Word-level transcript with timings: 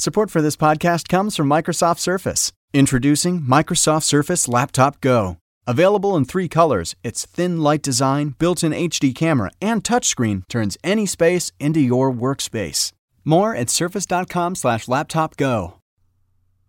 Support 0.00 0.30
for 0.30 0.40
this 0.40 0.56
podcast 0.56 1.10
comes 1.10 1.36
from 1.36 1.50
Microsoft 1.50 1.98
Surface. 1.98 2.52
Introducing 2.72 3.42
Microsoft 3.42 4.04
Surface 4.04 4.48
Laptop 4.48 5.02
Go. 5.02 5.36
Available 5.66 6.16
in 6.16 6.24
three 6.24 6.48
colors, 6.48 6.96
its 7.04 7.26
thin, 7.26 7.60
light 7.60 7.82
design, 7.82 8.30
built 8.38 8.64
in 8.64 8.72
HD 8.72 9.14
camera, 9.14 9.50
and 9.60 9.84
touchscreen 9.84 10.48
turns 10.48 10.78
any 10.82 11.04
space 11.04 11.52
into 11.60 11.80
your 11.80 12.10
workspace. 12.10 12.92
More 13.26 13.54
at 13.54 13.68
surface.com/slash 13.68 14.88
laptop 14.88 15.36
go. 15.36 15.74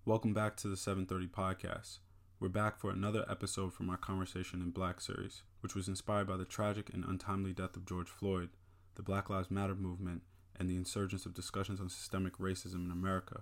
Welcome 0.04 0.34
back 0.34 0.58
to 0.58 0.68
the 0.68 0.76
730 0.76 1.28
podcast. 1.28 2.00
We're 2.38 2.50
back 2.50 2.82
for 2.82 2.90
another 2.92 3.24
episode 3.30 3.74
from 3.74 3.90
our 3.90 3.96
Conversation 3.96 4.60
in 4.60 4.72
Black 4.72 5.00
series, 5.00 5.44
which 5.62 5.74
was 5.74 5.88
inspired 5.88 6.28
by 6.28 6.36
the 6.36 6.44
tragic 6.44 6.94
and 6.94 7.06
untimely 7.06 7.54
death 7.54 7.78
of 7.78 7.86
George 7.86 8.10
Floyd, 8.10 8.50
the 8.96 9.04
Black 9.04 9.30
Lives 9.30 9.50
Matter 9.50 9.76
movement, 9.76 10.24
and 10.62 10.70
the 10.70 10.78
insurgence 10.78 11.26
of 11.26 11.34
discussions 11.34 11.82
on 11.82 11.90
systemic 11.90 12.38
racism 12.38 12.86
in 12.86 12.92
America, 12.92 13.42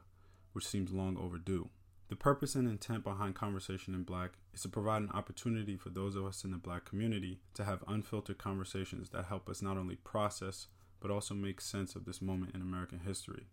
which 0.53 0.65
seems 0.65 0.93
long 0.93 1.17
overdue. 1.17 1.67
The 2.07 2.15
purpose 2.15 2.55
and 2.55 2.65
intent 2.65 3.03
behind 3.03 3.35
Conversation 3.35 3.93
in 3.93 4.03
Black 4.03 4.31
is 4.53 4.61
to 4.61 4.69
provide 4.69 5.01
an 5.01 5.11
opportunity 5.13 5.75
for 5.75 5.89
those 5.89 6.15
of 6.15 6.25
us 6.25 6.45
in 6.45 6.51
the 6.51 6.57
black 6.57 6.85
community 6.85 7.41
to 7.55 7.65
have 7.65 7.83
unfiltered 7.89 8.37
conversations 8.37 9.09
that 9.09 9.25
help 9.25 9.49
us 9.49 9.61
not 9.61 9.75
only 9.75 9.97
process, 9.97 10.67
but 11.01 11.11
also 11.11 11.35
make 11.35 11.59
sense 11.59 11.93
of 11.93 12.05
this 12.05 12.21
moment 12.21 12.55
in 12.55 12.61
American 12.61 12.99
history. 12.99 13.47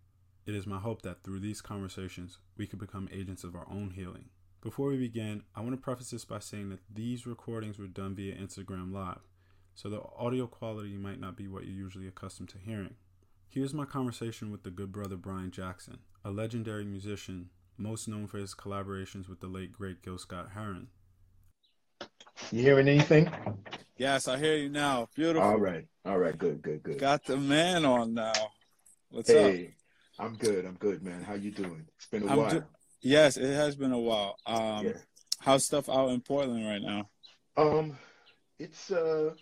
It 0.45 0.55
is 0.55 0.65
my 0.65 0.79
hope 0.79 1.01
that 1.01 1.25
through 1.25 1.41
these 1.41 1.59
conversations, 1.59 2.37
we 2.55 2.67
can 2.67 2.79
become 2.79 3.09
agents 3.11 3.43
of 3.43 3.53
our 3.53 3.67
own 3.69 3.91
healing. 3.91 4.29
Before 4.61 4.87
we 4.87 4.97
begin, 4.97 5.43
I 5.53 5.59
want 5.59 5.73
to 5.73 5.81
preface 5.81 6.11
this 6.11 6.23
by 6.23 6.39
saying 6.39 6.69
that 6.69 6.79
these 6.89 7.27
recordings 7.27 7.77
were 7.77 7.87
done 7.87 8.15
via 8.15 8.33
Instagram 8.33 8.93
Live, 8.93 9.27
so 9.75 9.89
the 9.89 10.01
audio 10.17 10.47
quality 10.47 10.95
might 10.95 11.19
not 11.19 11.35
be 11.35 11.49
what 11.49 11.65
you're 11.65 11.73
usually 11.73 12.07
accustomed 12.07 12.47
to 12.49 12.57
hearing. 12.57 12.95
Here's 13.49 13.73
my 13.73 13.85
conversation 13.85 14.51
with 14.51 14.63
the 14.63 14.69
good 14.69 14.91
brother 14.91 15.15
Brian 15.15 15.51
Jackson, 15.51 15.99
a 16.23 16.29
legendary 16.31 16.83
musician 16.85 17.49
most 17.77 18.07
known 18.07 18.27
for 18.27 18.37
his 18.37 18.53
collaborations 18.53 19.29
with 19.29 19.39
the 19.39 19.47
late 19.47 19.71
great 19.71 20.01
Gil 20.03 20.17
Scott 20.17 20.49
Heron. 20.53 20.87
You 22.51 22.61
hearing 22.61 22.87
anything? 22.87 23.29
Yes, 23.97 24.27
I 24.27 24.37
hear 24.37 24.55
you 24.55 24.69
now. 24.69 25.07
Beautiful. 25.15 25.47
All 25.47 25.57
right. 25.57 25.85
All 26.05 26.17
right. 26.17 26.37
Good. 26.37 26.61
Good. 26.61 26.83
Good. 26.83 26.99
Got 26.99 27.23
the 27.23 27.37
man 27.37 27.85
on 27.85 28.13
now. 28.13 28.33
What's 29.09 29.29
up? 29.29 29.35
hey, 29.35 29.73
up? 30.19 30.25
I'm 30.25 30.35
good. 30.35 30.65
I'm 30.65 30.75
good, 30.75 31.01
man. 31.01 31.23
How 31.23 31.33
you 31.33 31.51
doing? 31.51 31.85
It's 31.95 32.07
been 32.07 32.23
a 32.23 32.27
I'm 32.27 32.37
while. 32.37 32.51
Ju- 32.51 32.63
yes, 33.01 33.37
it 33.37 33.53
has 33.53 33.75
been 33.75 33.93
a 33.93 33.99
while. 33.99 34.35
Um, 34.45 34.87
yeah. 34.87 34.93
How's 35.39 35.65
stuff 35.65 35.89
out 35.89 36.09
in 36.09 36.21
Portland 36.21 36.67
right 36.67 36.81
now? 36.81 37.09
Um, 37.55 37.97
it's 38.59 38.91
uh, 38.91 39.33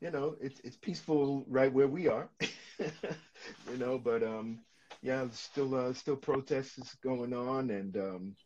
you 0.00 0.10
know, 0.10 0.36
it's 0.40 0.60
it's 0.60 0.76
peaceful 0.76 1.44
right 1.48 1.72
where 1.72 1.88
we 1.88 2.08
are. 2.08 2.30
you 3.70 3.76
know, 3.78 3.98
but 3.98 4.22
um, 4.22 4.60
yeah, 5.02 5.26
still 5.32 5.74
uh, 5.74 5.92
still 5.92 6.16
protests 6.16 6.78
is 6.78 6.96
going 7.02 7.32
on, 7.32 7.70
and 7.70 7.96
um, 7.96 8.36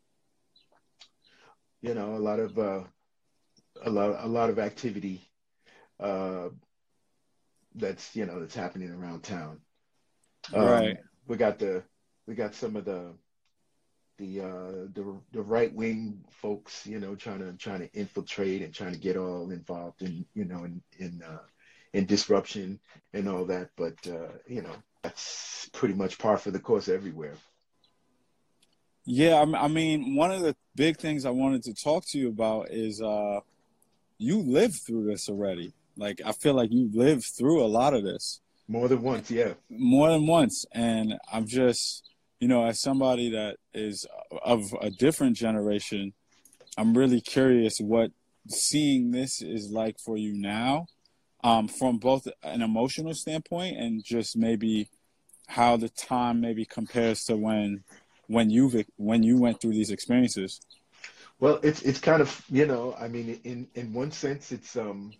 you 1.80 1.94
know, 1.94 2.14
a 2.14 2.18
lot 2.18 2.40
of 2.40 2.58
uh, 2.58 2.84
a 3.84 3.90
lot 3.90 4.16
a 4.24 4.28
lot 4.28 4.50
of 4.50 4.58
activity 4.58 5.20
uh, 6.00 6.48
that's 7.74 8.14
you 8.14 8.26
know 8.26 8.40
that's 8.40 8.54
happening 8.54 8.90
around 8.90 9.22
town. 9.22 9.60
Um, 10.54 10.66
right. 10.66 10.96
We 11.26 11.36
got 11.36 11.58
the 11.58 11.82
we 12.26 12.34
got 12.34 12.54
some 12.54 12.76
of 12.76 12.84
the 12.84 13.14
the 14.18 14.40
uh, 14.40 14.72
the 14.92 15.20
the 15.32 15.42
right 15.42 15.72
wing 15.74 16.24
folks, 16.30 16.86
you 16.86 17.00
know, 17.00 17.14
trying 17.14 17.40
to 17.40 17.52
trying 17.54 17.80
to 17.80 17.92
infiltrate 17.92 18.62
and 18.62 18.74
trying 18.74 18.92
to 18.92 18.98
get 18.98 19.16
all 19.16 19.50
involved 19.50 20.02
in 20.02 20.24
you 20.34 20.44
know 20.44 20.64
in 20.64 20.82
in 20.98 21.22
uh, 21.26 21.38
in 21.92 22.06
disruption 22.06 22.80
and 23.12 23.28
all 23.28 23.44
that. 23.46 23.70
But 23.76 23.94
uh, 24.06 24.32
you 24.46 24.62
know, 24.62 24.74
that's 25.02 25.68
pretty 25.72 25.94
much 25.94 26.18
par 26.18 26.38
for 26.38 26.50
the 26.50 26.60
course 26.60 26.88
everywhere. 26.88 27.34
Yeah, 29.04 29.44
I 29.58 29.66
mean, 29.66 30.14
one 30.14 30.30
of 30.30 30.42
the 30.42 30.54
big 30.76 30.96
things 30.96 31.24
I 31.24 31.30
wanted 31.30 31.64
to 31.64 31.74
talk 31.74 32.04
to 32.10 32.18
you 32.18 32.28
about 32.28 32.70
is 32.70 33.02
uh, 33.02 33.40
you 34.18 34.38
lived 34.38 34.76
through 34.86 35.06
this 35.06 35.28
already. 35.28 35.72
Like, 35.96 36.20
I 36.24 36.30
feel 36.30 36.54
like 36.54 36.70
you 36.70 36.88
lived 36.92 37.24
through 37.24 37.64
a 37.64 37.66
lot 37.66 37.94
of 37.94 38.04
this. 38.04 38.40
More 38.68 38.86
than 38.86 39.02
once, 39.02 39.28
yeah. 39.28 39.54
More 39.68 40.08
than 40.08 40.28
once. 40.28 40.64
And 40.72 41.14
I'm 41.32 41.48
just, 41.48 42.08
you 42.38 42.46
know, 42.46 42.64
as 42.64 42.80
somebody 42.80 43.30
that 43.30 43.56
is 43.74 44.06
of 44.44 44.72
a 44.80 44.90
different 44.90 45.36
generation, 45.36 46.12
I'm 46.78 46.96
really 46.96 47.20
curious 47.20 47.78
what 47.80 48.12
seeing 48.48 49.10
this 49.10 49.42
is 49.42 49.70
like 49.70 49.98
for 49.98 50.16
you 50.16 50.32
now 50.32 50.86
um, 51.42 51.68
from 51.68 51.98
both 51.98 52.28
an 52.42 52.62
emotional 52.62 53.14
standpoint 53.14 53.76
and 53.76 54.04
just 54.04 54.36
maybe 54.36 54.88
how 55.48 55.76
the 55.76 55.88
time 55.88 56.40
maybe 56.40 56.64
compares 56.64 57.24
to 57.24 57.36
when 57.36 57.84
when 58.26 58.48
you 58.48 58.84
when 58.96 59.22
you 59.22 59.38
went 59.38 59.60
through 59.60 59.72
these 59.72 59.90
experiences. 59.90 60.60
Well 61.40 61.58
it's 61.62 61.82
it's 61.82 61.98
kind 61.98 62.22
of 62.22 62.44
you 62.48 62.66
know 62.66 62.94
i 62.98 63.08
mean 63.08 63.40
in 63.44 63.66
in 63.74 63.92
one 63.92 64.12
sense 64.12 64.52
it's 64.52 64.76
um 64.76 65.12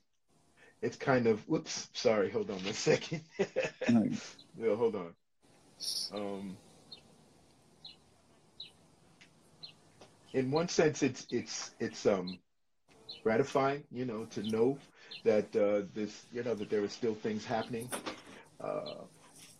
it's 0.80 0.96
kind 0.96 1.26
of 1.26 1.40
whoops 1.48 1.88
sorry 1.92 2.30
hold 2.30 2.50
on 2.50 2.58
a 2.58 2.72
second. 2.72 3.22
Yeah, 3.38 4.76
hold 4.76 4.94
on. 4.94 5.14
Um 6.14 6.56
in 10.32 10.50
one 10.50 10.68
sense 10.68 11.02
it's 11.02 11.26
it's 11.30 11.72
it's 11.80 12.06
um 12.06 12.38
gratifying 13.22 13.84
you 13.90 14.04
know 14.04 14.24
to 14.26 14.42
know 14.44 14.78
that 15.24 15.54
uh, 15.56 15.86
this, 15.94 16.26
you 16.32 16.42
know, 16.42 16.54
that 16.54 16.70
there 16.70 16.82
are 16.82 16.88
still 16.88 17.14
things 17.14 17.44
happening 17.44 17.88
uh, 18.60 18.94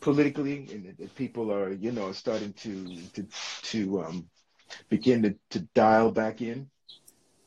politically, 0.00 0.68
and 0.72 0.96
that 0.98 1.14
people 1.14 1.52
are, 1.52 1.72
you 1.72 1.92
know, 1.92 2.12
starting 2.12 2.52
to 2.54 2.96
to 3.14 3.26
to 3.62 4.02
um, 4.02 4.28
begin 4.88 5.22
to, 5.22 5.34
to 5.50 5.60
dial 5.74 6.10
back 6.10 6.40
in. 6.40 6.68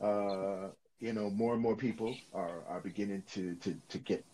Uh, 0.02 0.70
you 1.00 1.14
know, 1.14 1.30
more 1.30 1.54
and 1.54 1.62
more 1.62 1.76
people 1.76 2.16
are 2.34 2.64
are 2.68 2.80
beginning 2.80 3.24
to 3.34 3.56
to 3.56 3.76
to 3.90 3.98
get 3.98 4.26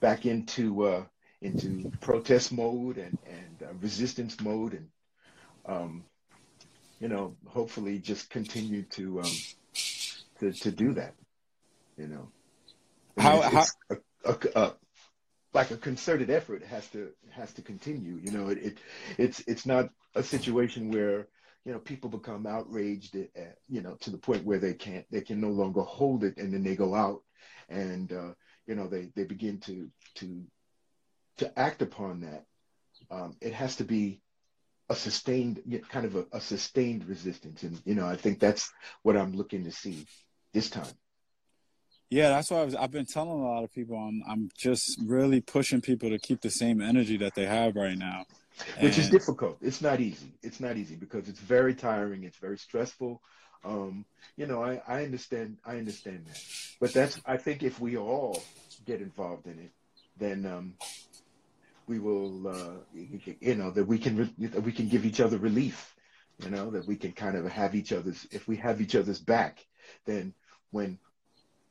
back 0.00 0.26
into 0.26 0.84
uh, 0.84 1.04
into 1.42 1.90
protest 2.00 2.52
mode 2.52 2.98
and 2.98 3.18
and 3.26 3.62
uh, 3.62 3.72
resistance 3.80 4.40
mode, 4.40 4.74
and 4.74 4.88
um, 5.66 6.04
you 7.00 7.08
know, 7.08 7.36
hopefully 7.46 7.98
just 7.98 8.30
continue 8.30 8.82
to 8.82 9.20
um, 9.20 9.32
to 10.40 10.52
to 10.52 10.70
do 10.70 10.94
that. 10.94 11.14
You 11.98 12.08
know. 12.08 12.28
How, 13.18 13.40
how 13.40 13.64
a, 13.90 13.96
a, 14.24 14.38
a, 14.54 14.74
like 15.54 15.70
a 15.70 15.76
concerted 15.76 16.30
effort 16.30 16.62
has 16.64 16.86
to 16.88 17.10
has 17.30 17.52
to 17.54 17.62
continue. 17.62 18.20
You 18.22 18.30
know, 18.30 18.48
it, 18.48 18.58
it 18.58 18.78
it's 19.16 19.40
it's 19.46 19.66
not 19.66 19.90
a 20.14 20.22
situation 20.22 20.90
where 20.90 21.28
you 21.64 21.72
know 21.72 21.78
people 21.78 22.10
become 22.10 22.46
outraged 22.46 23.16
at, 23.16 23.56
you 23.68 23.82
know 23.82 23.94
to 24.00 24.10
the 24.10 24.18
point 24.18 24.44
where 24.44 24.58
they 24.58 24.74
can't 24.74 25.06
they 25.10 25.22
can 25.22 25.40
no 25.40 25.48
longer 25.48 25.82
hold 25.82 26.24
it 26.24 26.36
and 26.36 26.52
then 26.52 26.62
they 26.62 26.76
go 26.76 26.94
out 26.94 27.22
and 27.68 28.12
uh, 28.12 28.32
you 28.66 28.74
know 28.74 28.86
they 28.86 29.08
they 29.16 29.24
begin 29.24 29.58
to 29.60 29.90
to 30.16 30.44
to 31.38 31.58
act 31.58 31.82
upon 31.82 32.20
that. 32.20 32.44
Um, 33.10 33.36
it 33.40 33.52
has 33.52 33.76
to 33.76 33.84
be 33.84 34.20
a 34.88 34.94
sustained 34.94 35.62
kind 35.88 36.06
of 36.06 36.16
a, 36.16 36.26
a 36.32 36.40
sustained 36.40 37.08
resistance, 37.08 37.62
and 37.62 37.80
you 37.84 37.94
know 37.94 38.06
I 38.06 38.16
think 38.16 38.40
that's 38.40 38.70
what 39.02 39.16
I'm 39.16 39.32
looking 39.32 39.64
to 39.64 39.72
see 39.72 40.06
this 40.52 40.70
time. 40.70 40.94
Yeah, 42.08 42.28
that's 42.28 42.50
why 42.50 42.58
I 42.58 42.64
was, 42.64 42.74
I've 42.74 42.92
been 42.92 43.06
telling 43.06 43.40
a 43.40 43.44
lot 43.44 43.64
of 43.64 43.72
people. 43.72 43.96
I'm 43.96 44.22
I'm 44.28 44.48
just 44.56 45.00
really 45.04 45.40
pushing 45.40 45.80
people 45.80 46.10
to 46.10 46.18
keep 46.18 46.40
the 46.40 46.50
same 46.50 46.80
energy 46.80 47.16
that 47.18 47.34
they 47.34 47.46
have 47.46 47.74
right 47.74 47.98
now, 47.98 48.24
which 48.80 48.96
is 48.96 49.10
difficult. 49.10 49.58
It's 49.60 49.82
not 49.82 50.00
easy. 50.00 50.32
It's 50.42 50.60
not 50.60 50.76
easy 50.76 50.94
because 50.94 51.28
it's 51.28 51.40
very 51.40 51.74
tiring. 51.74 52.22
It's 52.22 52.38
very 52.38 52.58
stressful. 52.58 53.20
Um, 53.64 54.04
you 54.36 54.46
know, 54.46 54.62
I, 54.62 54.80
I 54.86 55.04
understand. 55.04 55.58
I 55.64 55.78
understand 55.78 56.26
that, 56.26 56.40
but 56.80 56.92
that's. 56.92 57.20
I 57.26 57.38
think 57.38 57.64
if 57.64 57.80
we 57.80 57.96
all 57.96 58.40
get 58.84 59.00
involved 59.00 59.46
in 59.46 59.58
it, 59.58 59.72
then 60.16 60.46
um, 60.46 60.74
we 61.88 61.98
will. 61.98 62.46
Uh, 62.46 62.70
you 63.40 63.56
know, 63.56 63.72
that 63.72 63.84
we 63.84 63.98
can 63.98 64.32
that 64.38 64.62
we 64.62 64.70
can 64.70 64.88
give 64.88 65.04
each 65.04 65.20
other 65.20 65.38
relief. 65.38 65.92
You 66.44 66.50
know, 66.50 66.70
that 66.70 66.86
we 66.86 66.94
can 66.96 67.12
kind 67.12 67.36
of 67.36 67.46
have 67.48 67.74
each 67.74 67.92
other's. 67.92 68.28
If 68.30 68.46
we 68.46 68.58
have 68.58 68.80
each 68.80 68.94
other's 68.94 69.18
back, 69.18 69.66
then 70.04 70.34
when 70.70 71.00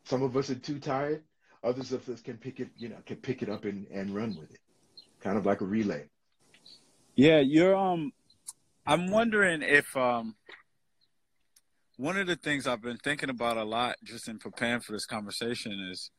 some 0.06 0.24
of 0.24 0.38
us 0.38 0.50
are 0.50 0.56
too 0.56 0.80
tired. 0.80 1.24
Others 1.63 1.92
of 1.92 2.07
us 2.10 2.22
can 2.22 2.38
pick 2.38 2.60
it, 2.60 2.69
you 2.78 2.90
know, 2.90 2.98
can 3.06 3.18
pick 3.18 3.42
it 3.42 3.50
up 3.50 3.66
and, 3.66 3.88
and 3.92 4.13
run 4.13 4.36
with 4.40 4.52
it, 4.52 4.60
kind 5.19 5.38
of 5.38 5.46
like 5.46 5.62
a 5.62 5.66
relay. 5.66 6.06
Yeah, 7.16 7.40
you're. 7.40 7.75
Um, 7.75 8.12
I'm 8.86 9.10
wondering 9.10 9.63
if 9.63 9.96
um, 9.98 10.36
one 11.98 12.18
of 12.18 12.28
the 12.28 12.36
things 12.36 12.68
I've 12.68 12.84
been 12.84 12.98
thinking 12.98 13.31
about 13.31 13.57
a 13.57 13.63
lot, 13.63 13.96
just 14.04 14.28
in 14.28 14.38
preparing 14.38 14.81
for 14.81 14.92
this 14.92 15.07
conversation, 15.07 15.90
is 15.92 16.12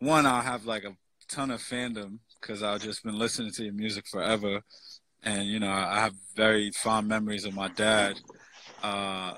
one 0.00 0.26
I'll 0.26 0.42
have 0.42 0.66
like 0.66 0.84
a 0.84 0.94
ton 1.28 1.50
of 1.50 1.60
fandom 1.60 2.18
because 2.40 2.62
I've 2.62 2.82
just 2.82 3.02
been 3.04 3.18
listening 3.18 3.52
to 3.52 3.64
your 3.64 3.72
music 3.72 4.04
forever, 4.10 4.60
and 5.22 5.48
you 5.48 5.60
know 5.60 5.70
I 5.70 6.00
have 6.00 6.12
very 6.36 6.70
fond 6.72 7.08
memories 7.08 7.46
of 7.46 7.54
my 7.54 7.68
dad 7.68 8.20
uh, 8.82 9.34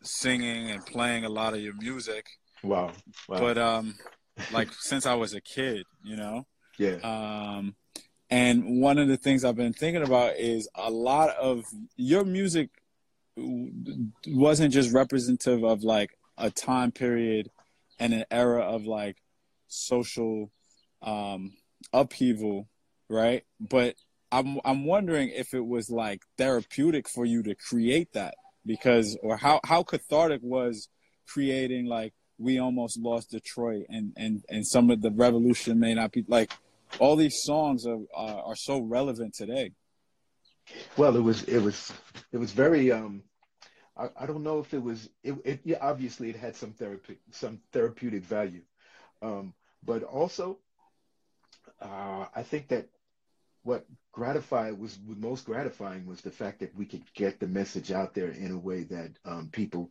singing 0.00 0.70
and 0.70 0.86
playing 0.86 1.26
a 1.26 1.28
lot 1.28 1.52
of 1.52 1.60
your 1.60 1.74
music 1.74 2.24
Wow. 2.66 2.92
wow. 3.28 3.38
But 3.38 3.58
um, 3.58 3.94
like 4.52 4.68
since 4.80 5.06
I 5.06 5.14
was 5.14 5.34
a 5.34 5.40
kid, 5.40 5.84
you 6.02 6.16
know. 6.16 6.46
Yeah. 6.78 6.96
Um, 7.02 7.76
And 8.28 8.80
one 8.80 8.98
of 8.98 9.08
the 9.08 9.16
things 9.16 9.44
I've 9.44 9.56
been 9.56 9.72
thinking 9.72 10.02
about 10.02 10.36
is 10.36 10.68
a 10.74 10.90
lot 10.90 11.30
of 11.36 11.64
your 11.96 12.24
music 12.24 12.70
wasn't 14.26 14.72
just 14.72 14.92
representative 14.92 15.62
of 15.62 15.84
like 15.84 16.10
a 16.36 16.50
time 16.50 16.90
period 16.90 17.50
and 17.98 18.12
an 18.12 18.24
era 18.30 18.62
of 18.62 18.84
like 18.86 19.18
social 19.68 20.50
um, 21.02 21.52
upheaval, 21.92 22.68
right? 23.08 23.44
But 23.60 23.94
I'm 24.32 24.58
I'm 24.64 24.84
wondering 24.84 25.30
if 25.30 25.54
it 25.54 25.64
was 25.64 25.88
like 25.88 26.22
therapeutic 26.36 27.08
for 27.08 27.24
you 27.24 27.42
to 27.44 27.54
create 27.54 28.12
that 28.14 28.34
because 28.64 29.16
or 29.22 29.36
how 29.36 29.60
how 29.64 29.84
cathartic 29.84 30.40
was 30.42 30.88
creating 31.28 31.86
like 31.86 32.12
we 32.38 32.58
almost 32.58 32.98
lost 32.98 33.30
Detroit 33.30 33.86
and 33.88 34.12
and 34.16 34.44
and 34.48 34.66
some 34.66 34.90
of 34.90 35.02
the 35.02 35.10
revolution 35.10 35.78
may 35.78 35.94
not 35.94 36.12
be 36.12 36.24
like 36.28 36.52
all 36.98 37.16
these 37.16 37.42
songs 37.42 37.86
are 37.86 37.98
are, 38.14 38.42
are 38.42 38.56
so 38.56 38.80
relevant 38.80 39.34
today. 39.34 39.72
Well, 40.96 41.16
it 41.16 41.20
was 41.22 41.42
it 41.44 41.60
was 41.60 41.92
it 42.32 42.38
was 42.38 42.52
very 42.52 42.92
um 42.92 43.22
I, 43.96 44.08
I 44.20 44.26
don't 44.26 44.42
know 44.42 44.58
if 44.58 44.74
it 44.74 44.82
was 44.82 45.08
it, 45.22 45.34
it 45.44 45.60
yeah 45.64 45.78
obviously 45.80 46.30
it 46.30 46.36
had 46.36 46.56
some 46.56 46.72
therapy 46.72 47.18
some 47.30 47.60
therapeutic 47.72 48.24
value 48.24 48.62
um 49.22 49.54
but 49.84 50.02
also 50.02 50.58
uh 51.80 52.26
I 52.34 52.42
think 52.42 52.68
that 52.68 52.88
what 53.66 53.84
gratified 54.12 54.78
was 54.78 54.98
most 55.04 55.44
gratifying 55.44 56.06
was 56.06 56.20
the 56.20 56.30
fact 56.30 56.60
that 56.60 56.74
we 56.76 56.86
could 56.86 57.02
get 57.14 57.40
the 57.40 57.48
message 57.48 57.90
out 57.90 58.14
there 58.14 58.30
in 58.30 58.52
a 58.52 58.58
way 58.58 58.84
that 58.84 59.10
um, 59.24 59.48
people, 59.52 59.90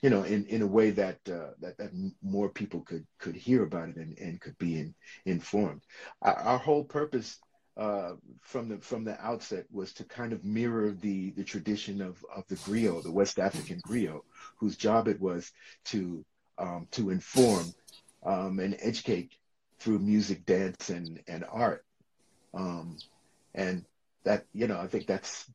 you 0.00 0.10
know, 0.10 0.22
in, 0.22 0.46
in 0.46 0.62
a 0.62 0.66
way 0.66 0.90
that, 0.90 1.18
uh, 1.28 1.50
that 1.60 1.76
that 1.76 1.90
more 2.22 2.48
people 2.48 2.80
could 2.82 3.04
could 3.18 3.34
hear 3.34 3.64
about 3.64 3.88
it 3.88 3.96
and, 3.96 4.16
and 4.18 4.40
could 4.40 4.56
be 4.58 4.78
in, 4.78 4.94
informed. 5.24 5.82
Our, 6.22 6.34
our 6.34 6.58
whole 6.58 6.84
purpose 6.84 7.38
uh, 7.76 8.12
from 8.42 8.68
the 8.68 8.78
from 8.78 9.04
the 9.04 9.20
outset 9.20 9.66
was 9.70 9.92
to 9.94 10.04
kind 10.04 10.32
of 10.32 10.44
mirror 10.44 10.92
the 10.92 11.30
the 11.32 11.44
tradition 11.44 12.00
of 12.00 12.24
of 12.34 12.46
the 12.46 12.54
griot, 12.54 13.02
the 13.02 13.12
West 13.12 13.40
African 13.40 13.80
griot, 13.86 14.22
whose 14.56 14.76
job 14.76 15.08
it 15.08 15.20
was 15.20 15.50
to 15.86 16.24
um, 16.58 16.86
to 16.92 17.10
inform 17.10 17.66
um, 18.24 18.60
and 18.60 18.76
educate 18.80 19.32
through 19.80 19.98
music, 19.98 20.46
dance, 20.46 20.90
and 20.90 21.20
and 21.26 21.44
art. 21.50 21.84
Um, 22.54 22.96
and 23.56 23.84
that 24.24 24.46
you 24.52 24.68
know 24.68 24.78
i 24.78 24.86
think 24.86 25.06
that's 25.06 25.50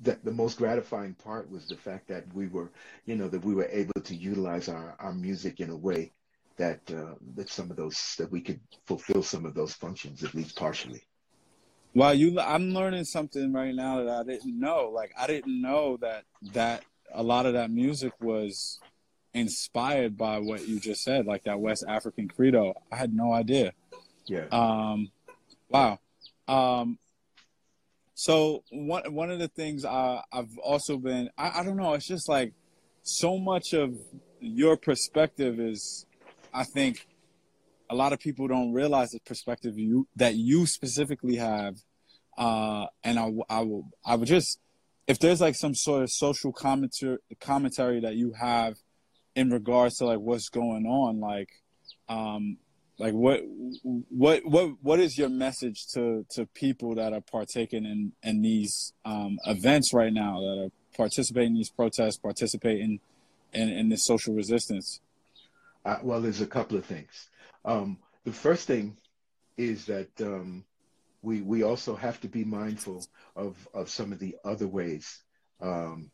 that 0.00 0.24
the 0.24 0.32
most 0.32 0.58
gratifying 0.58 1.14
part 1.14 1.50
was 1.50 1.68
the 1.68 1.76
fact 1.76 2.08
that 2.08 2.24
we 2.34 2.48
were 2.48 2.72
you 3.06 3.14
know 3.14 3.28
that 3.28 3.44
we 3.44 3.54
were 3.54 3.68
able 3.70 4.00
to 4.02 4.14
utilize 4.14 4.68
our, 4.68 4.96
our 4.98 5.12
music 5.12 5.60
in 5.60 5.70
a 5.70 5.76
way 5.76 6.10
that 6.56 6.80
uh, 6.90 7.14
that 7.34 7.48
some 7.48 7.70
of 7.70 7.76
those 7.76 8.14
that 8.18 8.30
we 8.30 8.40
could 8.40 8.60
fulfill 8.86 9.22
some 9.22 9.44
of 9.44 9.54
those 9.54 9.74
functions 9.74 10.24
at 10.24 10.34
least 10.34 10.56
partially 10.56 11.02
Wow, 11.94 12.10
you! 12.10 12.40
I'm 12.40 12.74
learning 12.74 13.04
something 13.04 13.52
right 13.52 13.72
now 13.72 14.02
that 14.02 14.12
I 14.12 14.24
didn't 14.24 14.58
know. 14.58 14.90
Like 14.92 15.12
I 15.16 15.28
didn't 15.28 15.60
know 15.60 15.96
that 15.98 16.24
that 16.52 16.84
a 17.12 17.22
lot 17.22 17.46
of 17.46 17.52
that 17.52 17.70
music 17.70 18.12
was 18.20 18.80
inspired 19.32 20.16
by 20.16 20.38
what 20.38 20.66
you 20.66 20.80
just 20.80 21.04
said, 21.04 21.24
like 21.24 21.44
that 21.44 21.60
West 21.60 21.84
African 21.86 22.26
griot. 22.26 22.74
I 22.90 22.96
had 22.96 23.14
no 23.14 23.32
idea. 23.32 23.74
Yeah. 24.26 24.46
Um, 24.50 25.12
wow. 25.68 26.00
Um, 26.48 26.98
so 28.14 28.62
one 28.70 29.12
one 29.12 29.30
of 29.30 29.38
the 29.38 29.48
things 29.48 29.84
I, 29.84 30.22
I've 30.32 30.56
also 30.58 30.96
been 30.98 31.30
I, 31.36 31.60
I 31.60 31.64
don't 31.64 31.76
know 31.76 31.94
it's 31.94 32.06
just 32.06 32.28
like 32.28 32.52
so 33.02 33.38
much 33.38 33.72
of 33.72 33.94
your 34.40 34.76
perspective 34.76 35.60
is 35.60 36.06
I 36.52 36.64
think 36.64 37.06
a 37.90 37.94
lot 37.94 38.12
of 38.12 38.20
people 38.20 38.48
don't 38.48 38.72
realize 38.72 39.10
the 39.10 39.20
perspective 39.20 39.78
you 39.78 40.08
that 40.16 40.34
you 40.34 40.66
specifically 40.66 41.36
have. 41.36 41.76
Uh, 42.36 42.86
and 43.04 43.18
I, 43.18 43.30
I 43.48 43.60
will 43.60 43.88
I 44.04 44.16
would 44.16 44.26
just 44.26 44.58
if 45.06 45.18
there's 45.18 45.40
like 45.40 45.54
some 45.54 45.74
sort 45.74 46.02
of 46.02 46.10
social 46.10 46.52
commentary 46.52 47.18
commentary 47.40 48.00
that 48.00 48.16
you 48.16 48.32
have 48.32 48.76
in 49.36 49.50
regards 49.50 49.98
to 49.98 50.06
like 50.06 50.18
what's 50.18 50.48
going 50.48 50.86
on 50.86 51.20
like 51.20 51.50
um, 52.08 52.58
like 52.98 53.12
what 53.12 53.40
what 54.08 54.44
what 54.44 54.70
what 54.82 55.00
is 55.00 55.18
your 55.18 55.28
message 55.28 55.86
to 55.94 56.24
to 56.30 56.46
people 56.46 56.94
that 56.94 57.12
are 57.12 57.20
partaking 57.20 57.84
in 57.84 58.12
in 58.22 58.42
these 58.42 58.92
um, 59.04 59.38
events 59.46 59.92
right 59.92 60.12
now 60.12 60.40
that 60.40 60.64
are 60.64 60.70
participating 60.96 61.50
in 61.50 61.54
these 61.54 61.70
protests 61.70 62.18
participating 62.18 63.00
in 63.52 63.68
in 63.68 63.88
this 63.88 64.06
social 64.06 64.34
resistance? 64.34 65.00
Uh, 65.84 65.98
well 66.02 66.20
there's 66.20 66.40
a 66.40 66.46
couple 66.46 66.76
of 66.78 66.84
things. 66.84 67.28
Um, 67.64 67.98
the 68.24 68.32
first 68.32 68.66
thing 68.66 68.96
is 69.56 69.86
that 69.86 70.10
um, 70.20 70.64
we 71.22 71.40
we 71.40 71.64
also 71.64 71.96
have 71.96 72.20
to 72.20 72.28
be 72.28 72.44
mindful 72.44 73.04
of 73.34 73.56
of 73.74 73.90
some 73.90 74.12
of 74.12 74.20
the 74.20 74.36
other 74.44 74.68
ways 74.68 75.22
um, 75.60 76.10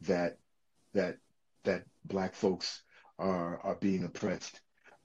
that 0.00 0.38
that 0.94 1.18
that 1.62 1.84
black 2.04 2.34
folks 2.34 2.82
are 3.20 3.60
are 3.62 3.76
being 3.76 4.04
oppressed. 4.04 4.60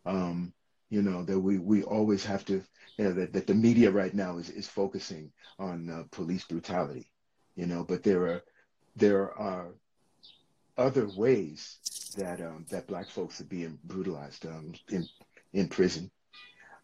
Um, 0.05 0.53
you 0.93 1.01
know 1.01 1.23
that 1.23 1.39
we 1.39 1.57
we 1.57 1.81
always 1.83 2.23
have 2.23 2.45
to 2.45 2.61
you 2.97 3.05
know, 3.05 3.13
that, 3.13 3.33
that 3.33 3.47
the 3.47 3.55
media 3.67 3.89
right 3.89 4.13
now 4.13 4.37
is 4.37 4.49
is 4.51 4.67
focusing 4.67 5.31
on 5.57 5.89
uh, 5.89 6.03
police 6.11 6.45
brutality 6.45 7.07
you 7.55 7.65
know 7.65 7.83
but 7.83 8.03
there 8.03 8.23
are 8.27 8.41
there 8.95 9.33
are 9.33 9.73
other 10.77 11.07
ways 11.15 11.79
that 12.17 12.39
um, 12.41 12.65
that 12.69 12.87
black 12.87 13.09
folks 13.09 13.41
are 13.41 13.45
being 13.57 13.79
brutalized 13.83 14.45
um, 14.45 14.73
in 14.89 15.03
in 15.53 15.67
prison. 15.67 16.11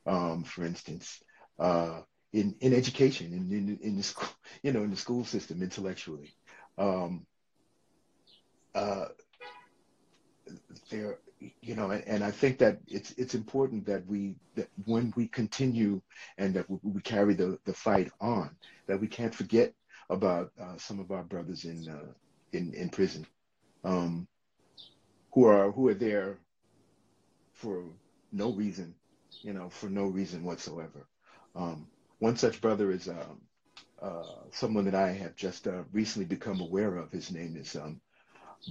Um, 0.06 0.44
for 0.44 0.64
instance 0.66 1.22
uh, 1.60 2.02
in 2.34 2.56
in 2.62 2.74
education 2.74 3.28
in 3.34 3.44
in, 3.60 3.80
in 3.82 3.96
the 3.98 4.04
school 4.04 4.30
you 4.64 4.72
know 4.74 4.84
in 4.84 4.90
the 4.90 5.04
school 5.06 5.24
system 5.24 5.62
intellectually. 5.62 6.34
Um, 6.78 7.26
uh, 8.74 9.06
there 10.90 11.20
you 11.40 11.76
know, 11.76 11.92
and, 11.92 12.04
and, 12.06 12.24
I 12.24 12.32
think 12.32 12.58
that 12.60 12.80
it's 12.88 13.12
it's 13.12 13.34
important 13.34 13.86
that 13.86 14.06
we 14.06 14.36
that 14.56 14.68
when 14.86 15.14
we 15.16 15.28
continue 15.28 16.02
and 16.38 16.54
that 16.54 16.70
we, 16.70 16.78
we 16.84 17.02
carry 17.02 17.34
the 17.34 17.58
the 17.66 17.74
fight 17.74 18.12
on, 18.20 18.56
that 18.88 19.00
we 19.00 19.08
can't 19.08 19.34
forget 19.34 19.74
about 20.10 20.52
uh, 20.60 20.78
some 20.78 21.00
of 21.00 21.12
our 21.12 21.24
brothers 21.24 21.64
in 21.64 21.88
uh, 21.88 22.12
in 22.52 22.74
in 22.74 22.90
prison, 22.90 23.26
um, 23.84 24.28
who 25.34 25.46
are 25.46 25.72
who 25.72 25.88
are 25.88 25.94
there 25.94 26.40
for 27.54 27.86
no 28.32 28.52
reason, 28.52 28.96
you 29.42 29.54
know, 29.54 29.70
for 29.70 29.90
no 29.90 30.06
reason 30.06 30.44
whatsoever. 30.44 31.08
Um, 31.56 31.88
one 32.20 32.36
such 32.36 32.60
brother 32.60 32.92
is 32.92 33.08
um, 33.08 33.42
uh, 34.02 34.44
someone 34.52 34.86
that 34.86 34.96
I 34.96 35.12
have 35.12 35.36
just 35.36 35.68
uh, 35.68 35.84
recently 35.94 36.26
become 36.26 36.60
aware 36.60 36.98
of. 36.98 37.12
His 37.12 37.32
name 37.32 37.56
is 37.56 37.76
um, 37.78 38.02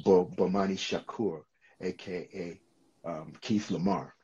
Bo, 0.05 0.27
Bomani 0.27 0.77
Shakur 0.77 1.43
aka 1.81 2.61
um, 3.05 3.32
Keith 3.41 3.70
Lamar. 3.70 4.15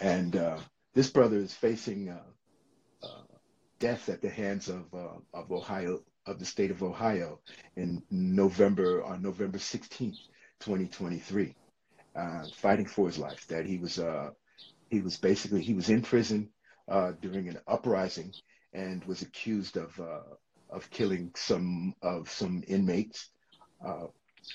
And 0.00 0.36
uh, 0.36 0.58
this 0.94 1.10
brother 1.10 1.36
is 1.38 1.52
facing 1.52 2.08
uh, 2.08 2.22
uh, 3.02 3.22
death 3.78 4.08
at 4.08 4.22
the 4.22 4.30
hands 4.30 4.68
of 4.68 4.92
uh, 4.94 5.18
of 5.32 5.52
Ohio 5.52 6.00
of 6.26 6.38
the 6.38 6.44
state 6.44 6.70
of 6.70 6.82
Ohio 6.82 7.40
in 7.76 8.02
November 8.10 9.04
on 9.04 9.20
November 9.20 9.58
16th, 9.58 10.16
2023, 10.60 11.54
uh, 12.16 12.44
fighting 12.54 12.86
for 12.86 13.06
his 13.06 13.18
life. 13.18 13.46
That 13.48 13.66
he 13.66 13.76
was 13.78 13.98
uh, 13.98 14.30
he 14.90 15.00
was 15.00 15.16
basically 15.16 15.62
he 15.62 15.74
was 15.74 15.90
in 15.90 16.02
prison 16.02 16.48
during 17.20 17.48
an 17.48 17.58
uprising 17.66 18.32
and 18.72 19.04
was 19.04 19.22
accused 19.22 19.76
of 19.76 20.00
of 20.70 20.90
killing 20.90 21.30
some 21.36 21.94
of 22.02 22.30
some 22.30 22.64
inmates 22.66 23.30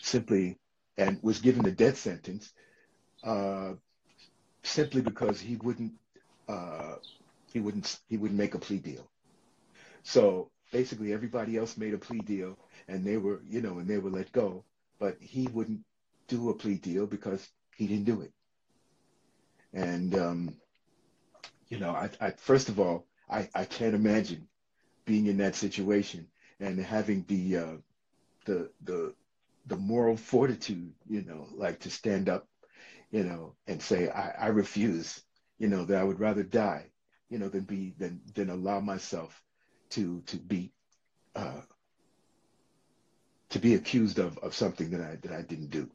simply 0.02 0.58
and 1.00 1.20
was 1.24 1.40
given 1.40 1.64
the 1.64 1.72
death 1.72 1.98
sentence 1.98 2.54
uh, 3.24 3.74
simply 4.64 5.02
because 5.02 5.40
he 5.40 5.56
wouldn't 5.58 5.94
uh, 6.50 6.96
he 7.54 7.60
wouldn't 7.62 8.00
he 8.10 8.18
wouldn't 8.18 8.40
make 8.40 8.56
a 8.56 8.60
plea 8.60 8.80
deal. 8.80 9.10
So 10.04 10.52
basically, 10.72 11.14
everybody 11.14 11.58
else 11.58 11.78
made 11.78 11.94
a 11.94 11.98
plea 11.98 12.20
deal, 12.20 12.58
and 12.88 13.06
they 13.06 13.18
were 13.18 13.42
you 13.50 13.62
know 13.62 13.80
and 13.80 13.88
they 13.88 13.98
were 13.98 14.12
let 14.12 14.32
go, 14.34 14.66
but 15.00 15.18
he 15.22 15.48
wouldn't 15.48 15.82
do 16.28 16.50
a 16.50 16.56
plea 16.56 16.76
deal 16.76 17.08
because 17.08 17.48
he 17.78 17.88
didn't 17.88 18.06
do 18.06 18.22
it. 18.22 18.34
And 19.74 20.16
um, 20.16 20.56
you 21.70 21.80
know, 21.80 21.92
I, 21.92 22.10
I 22.22 22.32
first 22.32 22.70
of 22.70 22.80
all, 22.80 23.08
I, 23.30 23.50
I 23.56 23.66
can't 23.66 23.96
imagine 23.96 24.48
being 25.06 25.28
in 25.28 25.38
that 25.38 25.56
situation 25.56 26.28
and 26.60 26.80
having 26.80 27.26
the 27.28 27.58
uh, 27.58 27.78
the 28.46 28.70
the 28.84 29.14
the 29.70 29.78
moral 29.78 30.18
fortitude, 30.18 30.94
you 31.08 31.22
know, 31.22 31.48
like 31.54 31.80
to 31.82 31.90
stand 31.92 32.28
up, 32.28 32.48
you 33.12 33.24
know, 33.24 33.56
and 33.68 33.82
say, 33.82 34.10
I, 34.10 34.32
I 34.32 34.48
refuse, 34.48 35.24
you 35.60 35.68
know, 35.68 35.86
that 35.86 36.00
I 36.00 36.04
would 36.04 36.20
rather 36.20 36.44
die, 36.44 36.88
you 37.30 37.38
know, 37.38 37.50
than 37.50 37.64
be 37.64 37.94
than 37.98 38.20
than 38.34 38.50
allow 38.50 38.80
myself 38.80 39.42
to 39.92 40.22
to 40.28 40.38
be 40.38 40.72
uh, 41.36 41.62
to 43.50 43.60
be 43.60 43.76
accused 43.76 44.20
of 44.20 44.38
of 44.40 44.56
something 44.56 44.90
that 44.92 45.02
I 45.02 45.16
that 45.22 45.32
I 45.32 45.44
didn't 45.44 45.70
do. 45.70 45.90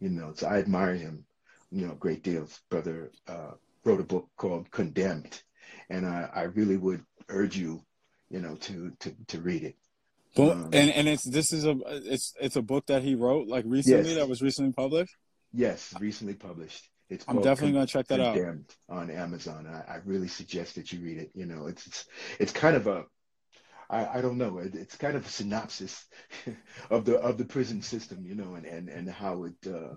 You 0.00 0.10
know, 0.10 0.32
so 0.34 0.46
I 0.46 0.58
admire 0.58 0.94
him, 0.94 1.24
you 1.70 1.86
know, 1.86 1.94
a 1.94 1.96
great 1.96 2.22
deal. 2.22 2.46
Brother 2.68 3.10
uh, 3.26 3.52
wrote 3.84 4.00
a 4.00 4.04
book 4.04 4.28
called 4.36 4.70
Condemned, 4.70 5.42
and 5.88 6.06
I, 6.06 6.28
I 6.32 6.42
really 6.42 6.76
would 6.76 7.04
urge 7.28 7.56
you, 7.56 7.82
you 8.30 8.40
know, 8.40 8.56
to 8.56 8.92
to 9.00 9.14
to 9.28 9.40
read 9.40 9.64
it. 9.64 9.76
Um, 10.38 10.70
and 10.72 10.90
and 10.90 11.08
it's 11.08 11.28
this 11.28 11.52
is 11.52 11.64
a 11.64 11.76
it's 11.86 12.34
it's 12.40 12.56
a 12.56 12.62
book 12.62 12.86
that 12.86 13.02
he 13.02 13.14
wrote 13.14 13.48
like 13.48 13.64
recently 13.66 14.10
Yes. 14.10 14.18
that 14.18 14.28
was 14.28 14.42
recently 14.42 14.72
published. 14.72 15.14
Yes, 15.52 15.94
recently 16.00 16.34
published. 16.34 16.88
It's 17.10 17.24
I'm 17.26 17.40
definitely 17.40 17.72
gonna 17.72 17.86
check 17.86 18.06
that 18.08 18.20
out. 18.20 18.38
On 18.88 19.10
Amazon. 19.10 19.66
I, 19.66 19.94
I 19.94 20.00
really 20.04 20.28
suggest 20.28 20.74
that 20.74 20.92
you 20.92 21.00
read 21.00 21.18
it. 21.18 21.30
You 21.34 21.46
know, 21.46 21.66
it's 21.66 21.86
it's, 21.86 22.04
it's 22.38 22.52
kind 22.52 22.76
of 22.76 22.86
a 22.86 23.04
I, 23.90 24.18
I 24.18 24.20
don't 24.20 24.38
know. 24.38 24.58
It, 24.58 24.74
it's 24.74 24.96
kind 24.96 25.16
of 25.16 25.24
a 25.24 25.28
synopsis 25.28 26.04
of 26.90 27.04
the 27.04 27.18
of 27.18 27.38
the 27.38 27.44
prison 27.44 27.82
system, 27.82 28.24
you 28.26 28.34
know, 28.34 28.54
and 28.54 28.66
and 28.66 28.88
and 28.88 29.08
how 29.08 29.44
it 29.44 29.54
uh, 29.66 29.94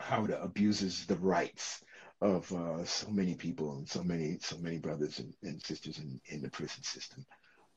how 0.00 0.24
it 0.24 0.30
abuses 0.40 1.06
the 1.06 1.16
rights 1.16 1.82
of 2.20 2.50
uh, 2.52 2.84
so 2.84 3.10
many 3.10 3.34
people 3.34 3.76
and 3.76 3.88
so 3.88 4.02
many 4.02 4.38
so 4.40 4.56
many 4.58 4.78
brothers 4.78 5.18
and, 5.18 5.34
and 5.42 5.62
sisters 5.62 5.98
in, 5.98 6.20
in 6.26 6.40
the 6.40 6.50
prison 6.50 6.82
system, 6.82 7.26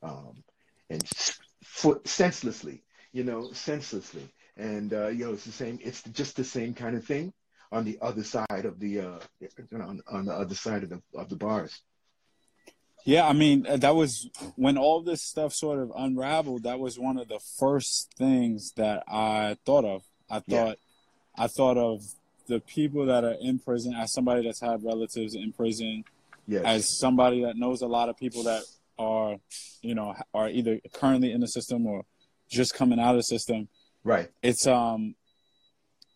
um, 0.02 0.42
and 0.90 1.02
for, 1.62 2.00
senselessly, 2.04 2.82
you 3.12 3.24
know, 3.24 3.52
senselessly, 3.52 4.28
and 4.56 4.92
uh, 4.92 5.08
you 5.08 5.26
know, 5.26 5.32
it's 5.32 5.44
the 5.44 5.52
same. 5.52 5.78
It's 5.82 6.02
just 6.02 6.36
the 6.36 6.44
same 6.44 6.74
kind 6.74 6.96
of 6.96 7.04
thing 7.04 7.32
on 7.70 7.84
the 7.84 7.98
other 8.00 8.24
side 8.24 8.64
of 8.64 8.78
the 8.80 9.00
uh, 9.00 9.18
you 9.40 9.48
know, 9.78 9.84
on, 9.84 10.02
on 10.10 10.24
the 10.26 10.32
other 10.34 10.54
side 10.54 10.82
of 10.82 10.90
the 10.90 11.02
of 11.14 11.28
the 11.28 11.36
bars. 11.36 11.80
Yeah, 13.04 13.26
I 13.26 13.32
mean 13.32 13.66
uh, 13.66 13.76
that 13.78 13.94
was 13.94 14.28
when 14.56 14.76
all 14.76 15.02
this 15.02 15.22
stuff 15.22 15.54
sort 15.54 15.78
of 15.78 15.92
unraveled. 15.96 16.64
That 16.64 16.78
was 16.78 16.98
one 16.98 17.16
of 17.18 17.28
the 17.28 17.40
first 17.58 18.12
things 18.18 18.72
that 18.72 19.04
I 19.08 19.56
thought 19.64 19.84
of. 19.84 20.02
I 20.28 20.42
Yeah. 20.46 20.64
thought 20.64 20.78
I 21.36 21.46
thought 21.46 21.78
of 21.78 22.02
the 22.48 22.60
people 22.60 23.06
that 23.06 23.24
are 23.24 23.36
in 23.40 23.58
prison 23.60 23.94
as 23.94 24.12
somebody 24.12 24.42
that's 24.44 24.60
had 24.60 24.82
relatives 24.82 25.34
in 25.34 25.52
prison, 25.52 26.04
Yes. 26.46 26.64
as 26.64 26.88
somebody 26.88 27.42
that 27.44 27.56
knows 27.56 27.82
a 27.82 27.86
lot 27.86 28.08
of 28.08 28.16
people 28.16 28.42
that 28.44 28.62
are, 28.98 29.36
you 29.82 29.94
know, 29.94 30.14
are 30.34 30.48
either 30.48 30.80
currently 30.92 31.32
in 31.32 31.40
the 31.40 31.48
system 31.48 31.86
or 31.86 32.04
just 32.48 32.74
coming 32.74 32.98
out 32.98 33.10
of 33.10 33.18
the 33.18 33.22
system. 33.22 33.68
right. 34.04 34.30
It's 34.42 34.66
um, 34.66 35.14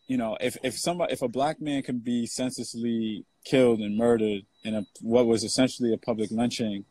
you 0.08 0.16
know, 0.16 0.36
if 0.40 0.56
if 0.62 0.78
somebody 0.78 1.12
if 1.12 1.22
a 1.22 1.28
black 1.28 1.60
man 1.60 1.82
can 1.82 1.98
be 1.98 2.26
senselessly 2.26 3.24
killed 3.44 3.80
and 3.80 3.96
murdered 3.96 4.42
in 4.64 4.74
a 4.74 4.86
what 5.00 5.26
was 5.26 5.44
essentially 5.44 5.92
a 5.92 5.98
public 5.98 6.30
lynching 6.30 6.84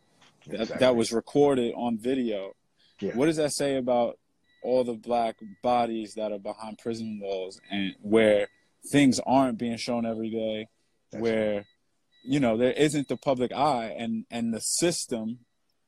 that, 0.48 0.80
that 0.80 0.96
was 0.96 1.12
recorded 1.12 1.74
on 1.76 1.98
video. 1.98 2.54
Yeah. 3.00 3.16
What 3.16 3.28
does 3.28 3.38
that 3.38 3.52
say 3.52 3.78
about 3.78 4.18
all 4.64 4.84
the 4.84 4.94
black 4.94 5.38
bodies 5.64 6.14
that 6.16 6.32
are 6.32 6.40
behind 6.40 6.78
prison 6.78 7.20
walls 7.22 7.60
and 7.70 7.96
where 8.02 8.48
things 8.92 9.20
aren't 9.26 9.58
being 9.58 9.78
shown 9.78 10.06
every 10.06 10.30
day, 10.30 10.68
That's 11.12 11.22
where 11.22 11.66
you 12.24 12.40
know 12.40 12.58
there 12.58 12.72
isn't 12.72 13.08
the 13.08 13.18
public 13.18 13.52
eye 13.52 13.96
and 13.98 14.26
and 14.30 14.54
the 14.54 14.62
system 14.62 15.40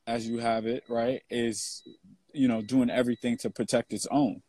as 0.07 0.27
you 0.27 0.39
have 0.39 0.65
it, 0.65 0.83
right, 0.89 1.22
is 1.29 1.83
you 2.33 2.48
know 2.48 2.62
doing 2.62 2.89
everything 2.89 3.38
to 3.38 3.50
protect 3.50 3.93
its 3.93 4.07
own. 4.12 4.41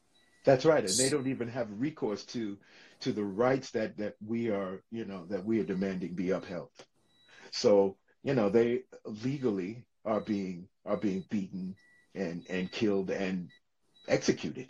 That's 0.44 0.64
right, 0.64 0.84
and 0.84 0.92
they 0.98 1.08
don't 1.08 1.26
even 1.28 1.48
have 1.48 1.68
recourse 1.70 2.24
to 2.26 2.58
to 3.00 3.12
the 3.12 3.24
rights 3.24 3.70
that 3.72 3.96
that 3.98 4.14
we 4.26 4.50
are, 4.50 4.82
you 4.90 5.04
know, 5.04 5.26
that 5.26 5.44
we 5.44 5.60
are 5.60 5.64
demanding 5.64 6.14
be 6.14 6.30
upheld. 6.30 6.70
So, 7.50 7.96
you 8.22 8.34
know, 8.34 8.48
they 8.50 8.82
legally 9.04 9.84
are 10.04 10.20
being 10.20 10.68
are 10.84 10.96
being 10.96 11.24
beaten 11.30 11.76
and 12.14 12.44
and 12.48 12.70
killed 12.70 13.10
and 13.10 13.48
executed. 14.08 14.68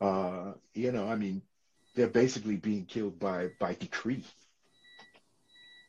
Uh, 0.00 0.52
you 0.74 0.92
know, 0.92 1.08
I 1.08 1.16
mean, 1.16 1.42
they're 1.94 2.08
basically 2.08 2.56
being 2.56 2.84
killed 2.84 3.18
by 3.18 3.48
by 3.60 3.74
decree. 3.74 4.24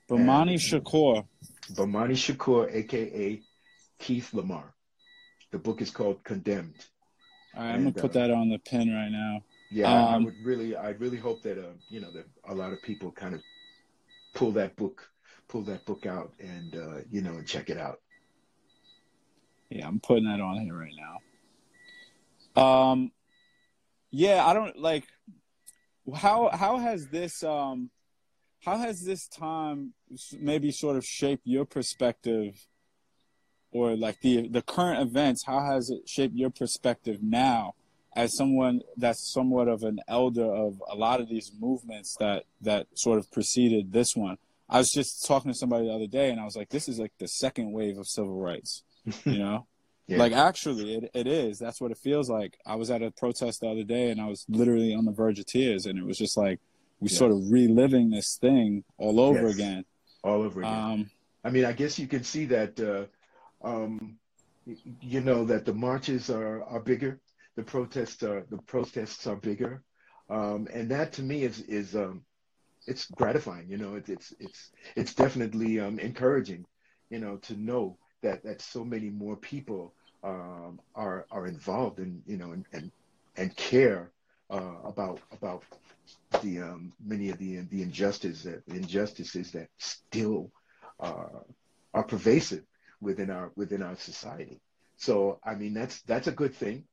Bomani 0.10 0.52
And- 0.52 0.60
Shakur, 0.60 1.26
Bomani 1.74 2.16
Shakur, 2.16 2.74
aka 2.74 3.42
Keith 4.00 4.34
Lamar. 4.34 4.74
The 5.52 5.58
book 5.60 5.82
is 5.82 5.92
called 5.92 6.24
Condemned. 6.24 6.86
all 7.56 7.64
right, 7.64 7.72
I'm 7.74 7.80
gonna 7.84 7.92
put 7.94 8.16
uh, 8.16 8.20
that 8.20 8.32
on 8.32 8.50
the 8.50 8.60
pin 8.60 8.94
right 8.94 9.10
now. 9.12 9.44
Yeah, 9.72 9.90
I 9.92 10.16
Um, 10.16 10.26
would 10.26 10.36
really, 10.44 10.76
I 10.76 10.90
really 10.92 11.18
hope 11.18 11.42
that, 11.44 11.58
uh, 11.58 11.74
you 11.90 12.00
know, 12.00 12.12
that 12.12 12.26
a 12.48 12.54
lot 12.56 12.72
of 12.74 12.82
people 12.82 13.12
kind 13.12 13.34
of 13.36 13.42
pull 14.34 14.52
that 14.54 14.76
book, 14.76 15.10
pull 15.48 15.62
that 15.64 15.86
book 15.86 16.06
out, 16.06 16.34
and 16.40 16.76
uh, 16.76 16.98
you 17.10 17.22
know, 17.22 17.32
and 17.32 17.48
check 17.48 17.70
it 17.70 17.78
out. 17.78 18.00
Yeah, 19.70 19.88
I'm 19.88 20.00
putting 20.00 20.26
that 20.26 20.40
on 20.40 20.62
here 20.62 20.78
right 20.78 20.94
now. 22.56 22.62
Um, 22.62 23.12
yeah, 24.12 24.46
I 24.46 24.54
don't 24.54 24.78
like 24.80 25.06
how 26.16 26.50
how 26.54 26.78
has 26.78 27.08
this 27.10 27.44
um 27.44 27.90
how 28.64 28.78
has 28.78 29.04
this 29.04 29.28
time 29.28 29.94
maybe 30.40 30.72
sort 30.72 30.96
of 30.96 31.04
shaped 31.06 31.46
your 31.46 31.66
perspective 31.66 32.66
or 33.78 33.96
like 33.96 34.20
the 34.22 34.48
the 34.48 34.62
current 34.62 35.00
events 35.02 35.46
how 35.46 35.60
has 35.72 35.90
it 35.90 36.02
shaped 36.08 36.36
your 36.36 36.50
perspective 36.50 37.18
now 37.22 37.74
as 38.16 38.36
someone 38.36 38.82
that's 39.04 39.32
somewhat 39.38 39.68
of 39.68 39.84
an 39.84 40.00
elder 40.08 40.50
of 40.66 40.82
a 40.90 40.96
lot 40.96 41.22
of 41.22 41.30
these 41.30 41.52
movements 41.60 42.16
that 42.20 42.44
that 42.62 42.88
sort 42.96 43.20
of 43.20 43.32
preceded 43.32 43.92
this 43.94 44.16
one 44.16 44.38
i 44.70 44.78
was 44.78 44.92
just 44.92 45.26
talking 45.28 45.52
to 45.52 45.58
somebody 45.58 45.86
the 45.88 45.94
other 45.94 46.08
day 46.08 46.30
and 46.32 46.40
i 46.40 46.46
was 46.46 46.56
like 46.56 46.70
this 46.70 46.88
is 46.90 46.98
like 47.00 47.14
the 47.20 47.28
second 47.28 47.72
wave 47.72 47.98
of 47.98 48.08
civil 48.08 48.38
rights 48.50 48.84
you 49.26 49.38
know 49.44 49.68
Yeah. 50.08 50.18
like 50.24 50.34
actually 50.34 50.96
it, 50.98 51.04
it 51.14 51.28
is 51.28 51.60
that's 51.60 51.80
what 51.82 51.92
it 51.92 51.98
feels 51.98 52.28
like 52.30 52.58
i 52.66 52.76
was 52.82 52.90
at 52.90 53.02
a 53.04 53.12
protest 53.12 53.62
the 53.62 53.70
other 53.70 53.84
day 53.84 54.10
and 54.12 54.20
i 54.20 54.26
was 54.34 54.46
literally 54.50 54.94
on 54.96 55.06
the 55.06 55.12
verge 55.22 55.40
of 55.40 55.46
tears 55.46 55.86
and 55.86 55.96
it 56.00 56.06
was 56.06 56.18
just 56.18 56.38
like 56.46 56.60
we 57.00 57.10
Yes. 57.10 57.20
sort 57.20 57.32
of 57.32 57.40
reliving 57.60 58.10
this 58.10 58.38
thing 58.46 58.84
all 58.98 59.20
over 59.20 59.46
Yes. 59.48 59.56
again 59.56 59.84
all 60.24 60.42
over 60.48 60.62
again. 60.62 60.74
um 60.74 61.00
I 61.44 61.50
mean, 61.50 61.64
I 61.64 61.72
guess 61.72 61.98
you 61.98 62.08
can 62.08 62.24
see 62.26 62.44
that, 62.56 62.78
uh, 62.78 63.06
um, 63.64 64.18
you 65.02 65.22
know, 65.22 65.46
that 65.46 65.66
the 65.66 65.74
marches 65.74 66.30
are 66.30 66.64
are 66.64 66.80
bigger, 66.82 67.20
the 67.56 67.64
protests 67.64 68.24
are 68.24 68.46
the 68.50 68.58
protests 68.58 69.28
are 69.28 69.36
bigger, 69.38 69.84
um, 70.30 70.68
and 70.74 70.92
that 70.92 71.14
to 71.14 71.24
me 71.24 71.44
is 71.44 71.62
is 71.62 71.96
um, 71.96 72.24
it's 72.88 73.06
gratifying. 73.12 73.70
You 73.70 73.78
know, 73.78 73.96
it, 73.96 74.10
it's 74.10 74.34
it's 74.40 74.72
it's 74.96 75.14
definitely 75.14 75.80
um, 75.80 76.00
encouraging. 76.00 76.66
You 77.10 77.20
know, 77.20 77.38
to 77.38 77.56
know 77.56 77.98
that 78.22 78.44
that 78.44 78.62
so 78.62 78.84
many 78.84 79.10
more 79.10 79.38
people 79.38 79.94
um, 80.24 80.80
are 80.96 81.26
are 81.32 81.48
involved 81.48 82.00
in 82.00 82.22
you 82.26 82.38
know 82.38 82.52
and 82.52 82.66
and, 82.74 82.92
and 83.38 83.56
care 83.56 84.12
uh, 84.50 84.82
about 84.84 85.22
about 85.32 85.64
the 86.42 86.62
um, 86.62 86.94
many 87.04 87.30
of 87.30 87.38
the 87.38 87.58
the 87.72 87.82
injustices 87.82 88.44
that 88.44 88.64
injustices 88.68 89.52
that 89.52 89.70
still 89.78 90.52
uh, 91.00 91.40
are 91.94 92.04
pervasive 92.04 92.64
within 93.02 93.30
our 93.30 93.52
within 93.56 93.82
our 93.82 93.96
society. 93.96 94.60
So 94.98 95.40
I 95.44 95.56
mean 95.56 95.74
that's 95.74 96.02
that's 96.04 96.28
a 96.28 96.32
good 96.32 96.56
thing. 96.56 96.86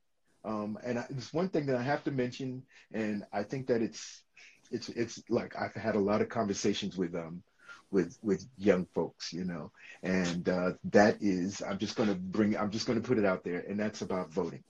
Um, 0.44 0.78
and 0.84 0.98
I, 0.98 1.06
there's 1.08 1.32
one 1.32 1.48
thing 1.48 1.66
that 1.66 1.76
I 1.76 1.82
have 1.82 2.04
to 2.04 2.10
mention, 2.10 2.64
and 2.92 3.24
I 3.32 3.44
think 3.44 3.68
that 3.68 3.80
it's 3.80 4.22
it's 4.70 4.88
it's 4.90 5.22
like 5.30 5.54
I've 5.58 5.74
had 5.74 5.94
a 5.94 6.00
lot 6.00 6.20
of 6.20 6.28
conversations 6.28 6.96
with 6.96 7.14
um 7.14 7.42
with 7.90 8.18
with 8.22 8.46
young 8.58 8.86
folks, 8.94 9.32
you 9.32 9.44
know, 9.44 9.70
and 10.02 10.46
uh, 10.48 10.72
that 10.90 11.18
is 11.22 11.62
I'm 11.62 11.78
just 11.78 11.96
to 12.08 12.14
bring 12.14 12.56
I'm 12.56 12.70
just 12.70 12.86
to 13.00 13.08
put 13.08 13.18
it 13.18 13.24
out 13.24 13.44
there, 13.44 13.60
and 13.60 13.78
that's 13.78 14.02
about 14.02 14.32
voting. 14.32 14.64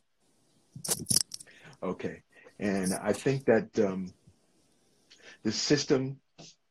Okay, 1.82 2.22
and 2.58 2.92
I 2.94 3.12
think 3.12 3.46
that 3.46 3.78
um, 3.78 4.12
the 5.42 5.52
system, 5.52 6.20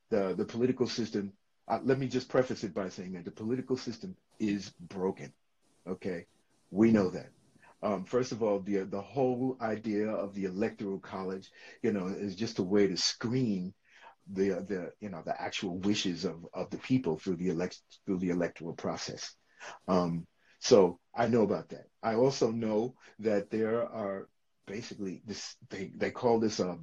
the 0.10 0.34
the 0.36 0.46
political 0.46 0.88
system. 0.88 1.34
Uh, 1.67 1.79
let 1.84 2.00
me 2.00 2.08
just 2.08 2.29
preface 2.29 2.63
it 2.63 2.74
by 2.74 2.89
saying 2.89 3.13
that 3.13 3.25
the 3.25 3.32
political 3.32 3.77
system 3.77 4.15
is 4.39 4.72
broken. 4.79 5.32
Okay, 5.88 6.25
we 6.72 6.91
know 6.91 7.10
that. 7.10 7.29
Um, 7.82 8.05
first 8.05 8.32
of 8.32 8.41
all, 8.41 8.60
the 8.60 8.79
the 8.79 9.01
whole 9.01 9.58
idea 9.62 10.10
of 10.10 10.34
the 10.34 10.46
electoral 10.46 11.00
college, 11.00 11.50
you 11.82 11.91
know, 11.91 12.08
is 12.08 12.36
just 12.36 12.60
a 12.60 12.63
way 12.63 12.88
to 12.88 12.98
screen 12.98 13.74
the 14.32 14.50
the 14.67 14.91
you 15.01 15.10
know 15.10 15.22
the 15.25 15.39
actual 15.41 15.77
wishes 15.79 16.24
of, 16.25 16.46
of 16.53 16.70
the 16.70 16.77
people 16.77 17.17
through 17.17 17.36
the 17.36 17.50
elect 17.50 17.82
through 18.05 18.20
the 18.20 18.29
electoral 18.29 18.74
process. 18.74 19.36
Um, 19.88 20.25
so 20.60 21.00
I 21.13 21.27
know 21.27 21.43
about 21.43 21.70
that. 21.70 21.88
I 22.01 22.15
also 22.15 22.51
know 22.51 22.96
that 23.20 23.50
there 23.51 23.84
are 23.84 24.29
basically 24.65 25.22
this 25.25 25.55
they, 25.70 25.91
they 25.96 26.12
call 26.12 26.39
this 26.39 26.60
a, 26.62 26.77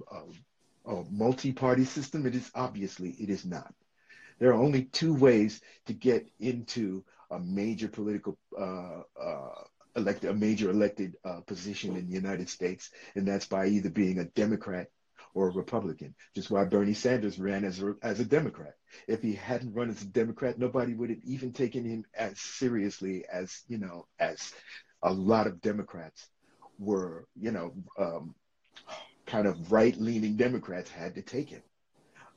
a, 0.87 0.91
a 0.93 1.05
multi-party 1.11 1.85
system. 1.85 2.27
It 2.27 2.35
is 2.35 2.51
obviously 2.55 3.11
it 3.11 3.31
is 3.31 3.45
not. 3.47 3.73
There 4.41 4.51
are 4.51 4.63
only 4.63 4.85
two 4.85 5.15
ways 5.15 5.61
to 5.87 5.93
get 5.93 6.27
into 6.41 7.05
a 7.31 7.39
major 7.39 7.89
political 7.89 8.37
uh, 8.59 9.03
uh, 9.21 9.63
elect 9.97 10.25
a 10.25 10.33
major 10.33 10.71
elected 10.71 11.17
uh, 11.25 11.41
position 11.47 11.97
in 11.97 12.09
the 12.09 12.15
United 12.15 12.49
States, 12.49 12.91
and 13.15 13.29
that's 13.29 13.47
by 13.47 13.67
either 13.67 13.91
being 13.91 14.19
a 14.19 14.25
Democrat 14.25 14.89
or 15.35 15.49
a 15.49 15.53
Republican. 15.53 16.15
Just 16.35 16.51
why 16.51 16.65
Bernie 16.65 16.95
Sanders 16.95 17.39
ran 17.39 17.65
as 17.65 17.81
a, 17.83 17.95
as 18.03 18.19
a 18.19 18.25
Democrat. 18.25 18.75
If 19.07 19.23
he 19.23 19.35
hadn't 19.35 19.75
run 19.75 19.91
as 19.91 20.03
a 20.03 20.07
Democrat, 20.07 20.59
nobody 20.59 20.95
would 20.95 21.11
have 21.11 21.23
even 21.25 21.53
taken 21.53 21.85
him 21.85 22.05
as 22.15 22.41
seriously 22.41 23.25
as 23.31 23.63
you 23.69 23.79
know 23.79 24.07
as 24.19 24.53
a 25.03 25.13
lot 25.13 25.47
of 25.47 25.61
Democrats 25.61 26.29
were. 26.79 27.27
You 27.39 27.53
know, 27.53 27.75
um, 27.99 28.35
kind 29.27 29.47
of 29.47 29.71
right-leaning 29.71 30.37
Democrats 30.37 30.91
had 30.91 31.15
to 31.15 31.23
take 31.23 31.51
him. 31.51 31.63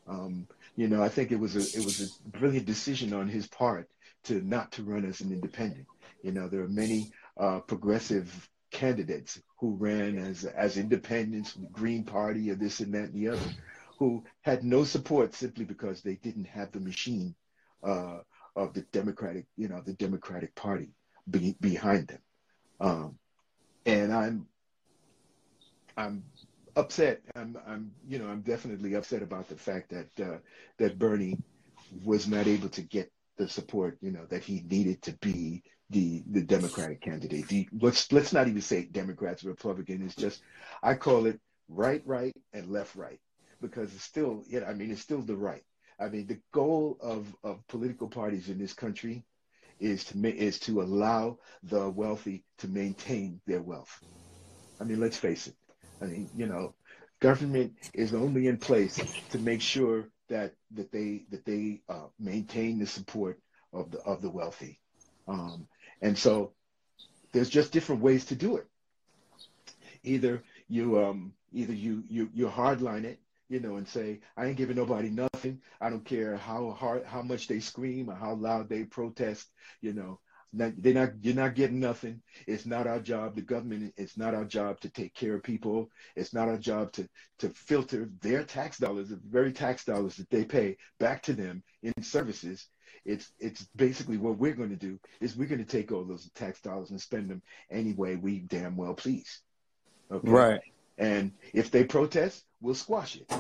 Um, 0.08 0.48
you 0.76 0.88
know, 0.88 1.04
I 1.04 1.10
think 1.10 1.32
it 1.32 1.40
was 1.40 1.56
a 1.56 1.80
it 1.80 1.86
was 1.86 2.02
a 2.02 2.38
brilliant 2.38 2.66
decision 2.66 3.14
on 3.14 3.28
his 3.28 3.48
part 3.48 3.90
to 4.26 4.42
not 4.42 4.72
to 4.74 4.84
run 4.84 5.06
as 5.06 5.22
an 5.22 5.32
independent. 5.32 5.86
You 6.24 6.32
know, 6.32 6.48
there 6.48 6.62
are 6.62 6.70
many 6.70 7.12
uh, 7.38 7.60
progressive 7.60 8.50
candidates 8.72 9.40
who 9.60 9.76
ran 9.76 10.18
as 10.18 10.46
as 10.46 10.78
independents, 10.78 11.58
Green 11.72 12.04
Party, 12.04 12.50
or 12.50 12.56
this 12.56 12.80
and 12.80 12.94
that 12.94 13.12
and 13.12 13.14
the 13.14 13.30
other, 13.30 13.52
who 14.00 14.24
had 14.42 14.64
no 14.64 14.84
support 14.84 15.36
simply 15.36 15.66
because 15.66 16.02
they 16.02 16.16
didn't 16.16 16.48
have 16.48 16.72
the 16.72 16.80
machine 16.80 17.36
uh, 17.84 18.20
of 18.56 18.74
the 18.74 18.82
Democratic, 18.92 19.46
you 19.58 19.68
know, 19.68 19.82
the 19.82 19.94
Democratic 19.94 20.56
Party 20.56 20.90
be, 21.30 21.56
behind 21.62 22.08
them. 22.08 22.22
Um, 22.80 23.20
and 23.86 24.12
I'm 24.14 24.48
I'm 25.96 26.24
upset. 26.76 27.22
I'm 27.36 27.58
I'm 27.68 27.92
you 28.08 28.20
know 28.20 28.28
I'm 28.28 28.42
definitely 28.42 28.94
upset 28.96 29.22
about 29.22 29.48
the 29.50 29.56
fact 29.56 29.90
that 29.90 30.26
uh, 30.26 30.38
that 30.78 31.00
Bernie 31.00 31.40
was 32.04 32.28
not 32.28 32.48
able 32.48 32.70
to 32.70 32.82
get 32.82 33.12
the 33.38 33.48
support 33.48 33.98
you 34.02 34.12
know 34.12 34.26
that 34.30 34.44
he 34.44 34.64
needed 34.70 35.02
to 35.04 35.14
be 35.14 35.64
the 35.90 36.24
the 36.32 36.42
Democratic 36.42 37.02
candidate. 37.02 37.48
The, 37.48 37.68
let's 37.80 38.12
let's 38.12 38.34
not 38.34 38.48
even 38.48 38.62
say 38.62 38.86
Democrats, 38.86 39.44
Republican. 39.44 40.04
It's 40.04 40.16
just 40.16 40.42
I 40.82 40.96
call 40.96 41.26
it 41.26 41.40
right, 41.70 42.02
right, 42.06 42.36
and 42.54 42.70
left, 42.70 42.96
right, 42.96 43.20
because 43.62 43.94
it's 43.94 44.04
still 44.04 44.44
yeah. 44.48 44.66
I 44.68 44.74
mean, 44.74 44.92
it's 44.92 45.02
still 45.02 45.22
the 45.22 45.38
right. 45.38 45.64
I 46.00 46.10
mean, 46.10 46.28
the 46.28 46.40
goal 46.52 46.98
of 47.02 47.34
of 47.44 47.66
political 47.68 48.08
parties 48.08 48.50
in 48.50 48.58
this 48.58 48.74
country 48.74 49.24
is 49.80 50.06
to 50.06 50.36
is 50.36 50.60
to 50.62 50.82
allow 50.82 51.38
the 51.64 51.90
wealthy 51.90 52.44
to 52.60 52.68
maintain 52.68 53.40
their 53.46 53.62
wealth. 53.62 54.02
I 54.80 54.86
mean, 54.86 55.00
let's 55.00 55.18
face 55.18 55.48
it. 55.48 55.56
I 56.04 56.08
mean, 56.08 56.30
you 56.36 56.48
know, 56.48 56.76
government 57.22 57.74
is 57.94 58.14
only 58.14 58.48
in 58.48 58.58
place 58.58 59.00
to 59.30 59.40
make 59.40 59.62
sure 59.62 60.10
that 60.30 60.54
that 60.72 60.92
they 60.92 61.24
that 61.32 61.46
they 61.46 61.82
uh, 61.88 62.08
maintain 62.20 62.80
the 62.80 62.88
support 62.88 63.40
of 63.72 63.92
the 63.92 64.00
of 64.00 64.22
the 64.22 64.30
wealthy. 64.30 64.80
Um, 65.28 65.68
and 66.02 66.18
so 66.18 66.52
there's 67.32 67.50
just 67.50 67.72
different 67.72 68.02
ways 68.02 68.26
to 68.26 68.36
do 68.36 68.58
it. 68.58 68.68
Either 70.04 70.44
you 70.68 71.02
um, 71.02 71.34
either 71.54 71.74
you 71.74 72.04
you 72.10 72.30
you 72.34 72.48
hardline 72.48 73.06
it, 73.06 73.20
you 73.48 73.62
know, 73.62 73.78
and 73.78 73.88
say 73.88 74.20
I 74.36 74.48
ain't 74.48 74.58
giving 74.58 74.76
nobody 74.76 75.10
nothing. 75.10 75.62
I 75.80 75.90
don't 75.90 76.04
care 76.04 76.36
how 76.36 76.72
hard 76.72 77.06
how 77.06 77.22
much 77.22 77.48
they 77.48 77.62
scream 77.62 78.10
or 78.10 78.16
how 78.16 78.34
loud 78.34 78.68
they 78.68 78.84
protest. 78.84 79.48
You 79.80 79.94
know, 79.94 80.20
not, 80.54 80.74
they're 80.78 80.94
not 80.94 81.10
you're 81.22 81.36
not 81.36 81.56
getting 81.56 81.80
nothing. 81.80 82.22
It's 82.48 82.66
not 82.66 82.88
our 82.88 83.00
job. 83.00 83.36
The 83.36 83.42
government. 83.42 83.94
It's 83.98 84.18
not 84.18 84.36
our 84.36 84.46
job 84.46 84.80
to 84.82 84.90
take 84.90 85.14
care 85.14 85.36
of 85.36 85.44
people. 85.44 85.90
It's 86.16 86.34
not 86.34 86.48
our 86.48 86.58
job 86.58 86.92
to 86.94 87.08
to 87.40 87.50
filter 87.50 88.10
their 88.22 88.44
tax 88.44 88.78
dollars, 88.78 89.10
the 89.10 89.20
very 89.28 89.52
tax 89.52 89.84
dollars 89.84 90.16
that 90.18 90.30
they 90.30 90.46
pay, 90.46 90.78
back 91.00 91.24
to 91.24 91.34
them 91.34 91.64
in 91.82 91.94
services 92.02 92.68
it's 93.06 93.32
it's 93.40 93.68
basically 93.76 94.18
what 94.18 94.38
we're 94.38 94.54
going 94.54 94.70
to 94.70 94.76
do 94.76 95.00
is 95.20 95.36
we're 95.36 95.48
going 95.48 95.64
to 95.64 95.70
take 95.70 95.92
all 95.92 96.04
those 96.04 96.30
tax 96.36 96.62
dollars 96.62 96.90
and 96.90 97.02
spend 97.02 97.30
them 97.30 97.42
any 97.70 97.94
way 97.94 98.16
we 98.16 98.40
damn 98.40 98.78
well 98.78 98.94
please. 98.94 99.42
Okay? 100.12 100.30
Right. 100.30 100.62
And 100.98 101.32
if 101.54 101.72
they 101.72 101.84
protest, 101.84 102.44
we'll 102.62 102.76
squash 102.76 103.18
it. 103.18 103.32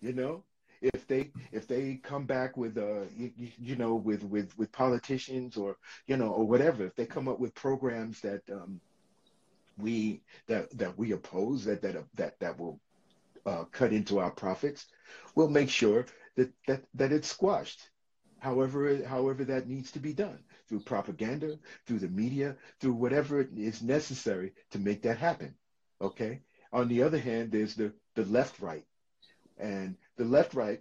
You 0.00 0.12
know, 0.12 0.44
if 0.82 1.06
they 1.06 1.30
if 1.52 1.66
they 1.66 1.96
come 2.02 2.24
back 2.26 2.56
with 2.56 2.78
uh 2.78 3.02
you, 3.16 3.32
you, 3.58 3.76
know 3.76 3.94
with 3.94 4.24
with 4.24 4.56
with 4.58 4.72
politicians 4.72 5.56
or 5.56 5.76
you 6.06 6.16
know 6.16 6.28
or 6.28 6.46
whatever, 6.46 6.86
if 6.86 6.96
they 6.96 7.06
come 7.06 7.28
up 7.28 7.38
with 7.38 7.54
programs 7.54 8.20
that 8.20 8.42
um 8.50 8.80
we 9.78 10.22
that 10.48 10.76
that 10.78 10.96
we 10.98 11.12
oppose 11.12 11.64
that 11.64 11.82
that 11.82 11.96
that 12.14 12.38
that 12.40 12.58
will 12.58 12.80
uh, 13.46 13.64
cut 13.72 13.92
into 13.92 14.18
our 14.18 14.30
profits, 14.30 14.86
we'll 15.34 15.48
make 15.48 15.70
sure 15.70 16.06
that 16.36 16.52
that 16.66 16.84
that 16.94 17.12
it's 17.12 17.28
squashed. 17.28 17.90
However 18.38 19.04
however 19.04 19.44
that 19.44 19.68
needs 19.68 19.92
to 19.92 19.98
be 20.00 20.14
done 20.14 20.42
through 20.68 20.80
propaganda 20.80 21.58
through 21.86 21.98
the 21.98 22.08
media 22.08 22.56
through 22.80 22.94
whatever 22.94 23.46
is 23.56 23.82
necessary 23.82 24.52
to 24.70 24.78
make 24.78 25.02
that 25.02 25.18
happen 25.18 25.54
okay? 26.00 26.40
On 26.72 26.88
the 26.88 27.02
other 27.02 27.18
hand 27.18 27.52
there's 27.52 27.74
the 27.74 27.92
the 28.14 28.24
left 28.24 28.60
right 28.60 28.84
and 29.60 29.96
the 30.16 30.24
left 30.24 30.54
right 30.54 30.80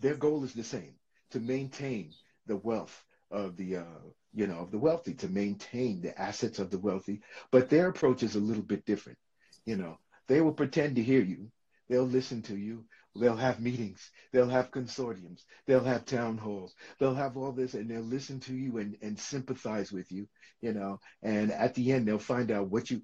their 0.00 0.16
goal 0.16 0.44
is 0.44 0.52
the 0.52 0.64
same 0.64 0.94
to 1.30 1.40
maintain 1.40 2.12
the 2.46 2.56
wealth 2.56 3.04
of 3.30 3.56
the 3.56 3.76
uh, 3.76 4.00
you 4.34 4.46
know 4.46 4.58
of 4.58 4.70
the 4.70 4.78
wealthy 4.78 5.14
to 5.14 5.28
maintain 5.28 6.00
the 6.00 6.18
assets 6.20 6.58
of 6.58 6.70
the 6.70 6.78
wealthy. 6.78 7.20
But 7.50 7.70
their 7.70 7.88
approach 7.88 8.22
is 8.22 8.36
a 8.36 8.40
little 8.40 8.62
bit 8.62 8.84
different 8.84 9.18
you 9.64 9.76
know. 9.76 9.98
They 10.28 10.40
will 10.40 10.52
pretend 10.52 10.96
to 10.96 11.02
hear 11.02 11.22
you. 11.22 11.50
They'll 11.88 12.04
listen 12.04 12.42
to 12.42 12.56
you 12.56 12.84
They'll 13.14 13.36
have 13.36 13.60
meetings. 13.60 14.10
They'll 14.32 14.48
have 14.48 14.70
consortiums. 14.70 15.44
They'll 15.66 15.84
have 15.84 16.06
town 16.06 16.38
halls. 16.38 16.74
They'll 16.98 17.14
have 17.14 17.36
all 17.36 17.52
this 17.52 17.74
and 17.74 17.90
they'll 17.90 18.00
listen 18.00 18.40
to 18.40 18.54
you 18.54 18.78
and, 18.78 18.96
and 19.02 19.18
sympathize 19.18 19.92
with 19.92 20.10
you, 20.10 20.28
you 20.62 20.72
know. 20.72 20.98
And 21.22 21.52
at 21.52 21.74
the 21.74 21.92
end, 21.92 22.08
they'll 22.08 22.18
find 22.18 22.50
out 22.50 22.68
what 22.68 22.90
you, 22.90 23.02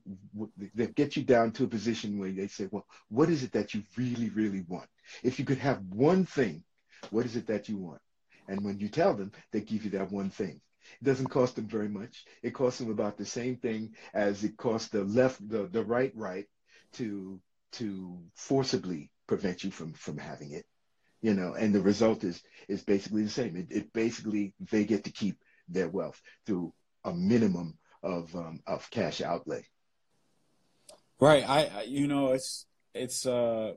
they'll 0.74 0.88
get 0.88 1.16
you 1.16 1.24
down 1.24 1.52
to 1.52 1.64
a 1.64 1.68
position 1.68 2.18
where 2.18 2.32
they 2.32 2.46
say, 2.48 2.68
well, 2.70 2.86
what 3.10 3.28
is 3.28 3.42
it 3.42 3.52
that 3.52 3.74
you 3.74 3.82
really, 3.96 4.30
really 4.30 4.64
want? 4.66 4.88
If 5.22 5.38
you 5.38 5.44
could 5.44 5.58
have 5.58 5.82
one 5.90 6.24
thing, 6.24 6.64
what 7.10 7.26
is 7.26 7.36
it 7.36 7.46
that 7.48 7.68
you 7.68 7.76
want? 7.76 8.00
And 8.48 8.64
when 8.64 8.78
you 8.78 8.88
tell 8.88 9.14
them, 9.14 9.32
they 9.52 9.60
give 9.60 9.84
you 9.84 9.90
that 9.90 10.10
one 10.10 10.30
thing. 10.30 10.60
It 11.02 11.04
doesn't 11.04 11.28
cost 11.28 11.56
them 11.56 11.68
very 11.68 11.88
much. 11.88 12.24
It 12.42 12.54
costs 12.54 12.78
them 12.78 12.90
about 12.90 13.18
the 13.18 13.26
same 13.26 13.56
thing 13.56 13.94
as 14.14 14.42
it 14.42 14.56
costs 14.56 14.88
the 14.88 15.04
left, 15.04 15.46
the, 15.46 15.66
the 15.66 15.84
right, 15.84 16.12
right 16.14 16.46
to, 16.94 17.38
to 17.72 18.18
forcibly 18.34 19.10
prevent 19.28 19.62
you 19.62 19.70
from 19.70 19.92
from 19.92 20.18
having 20.18 20.52
it 20.52 20.64
you 21.20 21.34
know 21.34 21.54
and 21.54 21.72
the 21.72 21.80
result 21.80 22.24
is 22.24 22.42
is 22.68 22.82
basically 22.82 23.22
the 23.22 23.30
same 23.30 23.56
it, 23.56 23.66
it 23.70 23.92
basically 23.92 24.54
they 24.70 24.84
get 24.84 25.04
to 25.04 25.12
keep 25.12 25.36
their 25.68 25.88
wealth 25.88 26.20
through 26.46 26.72
a 27.04 27.12
minimum 27.12 27.78
of 28.02 28.34
um, 28.34 28.60
of 28.66 28.90
cash 28.90 29.20
outlay 29.20 29.64
right 31.20 31.48
I, 31.48 31.64
I 31.66 31.82
you 31.82 32.08
know 32.08 32.32
it's 32.32 32.66
it's 32.94 33.26
uh 33.26 33.74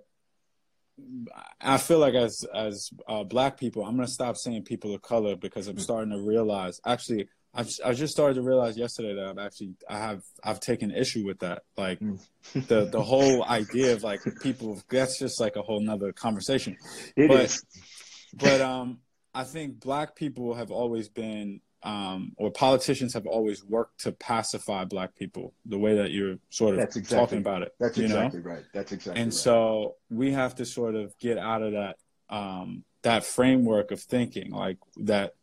I 1.59 1.77
feel 1.77 1.99
like 1.99 2.13
as 2.13 2.45
as 2.53 2.89
uh, 3.07 3.23
black 3.23 3.59
people, 3.59 3.83
I'm 3.83 3.95
gonna 3.95 4.07
stop 4.07 4.37
saying 4.37 4.63
people 4.63 4.93
of 4.93 5.01
color 5.01 5.35
because 5.35 5.67
I'm 5.67 5.77
mm. 5.77 5.81
starting 5.81 6.11
to 6.11 6.21
realize. 6.21 6.79
Actually, 6.85 7.27
I've, 7.53 7.69
I 7.83 7.93
just 7.93 8.13
started 8.13 8.35
to 8.35 8.41
realize 8.41 8.77
yesterday 8.77 9.15
that 9.15 9.25
I've 9.25 9.37
actually 9.37 9.75
I 9.89 9.97
have 9.97 10.21
I've 10.43 10.59
taken 10.59 10.91
issue 10.91 11.25
with 11.25 11.39
that. 11.39 11.63
Like 11.77 11.99
mm. 11.99 12.19
the 12.53 12.85
the 12.85 13.01
whole 13.01 13.43
idea 13.43 13.93
of 13.93 14.03
like 14.03 14.21
people 14.41 14.81
that's 14.89 15.19
just 15.19 15.39
like 15.39 15.55
a 15.55 15.61
whole 15.61 15.81
nother 15.81 16.13
conversation. 16.13 16.77
It 17.15 17.27
but, 17.27 17.41
is. 17.41 17.63
but 18.33 18.61
um, 18.61 18.99
I 19.33 19.43
think 19.43 19.79
black 19.79 20.15
people 20.15 20.53
have 20.55 20.71
always 20.71 21.09
been 21.09 21.61
um, 21.83 22.33
or 22.37 22.51
politicians 22.51 23.15
have 23.15 23.25
always 23.25 23.63
worked 23.63 24.01
to 24.01 24.11
pacify 24.11 24.85
black 24.85 25.15
people 25.15 25.53
the 25.65 25.79
way 25.79 25.95
that 25.95 26.11
you're 26.11 26.37
sort 26.51 26.75
of 26.75 26.81
exactly, 26.81 27.17
talking 27.17 27.37
about 27.39 27.63
it. 27.63 27.73
That's 27.79 27.97
exactly 27.97 28.41
know? 28.41 28.49
right. 28.49 28.63
That's 28.73 28.91
exactly. 28.91 29.19
Right. 29.19 29.23
And 29.23 29.33
right. 29.33 29.39
so 29.39 29.95
we 30.09 30.31
have 30.31 30.55
to 30.55 30.65
sort 30.65 30.95
of 30.95 31.17
get 31.17 31.37
out 31.37 31.63
of 31.63 31.73
that 31.73 31.97
um, 32.29 32.83
that 33.01 33.25
framework 33.25 33.91
of 33.91 33.99
thinking 33.99 34.51
like 34.51 34.77
that. 34.97 35.33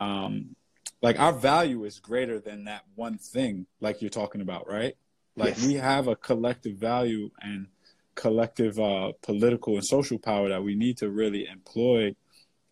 Um, 0.00 0.56
like 1.02 1.18
our 1.18 1.32
value 1.32 1.84
is 1.84 1.98
greater 1.98 2.38
than 2.38 2.64
that 2.64 2.82
one 2.94 3.18
thing 3.18 3.66
like 3.80 4.00
you're 4.00 4.10
talking 4.10 4.40
about 4.40 4.68
right? 4.68 4.96
Like 5.36 5.56
yes. 5.56 5.66
we 5.66 5.74
have 5.74 6.08
a 6.08 6.16
collective 6.16 6.76
value 6.76 7.30
and 7.40 7.68
collective 8.14 8.78
uh, 8.78 9.12
political 9.22 9.74
and 9.74 9.84
social 9.84 10.18
power 10.18 10.48
that 10.48 10.62
we 10.62 10.74
need 10.74 10.98
to 10.98 11.08
really 11.08 11.46
employ 11.46 12.14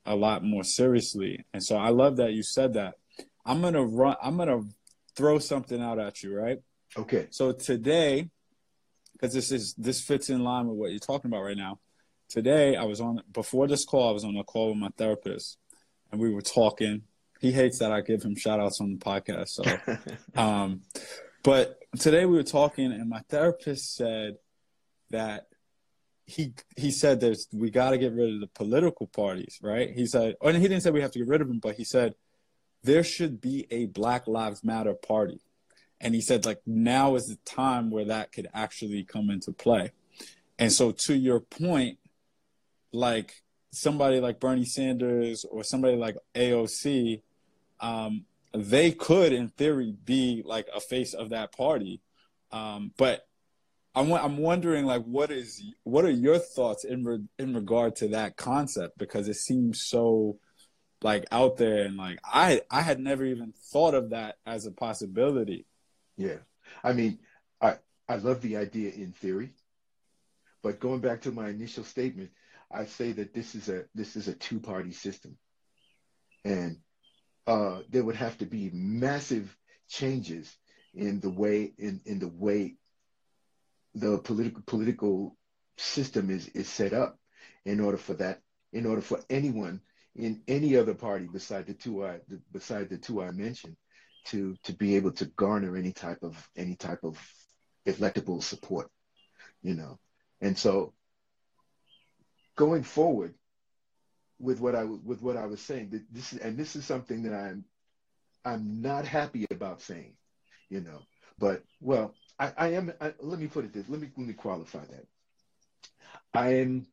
a 0.04 0.14
lot 0.14 0.44
more 0.44 0.64
seriously. 0.64 1.44
And 1.52 1.62
so 1.62 1.76
i 1.76 1.88
love 1.88 2.16
that 2.16 2.32
you 2.32 2.42
said 2.42 2.74
that. 2.74 2.94
I'm 3.44 3.62
gonna 3.62 3.84
run 3.84 4.16
i'm 4.22 4.36
gonna 4.36 4.62
throw 5.16 5.38
something 5.38 5.80
out 5.80 5.98
at 5.98 6.22
you 6.22 6.34
right? 6.34 6.58
Okay. 6.96 7.28
So 7.30 7.52
today 7.52 8.30
because 9.12 9.34
this 9.34 9.50
is 9.50 9.74
this 9.74 10.00
fits 10.00 10.30
in 10.30 10.44
line 10.44 10.68
with 10.68 10.76
what 10.76 10.90
you're 10.90 11.00
talking 11.00 11.30
about 11.30 11.42
right 11.42 11.56
now. 11.56 11.78
Today 12.28 12.76
i 12.76 12.84
was 12.84 13.00
on 13.00 13.22
before 13.32 13.66
this 13.66 13.86
call 13.86 14.10
i 14.10 14.12
was 14.12 14.24
on 14.24 14.36
a 14.36 14.44
call 14.44 14.68
with 14.68 14.76
my 14.76 14.90
therapist 14.98 15.56
and 16.12 16.20
we 16.20 16.30
were 16.30 16.42
talking 16.42 17.02
he 17.40 17.52
hates 17.52 17.78
that 17.78 17.92
I 17.92 18.00
give 18.00 18.22
him 18.22 18.34
shout 18.36 18.60
outs 18.60 18.80
on 18.80 18.98
the 18.98 19.04
podcast. 19.04 19.48
So, 19.48 20.00
um, 20.40 20.82
but 21.42 21.78
today 21.98 22.26
we 22.26 22.36
were 22.36 22.42
talking, 22.42 22.92
and 22.92 23.08
my 23.08 23.20
therapist 23.28 23.94
said 23.94 24.36
that 25.10 25.46
he 26.26 26.52
he 26.76 26.90
said 26.90 27.20
there's 27.20 27.48
we 27.52 27.70
got 27.70 27.90
to 27.90 27.98
get 27.98 28.12
rid 28.12 28.34
of 28.34 28.40
the 28.40 28.48
political 28.48 29.06
parties, 29.06 29.58
right? 29.62 29.90
He 29.90 30.06
said, 30.06 30.36
and 30.42 30.56
he 30.56 30.62
didn't 30.68 30.82
say 30.82 30.90
we 30.90 31.00
have 31.00 31.12
to 31.12 31.18
get 31.18 31.28
rid 31.28 31.40
of 31.40 31.48
them, 31.48 31.60
but 31.60 31.76
he 31.76 31.84
said 31.84 32.14
there 32.82 33.04
should 33.04 33.40
be 33.40 33.66
a 33.70 33.86
Black 33.86 34.26
Lives 34.26 34.62
Matter 34.62 34.94
party, 34.94 35.40
and 36.00 36.14
he 36.14 36.20
said 36.20 36.44
like 36.44 36.60
now 36.66 37.14
is 37.14 37.28
the 37.28 37.38
time 37.44 37.90
where 37.90 38.04
that 38.04 38.32
could 38.32 38.48
actually 38.52 39.04
come 39.04 39.30
into 39.30 39.52
play. 39.52 39.92
And 40.58 40.72
so, 40.72 40.90
to 40.90 41.14
your 41.14 41.40
point, 41.40 41.98
like 42.92 43.42
somebody 43.70 44.20
like 44.20 44.40
Bernie 44.40 44.64
Sanders 44.64 45.44
or 45.44 45.62
somebody 45.62 45.96
like 45.96 46.16
AOC 46.34 47.22
um, 47.80 48.24
they 48.54 48.92
could, 48.92 49.32
in 49.32 49.48
theory, 49.48 49.94
be 50.04 50.42
like 50.44 50.68
a 50.74 50.80
face 50.80 51.14
of 51.14 51.30
that 51.30 51.52
party. 51.52 52.00
Um, 52.50 52.92
but 52.96 53.26
I'm, 53.94 54.12
I'm 54.12 54.38
wondering, 54.38 54.84
like, 54.86 55.04
what 55.04 55.30
is 55.30 55.62
what 55.84 56.04
are 56.04 56.10
your 56.10 56.38
thoughts 56.38 56.84
in 56.84 57.04
re, 57.04 57.20
in 57.38 57.54
regard 57.54 57.96
to 57.96 58.08
that 58.08 58.36
concept? 58.36 58.98
Because 58.98 59.28
it 59.28 59.36
seems 59.36 59.82
so 59.82 60.38
like 61.02 61.26
out 61.30 61.56
there 61.56 61.84
and 61.84 61.96
like 61.96 62.18
I 62.24 62.62
I 62.70 62.82
had 62.82 62.98
never 62.98 63.24
even 63.24 63.52
thought 63.72 63.94
of 63.94 64.10
that 64.10 64.36
as 64.46 64.66
a 64.66 64.72
possibility. 64.72 65.66
Yeah. 66.16 66.38
I 66.82 66.92
mean, 66.92 67.20
I 67.60 67.76
I 68.08 68.16
love 68.16 68.40
the 68.40 68.56
idea 68.56 68.90
in 68.92 69.12
theory, 69.12 69.54
but 70.62 70.80
going 70.80 71.00
back 71.00 71.22
to 71.22 71.32
my 71.32 71.48
initial 71.48 71.84
statement, 71.84 72.30
I 72.70 72.86
say 72.86 73.12
that 73.12 73.34
this 73.34 73.54
is 73.54 73.68
a 73.68 73.84
this 73.94 74.16
is 74.16 74.28
a 74.28 74.34
two-party 74.34 74.92
system. 74.92 75.36
And 76.44 76.78
uh, 77.48 77.80
there 77.88 78.04
would 78.04 78.14
have 78.14 78.36
to 78.38 78.46
be 78.46 78.70
massive 78.74 79.56
changes 79.88 80.54
in 80.94 81.18
the 81.20 81.30
way 81.30 81.72
in, 81.78 82.00
in 82.04 82.18
the 82.18 82.28
way 82.28 82.76
the 83.94 84.18
political 84.18 84.62
political 84.66 85.36
system 85.78 86.28
is, 86.28 86.48
is 86.48 86.68
set 86.68 86.92
up 86.92 87.18
in 87.64 87.80
order 87.80 87.96
for 87.96 88.12
that 88.14 88.42
in 88.74 88.84
order 88.84 89.00
for 89.00 89.18
anyone 89.30 89.80
in 90.14 90.42
any 90.46 90.76
other 90.76 90.92
party 90.92 91.26
beside 91.26 91.66
the 91.66 91.72
two 91.72 92.04
I 92.04 92.18
beside 92.52 92.90
the 92.90 92.98
two 92.98 93.22
I 93.22 93.30
mentioned 93.30 93.76
to 94.26 94.54
to 94.64 94.74
be 94.74 94.96
able 94.96 95.12
to 95.12 95.24
garner 95.24 95.74
any 95.74 95.92
type 95.92 96.18
of 96.22 96.36
any 96.54 96.76
type 96.76 97.00
of 97.02 97.18
electable 97.86 98.42
support, 98.42 98.90
you 99.62 99.74
know. 99.74 99.98
And 100.42 100.58
so 100.58 100.92
going 102.56 102.82
forward 102.82 103.34
with 104.38 104.60
what 104.60 104.74
I 104.74 104.84
with 104.84 105.22
what 105.22 105.36
I 105.36 105.46
was 105.46 105.60
saying, 105.60 105.90
That 105.90 106.02
this 106.12 106.32
is 106.32 106.38
and 106.40 106.56
this 106.56 106.76
is 106.76 106.84
something 106.84 107.22
that 107.24 107.34
I'm 107.34 107.64
I'm 108.44 108.80
not 108.82 109.04
happy 109.04 109.46
about 109.50 109.82
saying, 109.82 110.14
you 110.70 110.80
know. 110.80 111.00
But 111.38 111.62
well, 111.80 112.14
I, 112.38 112.52
I 112.56 112.68
am. 112.72 112.92
I, 113.00 113.12
let 113.20 113.38
me 113.38 113.46
put 113.46 113.64
it 113.64 113.72
this. 113.72 113.88
Let 113.88 114.00
me 114.00 114.10
let 114.16 114.26
me 114.26 114.34
qualify 114.34 114.84
that. 114.84 115.06
I 116.34 116.54
am 116.54 116.86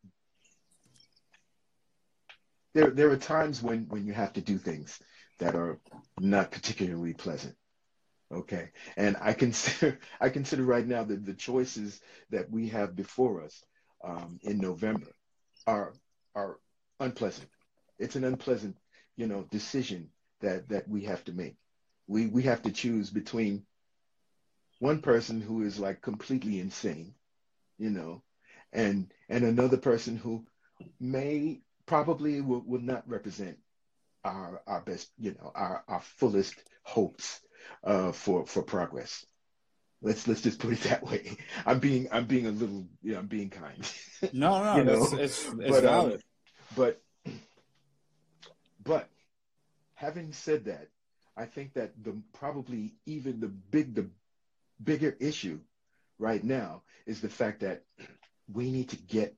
there 2.76 2.92
there 2.92 3.10
are 3.10 3.18
times 3.18 3.64
when 3.64 3.88
when 3.88 4.06
you 4.06 4.14
have 4.14 4.34
to 4.34 4.42
do 4.42 4.60
things 4.60 5.00
that 5.40 5.56
are 5.56 5.80
not 6.20 6.52
particularly 6.52 7.14
pleasant 7.14 7.56
okay 8.32 8.70
and 8.98 9.18
i 9.22 9.34
consider 9.34 9.98
i 10.22 10.30
consider 10.30 10.64
right 10.64 10.86
now 10.86 11.04
that 11.04 11.26
the 11.26 11.34
choices 11.34 12.00
that 12.30 12.52
we 12.52 12.68
have 12.70 12.96
before 12.96 13.44
us 13.44 13.64
um, 14.04 14.40
in 14.44 14.58
november 14.60 15.08
are 15.66 15.94
are 16.36 16.58
unpleasant 17.00 17.50
it's 18.00 18.16
an 18.16 18.24
unpleasant 18.24 18.76
you 19.16 19.28
know 19.28 19.44
decision 19.52 20.10
that 20.42 20.68
that 20.70 20.88
we 20.88 21.04
have 21.04 21.24
to 21.24 21.32
make 21.32 21.56
we 22.08 22.28
we 22.28 22.44
have 22.44 22.62
to 22.62 22.72
choose 22.72 23.10
between 23.10 23.66
one 24.80 25.02
person 25.02 25.42
who 25.42 25.64
is 25.64 25.80
like 25.80 26.02
completely 26.02 26.60
insane 26.60 27.14
you 27.78 27.90
know 27.90 28.22
and 28.74 29.12
and 29.30 29.44
another 29.44 29.78
person 29.78 30.18
who 30.18 30.46
may 31.00 31.62
probably 31.86 32.42
will, 32.42 32.64
will 32.66 32.82
not 32.82 33.08
represent 33.08 33.58
our 34.24 34.62
our 34.68 34.82
best, 34.82 35.10
you 35.18 35.32
know, 35.32 35.52
our, 35.56 35.84
our 35.88 36.02
fullest 36.02 36.56
hopes 36.84 37.40
uh, 37.84 38.12
for 38.12 38.46
for 38.46 38.64
progress. 38.64 39.26
Let's 40.02 40.28
let's 40.28 40.42
just 40.42 40.60
put 40.60 40.74
it 40.74 40.82
that 40.82 41.04
way. 41.04 41.38
I'm 41.66 41.80
being 41.80 42.08
I'm 42.12 42.26
being 42.26 42.48
a 42.48 42.52
little, 42.52 42.88
you 43.02 43.14
know, 43.14 43.20
I'm 43.20 43.28
being 43.28 43.50
kind. 43.50 43.92
No, 44.34 44.64
no, 44.64 44.76
you 44.78 44.84
know? 44.84 45.04
it's, 45.04 45.14
it's, 45.14 45.46
it's 45.46 45.70
but, 45.70 45.86
um, 45.86 46.10
valid. 46.10 46.24
But 46.76 47.02
but 48.84 49.10
having 49.96 50.32
said 50.34 50.66
that, 50.66 50.90
I 51.36 51.46
think 51.46 51.74
that 51.74 51.92
the 52.04 52.22
probably 52.34 52.94
even 53.06 53.40
the 53.40 53.48
big 53.48 53.96
the 53.96 54.10
bigger 54.84 55.16
issue 55.20 55.60
right 56.20 56.44
now 56.44 56.84
is 57.06 57.22
the 57.22 57.30
fact 57.30 57.62
that 57.62 57.84
we 58.52 58.72
need 58.72 58.90
to 58.90 58.98
get 58.98 59.36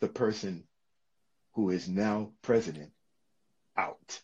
the 0.00 0.08
person 0.08 0.64
who 1.54 1.70
is 1.70 1.88
now 1.88 2.30
president 2.42 2.92
out. 3.76 4.20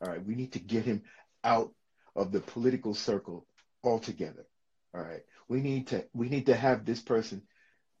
All 0.00 0.08
right, 0.08 0.24
we 0.24 0.34
need 0.34 0.52
to 0.52 0.58
get 0.58 0.84
him 0.84 1.02
out 1.44 1.72
of 2.16 2.32
the 2.32 2.40
political 2.40 2.94
circle 2.94 3.46
altogether. 3.84 4.46
All 4.94 5.02
right, 5.02 5.22
we 5.48 5.60
need 5.60 5.88
to 5.88 6.04
we 6.14 6.28
need 6.28 6.46
to 6.46 6.54
have 6.54 6.84
this 6.84 7.00
person 7.00 7.42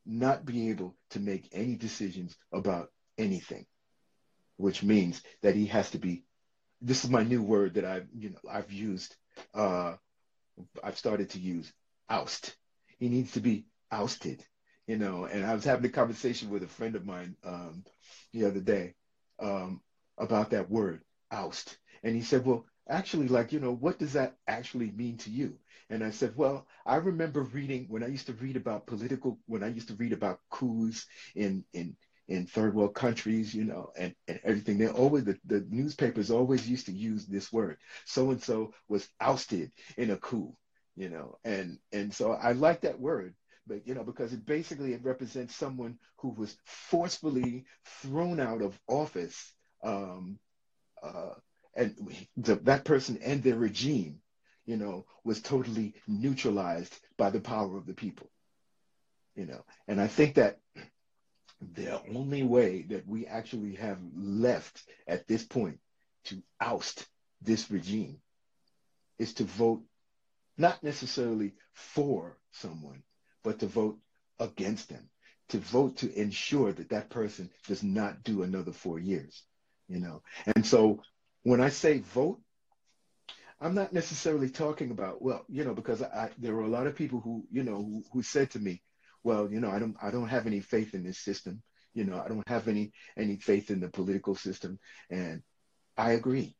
not 0.06 0.44
be 0.44 0.70
able 0.70 0.96
to 1.10 1.20
make 1.20 1.48
any 1.52 1.76
decisions 1.76 2.36
about 2.52 2.90
anything, 3.18 3.66
which 4.56 4.82
means 4.82 5.22
that 5.42 5.54
he 5.54 5.66
has 5.66 5.90
to 5.90 5.98
be. 5.98 6.24
This 6.80 7.04
is 7.04 7.10
my 7.10 7.22
new 7.22 7.42
word 7.42 7.74
that 7.74 7.84
I've 7.84 8.08
you 8.14 8.30
know 8.30 8.50
I've 8.50 8.72
used. 8.72 9.16
Uh, 9.54 9.94
I've 10.82 10.98
started 10.98 11.30
to 11.30 11.38
use 11.38 11.72
oust. 12.08 12.54
He 12.98 13.08
needs 13.08 13.32
to 13.32 13.40
be 13.40 13.66
ousted 13.90 14.44
you 14.86 14.96
know, 14.98 15.24
and 15.24 15.44
I 15.44 15.54
was 15.54 15.64
having 15.64 15.84
a 15.86 15.88
conversation 15.88 16.50
with 16.50 16.62
a 16.62 16.68
friend 16.68 16.96
of 16.96 17.06
mine 17.06 17.36
um, 17.44 17.84
the 18.32 18.46
other 18.46 18.60
day 18.60 18.94
um, 19.40 19.80
about 20.18 20.50
that 20.50 20.70
word, 20.70 21.02
oust. 21.30 21.76
And 22.02 22.16
he 22.16 22.22
said, 22.22 22.44
well, 22.44 22.66
actually, 22.92 23.28
like, 23.28 23.52
you 23.52 23.60
know, 23.60 23.72
what 23.72 23.98
does 23.98 24.12
that 24.14 24.36
actually 24.46 24.92
mean 24.92 25.16
to 25.18 25.30
you? 25.30 25.58
And 25.90 26.04
I 26.04 26.10
said, 26.10 26.34
well, 26.36 26.66
I 26.86 26.96
remember 26.96 27.42
reading 27.42 27.86
when 27.88 28.04
I 28.04 28.08
used 28.08 28.26
to 28.26 28.34
read 28.34 28.56
about 28.56 28.86
political, 28.86 29.38
when 29.46 29.62
I 29.64 29.68
used 29.68 29.88
to 29.88 29.94
read 29.94 30.12
about 30.12 30.40
coups 30.50 31.06
in, 31.34 31.64
in, 31.74 31.96
in 32.28 32.46
third 32.46 32.74
world 32.74 32.94
countries, 32.94 33.54
you 33.54 33.64
know, 33.64 33.90
and, 33.96 34.14
and 34.28 34.40
everything. 34.44 34.78
They 34.78 34.88
always, 34.88 35.24
the, 35.24 35.38
the 35.46 35.66
newspapers 35.70 36.30
always 36.30 36.68
used 36.68 36.86
to 36.86 36.92
use 36.92 37.26
this 37.26 37.52
word. 37.52 37.78
So-and-so 38.06 38.74
was 38.88 39.08
ousted 39.20 39.72
in 39.96 40.10
a 40.10 40.16
coup, 40.16 40.56
you 40.96 41.08
know, 41.10 41.38
and, 41.44 41.78
and 41.92 42.14
so 42.14 42.32
I 42.32 42.52
like 42.52 42.82
that 42.82 43.00
word 43.00 43.34
but 43.66 43.86
you 43.86 43.94
know, 43.94 44.04
because 44.04 44.32
it 44.32 44.44
basically 44.44 44.92
it 44.92 45.04
represents 45.04 45.54
someone 45.54 45.96
who 46.18 46.30
was 46.30 46.56
forcefully 46.64 47.64
thrown 47.84 48.40
out 48.40 48.62
of 48.62 48.78
office, 48.88 49.54
um, 49.84 50.38
uh, 51.02 51.34
and 51.74 51.94
the, 52.36 52.56
that 52.56 52.84
person 52.84 53.18
and 53.22 53.42
their 53.42 53.56
regime, 53.56 54.20
you 54.66 54.76
know, 54.76 55.06
was 55.24 55.40
totally 55.40 55.94
neutralized 56.06 56.98
by 57.16 57.30
the 57.30 57.40
power 57.40 57.76
of 57.76 57.86
the 57.86 57.94
people. 57.94 58.30
You 59.34 59.46
know, 59.46 59.64
and 59.88 60.00
I 60.00 60.08
think 60.08 60.34
that 60.34 60.60
the 61.74 62.02
only 62.14 62.42
way 62.42 62.82
that 62.88 63.06
we 63.06 63.26
actually 63.26 63.76
have 63.76 63.98
left 64.14 64.82
at 65.06 65.26
this 65.26 65.44
point 65.44 65.78
to 66.24 66.42
oust 66.60 67.06
this 67.40 67.70
regime 67.70 68.18
is 69.18 69.34
to 69.34 69.44
vote 69.44 69.82
not 70.58 70.82
necessarily 70.82 71.54
for 71.72 72.36
someone, 72.50 73.02
but 73.42 73.60
to 73.60 73.66
vote 73.66 73.98
against 74.38 74.88
them, 74.88 75.08
to 75.48 75.58
vote 75.58 75.96
to 75.98 76.12
ensure 76.20 76.72
that 76.72 76.90
that 76.90 77.10
person 77.10 77.50
does 77.66 77.82
not 77.82 78.22
do 78.22 78.42
another 78.42 78.72
four 78.72 78.98
years, 78.98 79.42
you 79.88 80.00
know. 80.00 80.22
And 80.54 80.66
so 80.66 81.00
when 81.42 81.60
I 81.60 81.68
say 81.68 81.98
vote, 81.98 82.40
I'm 83.60 83.74
not 83.74 83.92
necessarily 83.92 84.50
talking 84.50 84.90
about 84.90 85.22
well, 85.22 85.44
you 85.48 85.64
know, 85.64 85.74
because 85.74 86.02
I, 86.02 86.30
there 86.38 86.54
were 86.54 86.64
a 86.64 86.68
lot 86.68 86.86
of 86.86 86.96
people 86.96 87.20
who, 87.20 87.44
you 87.50 87.62
know, 87.62 87.76
who, 87.76 88.02
who 88.12 88.22
said 88.22 88.50
to 88.50 88.58
me, 88.58 88.82
well, 89.22 89.50
you 89.50 89.60
know, 89.60 89.70
I 89.70 89.78
don't, 89.78 89.96
I 90.02 90.10
don't 90.10 90.28
have 90.28 90.46
any 90.46 90.60
faith 90.60 90.94
in 90.94 91.04
this 91.04 91.18
system. 91.18 91.62
You 91.94 92.04
know, 92.04 92.20
I 92.20 92.28
don't 92.28 92.48
have 92.48 92.68
any 92.68 92.92
any 93.16 93.36
faith 93.36 93.70
in 93.70 93.80
the 93.80 93.88
political 93.88 94.34
system, 94.34 94.78
and 95.10 95.42
I 95.96 96.12
agree. 96.12 96.56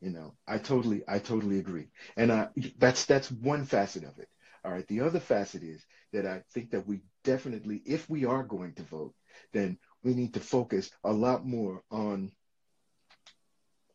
You 0.00 0.10
know, 0.10 0.34
I 0.46 0.58
totally, 0.58 1.02
I 1.06 1.18
totally 1.18 1.58
agree, 1.58 1.88
and 2.16 2.32
I, 2.32 2.48
that's 2.78 3.04
that's 3.04 3.30
one 3.30 3.66
facet 3.66 4.04
of 4.04 4.18
it. 4.18 4.28
All 4.66 4.72
right. 4.72 4.86
The 4.88 5.02
other 5.02 5.20
facet 5.20 5.62
is 5.62 5.84
that 6.12 6.26
I 6.26 6.42
think 6.52 6.72
that 6.72 6.88
we 6.88 7.02
definitely, 7.22 7.82
if 7.86 8.10
we 8.10 8.24
are 8.24 8.42
going 8.42 8.74
to 8.74 8.82
vote, 8.82 9.14
then 9.52 9.78
we 10.02 10.12
need 10.12 10.34
to 10.34 10.40
focus 10.40 10.90
a 11.04 11.12
lot 11.12 11.46
more 11.46 11.82
on 11.88 12.32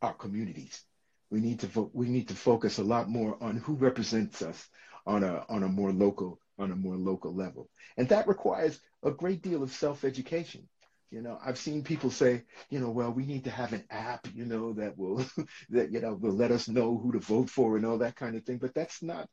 our 0.01 0.13
communities. 0.13 0.83
We 1.29 1.39
need 1.39 1.59
to 1.61 1.91
we 1.93 2.09
need 2.09 2.27
to 2.29 2.35
focus 2.35 2.77
a 2.77 2.83
lot 2.83 3.09
more 3.09 3.37
on 3.41 3.57
who 3.57 3.75
represents 3.75 4.41
us 4.41 4.67
on 5.05 5.23
a 5.23 5.45
on 5.49 5.63
a 5.63 5.69
more 5.69 5.91
local 5.91 6.39
on 6.59 6.71
a 6.71 6.75
more 6.75 6.97
local 6.97 7.33
level. 7.33 7.69
And 7.97 8.09
that 8.09 8.27
requires 8.27 8.79
a 9.03 9.11
great 9.11 9.41
deal 9.41 9.63
of 9.63 9.71
self-education. 9.71 10.67
You 11.09 11.21
know, 11.21 11.37
I've 11.43 11.57
seen 11.57 11.83
people 11.83 12.09
say, 12.11 12.43
you 12.69 12.79
know, 12.79 12.89
well, 12.91 13.11
we 13.11 13.25
need 13.25 13.43
to 13.45 13.49
have 13.51 13.73
an 13.73 13.83
app, 13.89 14.27
you 14.33 14.45
know, 14.45 14.73
that 14.73 14.97
will 14.97 15.25
that 15.69 15.91
you 15.91 16.01
know 16.01 16.13
will 16.15 16.33
let 16.33 16.51
us 16.51 16.67
know 16.67 16.97
who 16.97 17.13
to 17.13 17.19
vote 17.19 17.49
for 17.49 17.77
and 17.77 17.85
all 17.85 17.99
that 17.99 18.15
kind 18.15 18.35
of 18.35 18.45
thing. 18.45 18.57
But 18.57 18.73
that's 18.73 19.01
not 19.01 19.29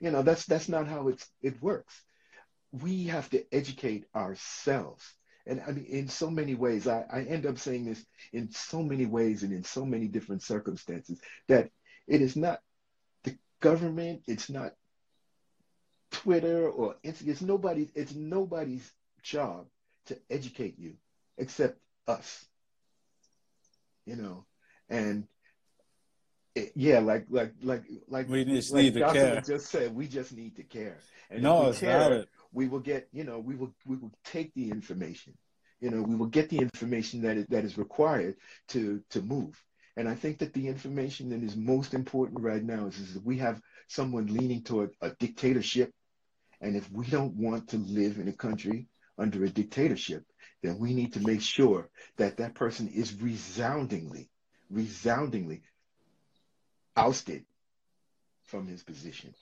you 0.00 0.10
know, 0.10 0.22
that's 0.22 0.44
that's 0.46 0.68
not 0.68 0.88
how 0.88 1.08
it's 1.08 1.26
it 1.42 1.62
works. 1.62 2.02
We 2.72 3.04
have 3.04 3.28
to 3.30 3.44
educate 3.54 4.04
ourselves. 4.14 5.04
And 5.46 5.62
I 5.66 5.72
mean, 5.72 5.84
in 5.84 6.08
so 6.08 6.30
many 6.30 6.54
ways, 6.54 6.88
I, 6.88 7.04
I 7.12 7.22
end 7.22 7.46
up 7.46 7.58
saying 7.58 7.84
this 7.84 8.04
in 8.32 8.50
so 8.50 8.82
many 8.82 9.06
ways 9.06 9.42
and 9.42 9.52
in 9.52 9.64
so 9.64 9.84
many 9.84 10.08
different 10.08 10.42
circumstances 10.42 11.20
that 11.48 11.70
it 12.08 12.20
is 12.20 12.36
not 12.36 12.60
the 13.22 13.36
government, 13.60 14.22
it's 14.26 14.50
not 14.50 14.72
Twitter 16.10 16.68
or 16.68 16.96
it's, 17.02 17.20
it's 17.22 17.42
nobody's 17.42 17.90
it's 17.94 18.14
nobody's 18.14 18.90
job 19.22 19.66
to 20.06 20.18
educate 20.30 20.78
you 20.78 20.94
except 21.38 21.78
us. 22.08 22.44
You 24.04 24.16
know, 24.16 24.44
and 24.88 25.26
yeah, 26.74 27.00
like 27.00 27.26
like 27.28 27.52
like 27.62 27.84
like 28.08 28.28
we 28.28 28.44
just 28.44 28.72
like 28.72 28.84
need 28.84 28.94
to 28.94 29.12
care. 29.12 29.40
Just 29.40 29.66
said 29.66 29.94
we 29.94 30.06
just 30.06 30.32
need 30.32 30.56
to 30.56 30.62
care. 30.62 30.98
And 31.30 31.42
no, 31.42 31.68
it's 31.68 31.80
care, 31.80 31.98
valid. 31.98 32.28
We 32.56 32.68
will 32.68 32.80
get 32.80 33.06
you 33.12 33.22
know 33.22 33.38
we 33.38 33.54
will 33.54 33.72
we 33.84 33.96
will 33.96 34.12
take 34.24 34.52
the 34.54 34.70
information, 34.70 35.34
You 35.80 35.90
know, 35.90 36.02
we 36.02 36.16
will 36.16 36.32
get 36.38 36.48
the 36.48 36.56
information 36.58 37.20
that 37.22 37.36
is, 37.36 37.46
that 37.48 37.64
is 37.64 37.76
required 37.76 38.36
to 38.68 39.02
to 39.10 39.20
move. 39.20 39.54
And 39.98 40.08
I 40.08 40.14
think 40.14 40.38
that 40.38 40.54
the 40.54 40.66
information 40.68 41.30
that 41.30 41.42
is 41.42 41.54
most 41.56 41.94
important 41.94 42.40
right 42.40 42.64
now 42.74 42.86
is, 42.86 42.98
is 42.98 43.14
that 43.14 43.24
we 43.24 43.38
have 43.38 43.60
someone 43.88 44.26
leaning 44.38 44.62
toward 44.62 44.90
a 45.00 45.10
dictatorship. 45.10 45.90
And 46.60 46.76
if 46.76 46.90
we 46.90 47.06
don't 47.06 47.34
want 47.34 47.68
to 47.68 47.76
live 47.78 48.18
in 48.18 48.28
a 48.28 48.32
country 48.46 48.88
under 49.18 49.44
a 49.44 49.50
dictatorship, 49.60 50.24
then 50.62 50.78
we 50.78 50.94
need 50.94 51.12
to 51.14 51.20
make 51.20 51.42
sure 51.42 51.88
that 52.16 52.38
that 52.38 52.54
person 52.54 52.88
is 52.88 53.20
resoundingly, 53.20 54.30
resoundingly 54.70 55.62
ousted 56.96 57.44
from 58.44 58.66
his 58.66 58.82
position. 58.82 59.34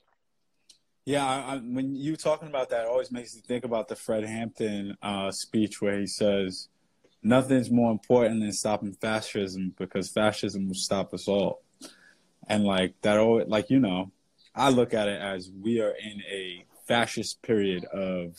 Yeah, 1.07 1.27
I, 1.27 1.55
I, 1.55 1.57
when 1.59 1.95
you 1.95 2.17
talking 2.17 2.49
about 2.49 2.71
that, 2.71 2.85
it 2.85 2.89
always 2.89 3.13
makes 3.13 3.35
me 3.35 3.43
think 3.47 3.65
about 3.65 3.89
the 3.89 3.97
Fred 3.97 4.25
Hampton 4.25 4.97
uh, 5.03 5.31
speech 5.31 5.83
where 5.83 5.99
he 5.99 6.07
says, 6.07 6.69
"Nothing's 7.23 7.71
more 7.71 7.93
important 7.93 8.41
than 8.41 8.53
stopping 8.53 8.93
fascism 8.95 9.75
because 9.77 10.09
fascism 10.09 10.67
will 10.67 10.75
stop 10.75 11.13
us 11.13 11.29
all." 11.29 11.63
And 12.49 12.65
like 12.65 12.95
that, 13.03 13.19
always, 13.19 13.49
like 13.49 13.69
you 13.69 13.81
know, 13.81 14.13
I 14.55 14.71
look 14.71 14.95
at 14.95 15.09
it 15.09 15.21
as 15.21 15.51
we 15.51 15.81
are 15.81 15.91
in 15.93 16.23
a 16.31 16.65
fascist 16.87 17.43
period 17.43 17.85
of 17.87 18.37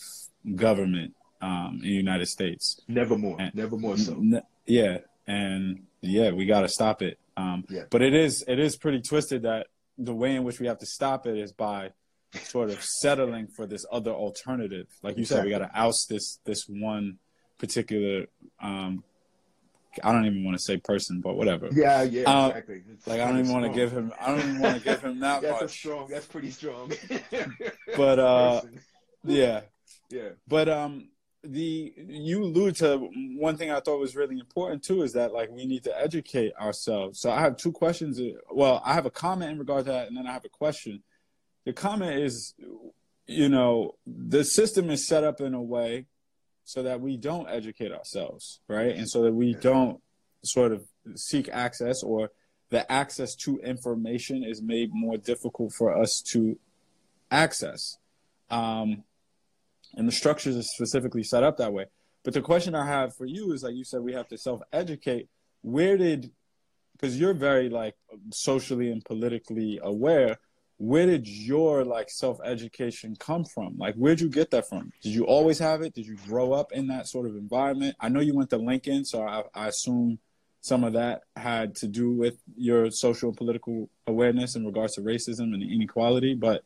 government 0.56 1.14
um, 1.40 1.80
in 1.82 1.88
the 1.88 1.94
United 1.94 2.26
States. 2.26 2.80
Never 2.88 3.16
more, 3.16 3.36
and, 3.40 3.54
never 3.54 3.76
more 3.76 3.96
so. 3.96 4.14
N- 4.14 4.42
yeah, 4.66 4.98
and 5.26 5.84
yeah, 6.00 6.32
we 6.32 6.46
got 6.46 6.62
to 6.62 6.68
stop 6.68 7.00
it. 7.00 7.18
Um, 7.36 7.64
yeah. 7.68 7.84
But 7.90 8.02
it 8.02 8.14
is 8.14 8.44
it 8.48 8.58
is 8.58 8.76
pretty 8.76 9.02
twisted 9.02 9.42
that 9.42 9.68
the 9.98 10.14
way 10.14 10.34
in 10.34 10.42
which 10.42 10.58
we 10.58 10.66
have 10.66 10.78
to 10.78 10.86
stop 10.86 11.26
it 11.26 11.36
is 11.36 11.52
by 11.52 11.90
sort 12.36 12.70
of 12.70 12.82
settling 12.82 13.48
for 13.48 13.66
this 13.66 13.84
other 13.90 14.12
alternative. 14.12 14.88
Like 15.02 15.16
you 15.16 15.22
exactly. 15.22 15.50
said, 15.50 15.58
we 15.60 15.66
got 15.66 15.72
to 15.72 15.78
oust 15.78 16.08
this 16.08 16.38
this 16.44 16.66
one 16.68 17.18
particular. 17.58 18.26
Um, 18.60 19.04
I 20.04 20.12
don't 20.12 20.26
even 20.26 20.44
want 20.44 20.56
to 20.58 20.62
say 20.62 20.76
person, 20.76 21.20
but 21.20 21.36
whatever. 21.36 21.68
Yeah, 21.72 22.02
yeah, 22.02 22.24
um, 22.24 22.50
exactly. 22.50 22.82
It's 22.92 23.06
like 23.06 23.20
I 23.20 23.26
don't 23.28 23.38
even 23.38 23.52
want 23.52 23.64
to 23.64 23.72
give 23.72 23.92
him. 23.92 24.12
I 24.20 24.28
don't 24.28 24.40
even 24.40 24.60
want 24.60 24.78
to 24.78 24.84
give 24.84 25.02
him 25.02 25.20
that 25.20 25.42
that's 25.42 25.52
much. 25.52 25.60
That's 25.60 25.72
strong. 25.72 26.08
That's 26.08 26.26
pretty 26.26 26.50
strong. 26.50 26.92
but 27.96 28.18
uh, 28.18 28.60
yeah, 29.24 29.62
yeah. 30.10 30.30
But 30.46 30.68
um, 30.68 31.08
the 31.42 31.94
you 31.96 32.42
allude 32.42 32.76
to 32.76 33.08
one 33.36 33.56
thing 33.56 33.70
I 33.70 33.80
thought 33.80 33.98
was 33.98 34.16
really 34.16 34.38
important 34.38 34.82
too 34.82 35.02
is 35.02 35.12
that 35.14 35.32
like 35.32 35.50
we 35.50 35.66
need 35.66 35.84
to 35.84 36.00
educate 36.00 36.52
ourselves. 36.60 37.20
So 37.20 37.30
I 37.30 37.40
have 37.40 37.56
two 37.56 37.72
questions. 37.72 38.20
Well, 38.50 38.82
I 38.84 38.94
have 38.94 39.06
a 39.06 39.10
comment 39.10 39.52
in 39.52 39.58
regard 39.58 39.86
to 39.86 39.92
that, 39.92 40.08
and 40.08 40.16
then 40.16 40.26
I 40.26 40.32
have 40.32 40.44
a 40.44 40.50
question 40.50 41.02
the 41.66 41.72
comment 41.72 42.20
is, 42.20 42.54
you 43.26 43.48
know, 43.48 43.96
the 44.06 44.44
system 44.44 44.88
is 44.88 45.06
set 45.06 45.24
up 45.24 45.40
in 45.40 45.52
a 45.52 45.60
way 45.60 46.06
so 46.64 46.84
that 46.84 47.00
we 47.00 47.16
don't 47.16 47.48
educate 47.48 47.92
ourselves, 47.92 48.60
right? 48.68 48.94
And 48.94 49.10
so 49.10 49.22
that 49.22 49.32
we 49.32 49.54
don't 49.54 50.00
sort 50.44 50.72
of 50.72 50.86
seek 51.16 51.48
access 51.52 52.02
or 52.04 52.30
the 52.70 52.90
access 52.90 53.34
to 53.34 53.58
information 53.58 54.44
is 54.44 54.62
made 54.62 54.90
more 54.92 55.16
difficult 55.16 55.72
for 55.76 55.96
us 55.96 56.22
to 56.32 56.56
access. 57.32 57.98
Um, 58.48 59.02
and 59.96 60.06
the 60.06 60.12
structures 60.12 60.56
are 60.56 60.62
specifically 60.62 61.24
set 61.24 61.42
up 61.42 61.56
that 61.58 61.72
way. 61.72 61.86
But 62.22 62.34
the 62.34 62.42
question 62.42 62.76
I 62.76 62.86
have 62.86 63.16
for 63.16 63.26
you 63.26 63.52
is 63.52 63.64
like 63.64 63.74
you 63.74 63.84
said, 63.84 64.00
we 64.00 64.12
have 64.12 64.28
to 64.28 64.38
self 64.38 64.62
educate. 64.72 65.28
Where 65.62 65.96
did, 65.96 66.30
because 66.92 67.18
you're 67.18 67.34
very 67.34 67.68
like 67.68 67.94
socially 68.30 68.90
and 68.90 69.04
politically 69.04 69.80
aware, 69.82 70.38
where 70.78 71.06
did 71.06 71.26
your 71.26 71.84
like 71.84 72.10
self 72.10 72.38
education 72.44 73.16
come 73.18 73.44
from? 73.44 73.76
Like, 73.78 73.94
where'd 73.94 74.20
you 74.20 74.28
get 74.28 74.50
that 74.50 74.68
from? 74.68 74.92
Did 75.02 75.14
you 75.14 75.24
always 75.24 75.58
have 75.58 75.82
it? 75.82 75.94
Did 75.94 76.06
you 76.06 76.16
grow 76.26 76.52
up 76.52 76.72
in 76.72 76.88
that 76.88 77.06
sort 77.08 77.26
of 77.26 77.36
environment? 77.36 77.96
I 78.00 78.08
know 78.08 78.20
you 78.20 78.34
went 78.34 78.50
to 78.50 78.58
Lincoln, 78.58 79.04
so 79.04 79.22
I, 79.22 79.44
I 79.54 79.68
assume 79.68 80.18
some 80.60 80.84
of 80.84 80.94
that 80.94 81.22
had 81.36 81.76
to 81.76 81.88
do 81.88 82.10
with 82.10 82.38
your 82.56 82.90
social 82.90 83.28
and 83.28 83.38
political 83.38 83.88
awareness 84.06 84.56
in 84.56 84.66
regards 84.66 84.94
to 84.96 85.00
racism 85.00 85.54
and 85.54 85.62
inequality. 85.62 86.34
But 86.34 86.64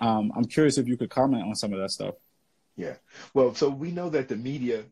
um, 0.00 0.32
I'm 0.34 0.46
curious 0.46 0.78
if 0.78 0.88
you 0.88 0.96
could 0.96 1.10
comment 1.10 1.44
on 1.44 1.54
some 1.54 1.72
of 1.72 1.78
that 1.78 1.90
stuff. 1.90 2.14
Yeah. 2.76 2.94
Well, 3.34 3.54
so 3.54 3.68
we 3.68 3.90
know 3.90 4.08
that 4.08 4.28
the 4.28 4.36
media 4.36 4.84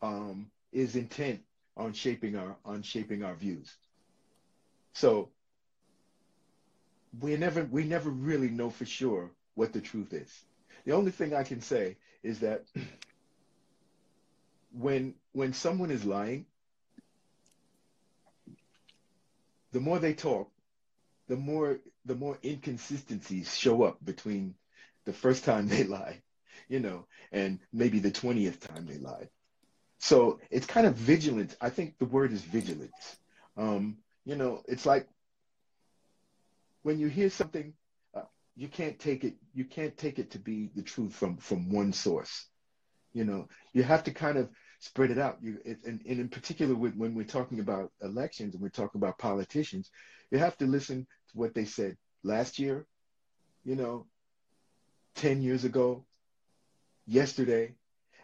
um, 0.00 0.50
is 0.72 0.94
intent 0.94 1.40
on 1.76 1.92
shaping 1.92 2.36
our 2.36 2.56
on 2.64 2.82
shaping 2.82 3.24
our 3.24 3.34
views. 3.34 3.74
So 4.92 5.30
we 7.18 7.36
never 7.36 7.64
we 7.64 7.84
never 7.84 8.10
really 8.10 8.48
know 8.48 8.70
for 8.70 8.86
sure 8.86 9.30
what 9.54 9.72
the 9.72 9.80
truth 9.80 10.12
is. 10.12 10.32
The 10.84 10.92
only 10.92 11.10
thing 11.10 11.34
I 11.34 11.44
can 11.44 11.60
say 11.60 11.96
is 12.22 12.40
that 12.40 12.64
when 14.72 15.14
when 15.32 15.52
someone 15.52 15.90
is 15.90 16.04
lying, 16.04 16.46
the 19.72 19.80
more 19.80 19.98
they 19.98 20.14
talk, 20.14 20.50
the 21.28 21.36
more 21.36 21.78
the 22.04 22.14
more 22.14 22.38
inconsistencies 22.44 23.56
show 23.56 23.82
up 23.82 24.02
between 24.04 24.54
the 25.04 25.12
first 25.12 25.44
time 25.44 25.68
they 25.68 25.84
lie, 25.84 26.22
you 26.68 26.80
know, 26.80 27.06
and 27.30 27.58
maybe 27.72 27.98
the 27.98 28.10
twentieth 28.10 28.60
time 28.66 28.86
they 28.86 28.98
lied. 28.98 29.28
So 29.98 30.40
it's 30.50 30.66
kind 30.66 30.86
of 30.86 30.94
vigilant. 30.96 31.56
I 31.60 31.70
think 31.70 31.98
the 31.98 32.06
word 32.06 32.32
is 32.32 32.42
vigilance. 32.42 33.16
Um, 33.56 33.98
you 34.24 34.34
know, 34.36 34.62
it's 34.66 34.86
like 34.86 35.06
when 36.82 36.98
you 36.98 37.08
hear 37.08 37.30
something, 37.30 37.72
uh, 38.14 38.22
you 38.56 38.68
can't 38.68 38.98
take 38.98 39.24
it. 39.24 39.34
You 39.54 39.64
can't 39.64 39.96
take 39.96 40.18
it 40.18 40.30
to 40.32 40.38
be 40.38 40.70
the 40.74 40.82
truth 40.82 41.14
from 41.14 41.36
from 41.38 41.70
one 41.70 41.92
source. 41.92 42.46
You 43.12 43.24
know, 43.24 43.48
you 43.72 43.82
have 43.82 44.04
to 44.04 44.10
kind 44.10 44.38
of 44.38 44.48
spread 44.80 45.10
it 45.10 45.18
out. 45.18 45.38
You 45.42 45.58
it, 45.64 45.78
and, 45.86 46.00
and 46.06 46.20
in 46.20 46.28
particular, 46.28 46.74
with, 46.74 46.94
when 46.96 47.14
we're 47.14 47.24
talking 47.24 47.60
about 47.60 47.92
elections 48.02 48.54
and 48.54 48.62
we're 48.62 48.68
talking 48.68 49.00
about 49.00 49.18
politicians, 49.18 49.90
you 50.30 50.38
have 50.38 50.56
to 50.58 50.66
listen 50.66 51.06
to 51.30 51.38
what 51.38 51.54
they 51.54 51.64
said 51.64 51.96
last 52.22 52.58
year. 52.58 52.86
You 53.64 53.76
know, 53.76 54.06
ten 55.14 55.42
years 55.42 55.64
ago, 55.64 56.04
yesterday, 57.06 57.74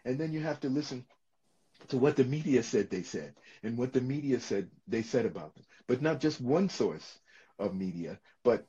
and 0.04 0.18
then 0.18 0.32
you 0.32 0.40
have 0.40 0.60
to 0.60 0.68
listen 0.68 1.04
to 1.88 1.96
what 1.96 2.16
the 2.16 2.24
media 2.24 2.62
said 2.62 2.90
they 2.90 3.02
said 3.02 3.34
and 3.62 3.78
what 3.78 3.92
the 3.92 4.00
media 4.00 4.40
said 4.40 4.68
they 4.88 5.02
said 5.02 5.26
about 5.26 5.54
them, 5.54 5.64
but 5.86 6.02
not 6.02 6.20
just 6.20 6.40
one 6.40 6.68
source 6.68 7.18
of 7.58 7.74
media, 7.74 8.18
but 8.44 8.66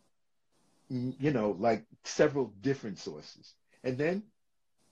you 0.89 1.31
know, 1.31 1.55
like 1.59 1.85
several 2.03 2.51
different 2.61 2.97
sources. 2.97 3.53
And 3.83 3.97
then 3.97 4.23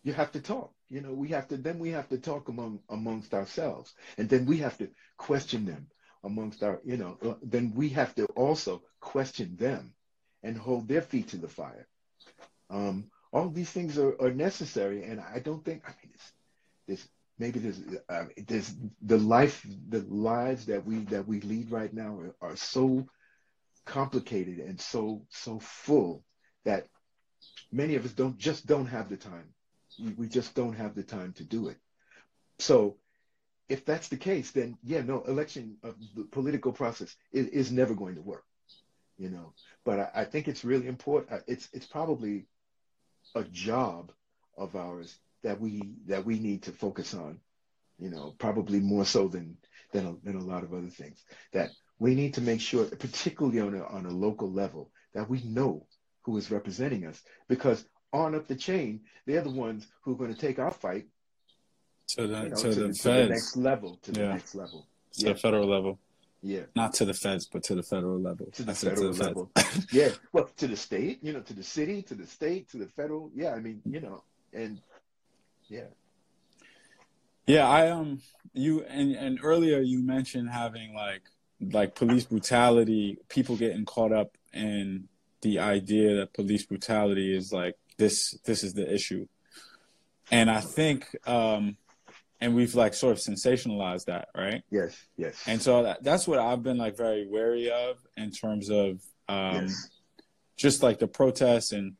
you 0.04 0.14
have 0.14 0.32
to 0.34 0.40
talk. 0.40 0.72
You 0.90 1.02
know, 1.02 1.14
we 1.14 1.30
have 1.30 1.48
to 1.50 1.58
then 1.58 1.80
we 1.80 1.90
have 1.90 2.08
to 2.10 2.18
talk 2.18 2.48
among 2.50 2.80
amongst 2.90 3.34
ourselves, 3.34 3.94
and 4.18 4.30
then 4.30 4.46
we 4.46 4.58
have 4.60 4.78
to 4.78 4.90
question 5.18 5.66
them 5.66 5.88
amongst 6.24 6.64
our. 6.64 6.80
You 6.86 6.98
know, 6.98 7.18
uh, 7.24 7.34
then 7.42 7.74
we 7.76 7.90
have 7.90 8.16
to 8.16 8.26
also 8.28 8.84
question 9.02 9.58
them 9.58 9.94
and 10.44 10.58
hold 10.58 10.88
their 10.88 11.02
feet 11.02 11.30
to 11.30 11.38
the 11.38 11.50
fire. 11.50 11.88
Um, 12.70 13.12
all 13.34 13.50
these 13.50 13.72
things 13.72 13.98
are, 13.98 14.16
are 14.22 14.32
necessary, 14.32 15.04
and 15.04 15.20
I 15.20 15.40
don't 15.40 15.64
think. 15.66 15.84
I 15.86 15.92
mean, 16.02 16.14
this 16.88 17.08
maybe 17.40 17.60
there's 17.60 17.82
uh, 18.10 18.26
there's 18.48 18.74
the 19.02 19.18
life 19.18 19.66
the 19.90 20.02
lives 20.02 20.66
that 20.68 20.86
we 20.86 21.00
that 21.06 21.28
we 21.28 21.42
lead 21.42 21.72
right 21.72 21.94
now 21.94 22.18
are, 22.20 22.50
are 22.50 22.56
so 22.56 23.08
complicated 23.88 24.60
and 24.60 24.80
so 24.80 25.26
so 25.30 25.60
full 25.60 26.24
that 26.66 26.88
many 27.72 27.96
of 27.96 28.06
us 28.06 28.12
don't 28.12 28.38
just 28.38 28.68
don't 28.68 28.88
have 28.88 29.10
the 29.10 29.18
time. 29.18 29.54
We, 30.16 30.28
just 30.28 30.54
don't 30.54 30.74
have 30.74 30.94
the 30.94 31.02
time 31.02 31.34
to 31.34 31.44
do 31.44 31.70
it. 31.70 31.78
So 32.60 32.98
if 33.68 33.84
that's 33.84 34.10
the 34.10 34.18
case, 34.18 34.52
then 34.52 34.78
yeah, 34.84 35.02
no, 35.02 35.24
election 35.24 35.78
of 35.82 35.96
the 36.16 36.26
political 36.26 36.72
process 36.72 37.16
is, 37.32 37.48
is 37.48 37.72
never 37.72 37.96
going 37.96 38.16
to 38.16 38.22
work. 38.22 38.44
You 39.18 39.30
know, 39.30 39.54
but 39.84 40.00
I, 40.00 40.22
I 40.22 40.26
think 40.26 40.48
it's 40.48 40.64
really 40.64 40.88
important. 40.88 41.32
Uh, 41.32 41.44
it's 41.48 41.68
it's 41.74 41.88
probably 41.88 42.46
a 43.34 43.44
job 43.44 44.12
of 44.56 44.76
ours 44.76 45.18
that 45.44 45.60
we 45.60 45.82
that 46.06 46.26
we 46.26 46.38
need 46.38 46.64
to 46.64 46.72
focus 46.72 47.16
on. 47.16 47.40
You 47.98 48.12
know, 48.12 48.36
probably 48.38 48.80
more 48.80 49.06
so 49.06 49.28
than 49.28 49.58
than 49.92 50.06
a, 50.06 50.16
than 50.24 50.36
a 50.36 50.46
lot 50.46 50.64
of 50.64 50.74
other 50.74 50.90
things. 50.90 51.24
That 51.54 51.72
we 52.00 52.16
need 52.16 52.34
to 52.36 52.42
make 52.42 52.62
sure, 52.62 52.86
particularly 52.86 53.60
on 53.60 53.76
a, 53.76 53.84
on 53.86 54.06
a 54.06 54.12
local 54.12 54.52
level, 54.52 54.92
that 55.14 55.30
we 55.30 55.42
know 55.44 55.86
who 56.22 56.38
is 56.38 56.52
representing 56.52 57.06
us 57.06 57.22
because 57.48 57.86
on 58.14 58.36
up 58.36 58.48
the 58.48 58.56
chain, 58.56 59.02
they're 59.26 59.42
the 59.42 59.50
ones 59.50 59.88
who 60.02 60.14
are 60.14 60.18
going 60.18 60.34
to 60.34 60.40
take 60.40 60.60
our 60.60 60.72
fight 60.72 61.08
to 62.10 62.28
the, 62.28 62.44
you 62.44 62.50
know, 62.50 62.56
to, 62.56 62.62
to, 62.62 62.70
the, 62.70 62.88
the, 62.88 62.94
to 62.94 63.10
the 63.10 63.26
next 63.28 63.58
level, 63.58 64.00
to 64.04 64.12
yeah. 64.12 64.28
the 64.28 64.34
next 64.34 64.56
level. 64.56 64.88
To 65.14 65.26
yeah. 65.26 65.34
the 65.34 65.40
federal 65.40 65.68
level. 65.68 66.00
Yeah. 66.44 66.62
Not 66.76 66.94
to 66.94 67.06
the 67.06 67.14
feds, 67.14 67.48
but 67.48 67.64
to 67.64 67.76
the 67.76 67.84
federal 67.84 68.20
level. 68.20 68.48
To 68.54 68.64
the 68.64 68.74
federal 68.74 69.14
to 69.14 69.24
level. 69.24 69.52
yeah. 69.92 70.10
Well, 70.32 70.50
to 70.58 70.68
the 70.68 70.78
state, 70.78 71.20
you 71.24 71.34
know, 71.34 71.42
to 71.42 71.54
the 71.54 71.64
city, 71.64 72.02
to 72.04 72.16
the 72.16 72.28
state, 72.28 72.70
to 72.70 72.78
the 72.78 72.88
federal. 72.88 73.32
Yeah. 73.34 73.54
I 73.54 73.60
mean, 73.60 73.82
you 73.86 74.00
know, 74.00 74.24
and 74.54 74.80
yeah. 75.68 75.88
Yeah, 77.48 77.68
I 77.68 77.90
um 77.90 78.22
you 78.54 78.84
and 78.84 79.16
and 79.16 79.40
earlier 79.42 79.80
you 79.80 80.04
mentioned 80.04 80.50
having 80.50 80.94
like 80.94 81.24
like 81.60 81.96
police 81.96 82.26
brutality, 82.26 83.18
people 83.30 83.56
getting 83.56 83.86
caught 83.86 84.12
up 84.12 84.38
in 84.54 85.08
the 85.42 85.60
idea 85.60 86.16
that 86.16 86.34
police 86.34 86.66
brutality 86.66 87.36
is 87.36 87.52
like 87.52 87.76
this 87.98 88.38
this 88.46 88.64
is 88.64 88.74
the 88.74 88.92
issue. 88.94 89.28
And 90.32 90.50
I 90.50 90.62
think 90.62 91.08
um 91.28 91.78
and 92.40 92.56
we've 92.56 92.76
like 92.76 92.94
sort 92.94 93.14
of 93.14 93.24
sensationalized 93.24 94.06
that, 94.06 94.30
right? 94.36 94.64
Yes, 94.70 94.96
yes. 95.18 95.42
And 95.48 95.62
so 95.62 95.84
that, 95.84 96.04
that's 96.04 96.28
what 96.28 96.40
I've 96.40 96.62
been 96.62 96.78
like 96.78 96.96
very 96.96 97.28
wary 97.28 97.72
of 97.72 97.98
in 98.16 98.32
terms 98.32 98.70
of 98.70 99.02
um, 99.28 99.66
yes. 99.66 99.90
just 100.56 100.84
like 100.84 101.00
the 101.00 101.08
protests 101.08 101.72
and 101.72 101.94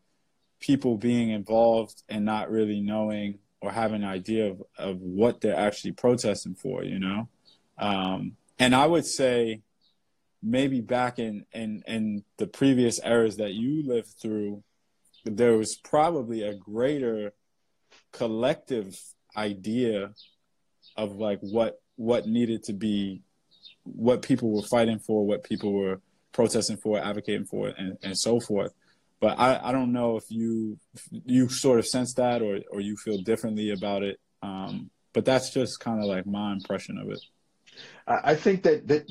people 0.60 0.98
being 0.98 1.30
involved 1.30 2.04
and 2.08 2.24
not 2.24 2.52
really 2.52 2.82
knowing 2.82 3.40
or 3.62 3.72
having 3.72 4.04
an 4.04 4.10
idea 4.10 4.52
of, 4.52 4.62
of 4.78 5.02
what 5.02 5.42
they're 5.42 5.58
actually 5.58 5.92
protesting 5.92 6.54
for, 6.54 6.84
you 6.84 7.00
know? 7.00 7.28
Um, 7.80 8.38
and 8.60 8.76
I 8.76 8.86
would 8.86 9.06
say 9.06 9.62
maybe 10.42 10.82
back 10.82 11.20
in, 11.20 11.46
in, 11.52 11.84
in 11.88 12.24
the 12.38 12.48
previous 12.48 13.00
eras 13.04 13.38
that 13.38 13.54
you 13.54 13.88
lived 13.88 14.16
through, 14.22 14.64
there 15.26 15.58
was 15.58 15.76
probably 15.76 16.44
a 16.44 16.56
greater 16.56 17.34
collective 18.12 19.00
idea 19.36 20.12
of 20.96 21.16
like 21.16 21.40
what 21.42 21.80
what 21.96 22.28
needed 22.28 22.64
to 22.64 22.74
be 22.74 23.22
what 23.84 24.22
people 24.22 24.52
were 24.52 24.64
fighting 24.64 25.00
for, 25.00 25.26
what 25.26 25.44
people 25.44 25.74
were 25.74 26.02
protesting 26.32 26.78
for, 26.78 27.00
advocating 27.00 27.46
for, 27.46 27.70
and, 27.70 27.98
and 28.04 28.18
so 28.18 28.40
forth. 28.40 28.74
But 29.20 29.40
I, 29.40 29.60
I 29.70 29.72
don't 29.72 29.92
know 29.92 30.18
if 30.18 30.26
you 30.30 30.78
you 31.10 31.50
sort 31.50 31.80
of 31.80 31.88
sense 31.88 32.14
that 32.16 32.42
or 32.42 32.60
or 32.72 32.82
you 32.82 32.96
feel 32.98 33.22
differently 33.22 33.72
about 33.72 34.04
it. 34.04 34.20
Um, 34.44 34.92
but 35.14 35.26
that's 35.26 35.50
just 35.52 35.80
kind 35.80 36.00
of 36.00 36.06
like 36.06 36.28
my 36.28 36.54
impression 36.54 36.98
of 37.00 37.10
it. 37.10 37.20
I 38.08 38.36
think 38.36 38.64
that 38.64 38.88
that 38.88 39.10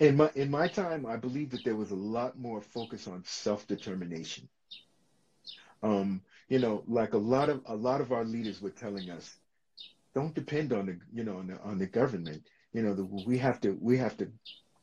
in 0.00 0.16
my 0.16 0.30
in 0.34 0.50
my 0.50 0.68
time, 0.68 1.06
I 1.06 1.16
believe 1.16 1.50
that 1.50 1.64
there 1.64 1.76
was 1.76 1.90
a 1.90 1.96
lot 1.96 2.38
more 2.38 2.60
focus 2.60 3.06
on 3.06 3.24
self 3.24 3.66
determination. 3.66 4.48
Um, 5.82 6.22
you 6.48 6.58
know, 6.58 6.82
like 6.86 7.14
a 7.14 7.18
lot 7.18 7.48
of 7.48 7.62
a 7.66 7.76
lot 7.76 8.00
of 8.00 8.12
our 8.12 8.24
leaders 8.24 8.60
were 8.60 8.70
telling 8.70 9.10
us, 9.10 9.36
don't 10.14 10.34
depend 10.34 10.72
on 10.72 10.86
the 10.86 10.98
you 11.12 11.24
know 11.24 11.38
on 11.38 11.48
the, 11.48 11.60
on 11.62 11.78
the 11.78 11.86
government. 11.86 12.42
You 12.72 12.82
know, 12.82 12.94
the, 12.94 13.04
we 13.04 13.38
have 13.38 13.60
to 13.62 13.76
we 13.80 13.96
have 13.98 14.16
to 14.18 14.30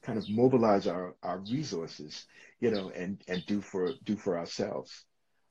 kind 0.03 0.17
of 0.17 0.29
mobilize 0.29 0.87
our 0.87 1.15
our 1.23 1.39
resources, 1.39 2.25
you 2.59 2.71
know, 2.71 2.89
and 2.89 3.21
and 3.27 3.45
do 3.45 3.61
for 3.61 3.91
do 4.03 4.15
for 4.15 4.37
ourselves. 4.37 5.05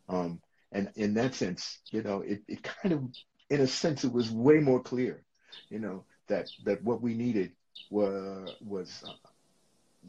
Um, 0.08 0.40
and 0.72 0.90
in 0.96 1.14
that 1.14 1.34
sense, 1.34 1.80
you 1.90 2.02
know, 2.02 2.20
it, 2.20 2.42
it 2.48 2.62
kind 2.62 2.92
of 2.94 3.04
in 3.50 3.60
a 3.60 3.66
sense 3.66 4.04
it 4.04 4.12
was 4.12 4.30
way 4.30 4.58
more 4.58 4.82
clear, 4.82 5.24
you 5.68 5.78
know, 5.78 6.04
that 6.28 6.48
that 6.64 6.82
what 6.82 7.02
we 7.02 7.14
needed 7.14 7.52
were 7.90 8.46
was 8.60 9.04
uh, 9.06 9.12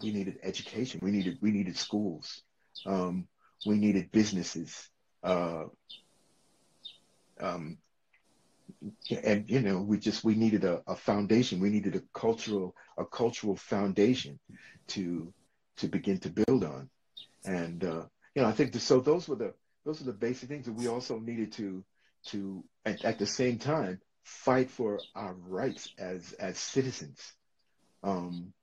we 0.02 0.12
needed 0.12 0.40
education, 0.44 1.00
we 1.04 1.12
needed 1.12 1.38
we 1.42 1.52
needed 1.52 1.78
schools, 1.78 2.44
um, 2.86 3.28
we 3.66 3.78
needed 3.78 4.12
businesses, 4.12 4.90
uh, 5.24 5.66
um, 7.40 7.78
and 9.24 9.50
you 9.50 9.62
know 9.62 9.82
we 9.82 9.98
just 9.98 10.24
we 10.24 10.36
needed 10.36 10.64
a, 10.64 10.82
a, 10.88 10.96
foundation. 10.96 11.60
We 11.60 11.70
needed 11.70 11.96
a 11.96 12.02
cultural 12.14 12.76
a 12.98 13.06
cultural 13.06 13.56
foundation 13.56 14.40
to 14.88 15.34
to 15.78 15.88
begin 15.88 16.20
to 16.20 16.30
build 16.30 16.64
on. 16.64 16.90
And 17.46 17.84
uh, 17.84 18.06
you 18.36 18.42
know 18.42 18.48
i 18.48 18.52
think 18.52 18.74
the, 18.74 18.80
so 18.80 19.00
those 19.00 19.28
were 19.28 19.38
the 19.38 19.54
those 19.86 20.02
are 20.02 20.06
the 20.06 20.14
basic 20.14 20.50
things 20.50 20.66
that 20.66 20.74
we 20.74 20.88
also 20.88 21.20
needed 21.20 21.54
to 21.54 21.84
to 22.28 22.64
at, 22.86 23.04
at 23.06 23.18
the 23.18 23.26
same 23.26 23.58
time 23.58 24.00
fight 24.26 24.72
for 24.72 25.00
our 25.16 25.36
rights 25.36 25.94
as 26.00 26.34
as 26.34 26.58
citizens 26.60 27.34
um 28.04 28.54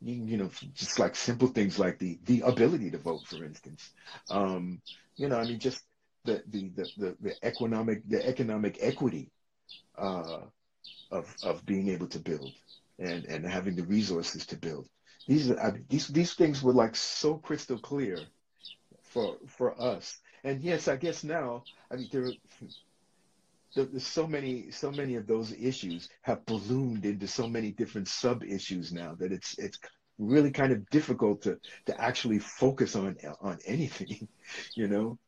you, 0.00 0.14
you, 0.14 0.36
know 0.38 0.50
just 0.74 0.98
like 1.00 1.16
simple 1.16 1.48
things 1.48 1.78
like 1.78 1.98
the 1.98 2.18
the 2.26 2.42
ability 2.42 2.90
to 2.90 2.98
vote 2.98 3.26
for 3.26 3.44
instance 3.44 3.90
um 4.30 4.80
you 5.16 5.28
know 5.28 5.38
i 5.38 5.44
mean 5.44 5.60
just 5.60 5.82
the 6.24 6.42
the 6.48 6.70
the, 6.98 7.16
the, 7.20 7.34
economic 7.44 8.08
the 8.08 8.26
economic 8.26 8.78
equity 8.80 9.30
uh, 9.98 10.40
of 11.10 11.36
of 11.42 11.64
being 11.66 11.88
able 11.88 12.08
to 12.08 12.18
build 12.20 12.52
and 12.98 13.24
and 13.26 13.46
having 13.46 13.76
the 13.76 13.84
resources 13.84 14.46
to 14.46 14.56
build. 14.56 14.88
These 15.26 15.50
are 15.50 15.78
these 15.88 16.08
these 16.08 16.34
things 16.34 16.62
were 16.62 16.72
like 16.74 16.96
so 16.96 17.38
crystal 17.38 17.78
clear 17.78 18.18
for 19.02 19.38
for 19.46 19.80
us. 19.80 20.20
And 20.44 20.62
yes, 20.62 20.88
I 20.88 20.96
guess 20.96 21.24
now 21.24 21.64
I 21.90 21.96
mean 21.96 22.08
there. 22.12 22.32
There's 23.74 24.06
so 24.06 24.26
many, 24.26 24.70
so 24.70 24.90
many 24.90 25.16
of 25.16 25.26
those 25.26 25.52
issues 25.52 26.08
have 26.22 26.44
ballooned 26.46 27.04
into 27.04 27.28
so 27.28 27.48
many 27.48 27.70
different 27.70 28.08
sub 28.08 28.42
issues 28.42 28.92
now 28.92 29.14
that 29.16 29.32
it's 29.32 29.58
it's 29.58 29.78
really 30.18 30.50
kind 30.50 30.72
of 30.72 30.88
difficult 30.90 31.42
to 31.42 31.58
to 31.86 32.00
actually 32.00 32.38
focus 32.38 32.96
on 32.96 33.16
on 33.40 33.58
anything, 33.66 34.28
you 34.74 34.88
know. 34.88 35.18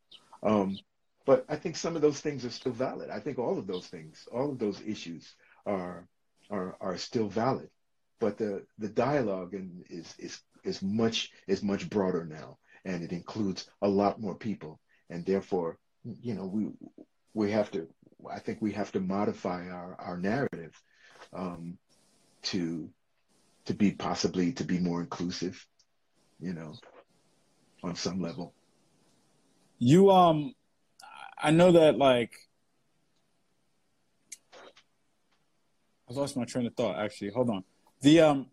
Um, 0.42 0.78
but 1.26 1.44
I 1.48 1.56
think 1.56 1.76
some 1.76 1.96
of 1.96 2.02
those 2.02 2.20
things 2.20 2.44
are 2.44 2.50
still 2.50 2.72
valid. 2.72 3.10
I 3.10 3.20
think 3.20 3.38
all 3.38 3.58
of 3.58 3.66
those 3.66 3.86
things, 3.86 4.26
all 4.32 4.50
of 4.50 4.58
those 4.58 4.80
issues 4.80 5.34
are 5.66 6.08
are 6.50 6.76
are 6.80 6.96
still 6.96 7.28
valid. 7.28 7.70
But 8.20 8.38
the 8.38 8.66
the 8.78 8.88
dialogue 8.88 9.54
and 9.54 9.84
is 9.90 10.14
is 10.18 10.40
is 10.64 10.82
much 10.82 11.30
is 11.46 11.62
much 11.62 11.88
broader 11.90 12.24
now, 12.24 12.58
and 12.84 13.02
it 13.02 13.12
includes 13.12 13.68
a 13.82 13.88
lot 13.88 14.20
more 14.20 14.34
people, 14.34 14.80
and 15.10 15.24
therefore, 15.24 15.78
you 16.22 16.34
know, 16.34 16.46
we 16.46 16.70
we 17.34 17.50
have 17.52 17.70
to. 17.72 17.88
I 18.30 18.38
think 18.38 18.58
we 18.60 18.72
have 18.72 18.92
to 18.92 19.00
modify 19.00 19.68
our 19.68 19.96
our 19.98 20.16
narrative 20.16 20.80
um, 21.32 21.78
to 22.42 22.90
to 23.66 23.74
be 23.74 23.92
possibly 23.92 24.52
to 24.54 24.64
be 24.64 24.78
more 24.78 25.00
inclusive, 25.00 25.66
you 26.40 26.52
know, 26.52 26.74
on 27.82 27.94
some 27.94 28.20
level. 28.20 28.54
You 29.78 30.10
um 30.10 30.54
I 31.38 31.50
know 31.50 31.72
that 31.72 31.96
like 31.96 32.32
I 36.08 36.12
lost 36.12 36.36
my 36.36 36.44
train 36.44 36.66
of 36.66 36.74
thought. 36.74 36.98
Actually, 36.98 37.30
hold 37.30 37.50
on. 37.50 37.64
The 38.02 38.20
um, 38.20 38.46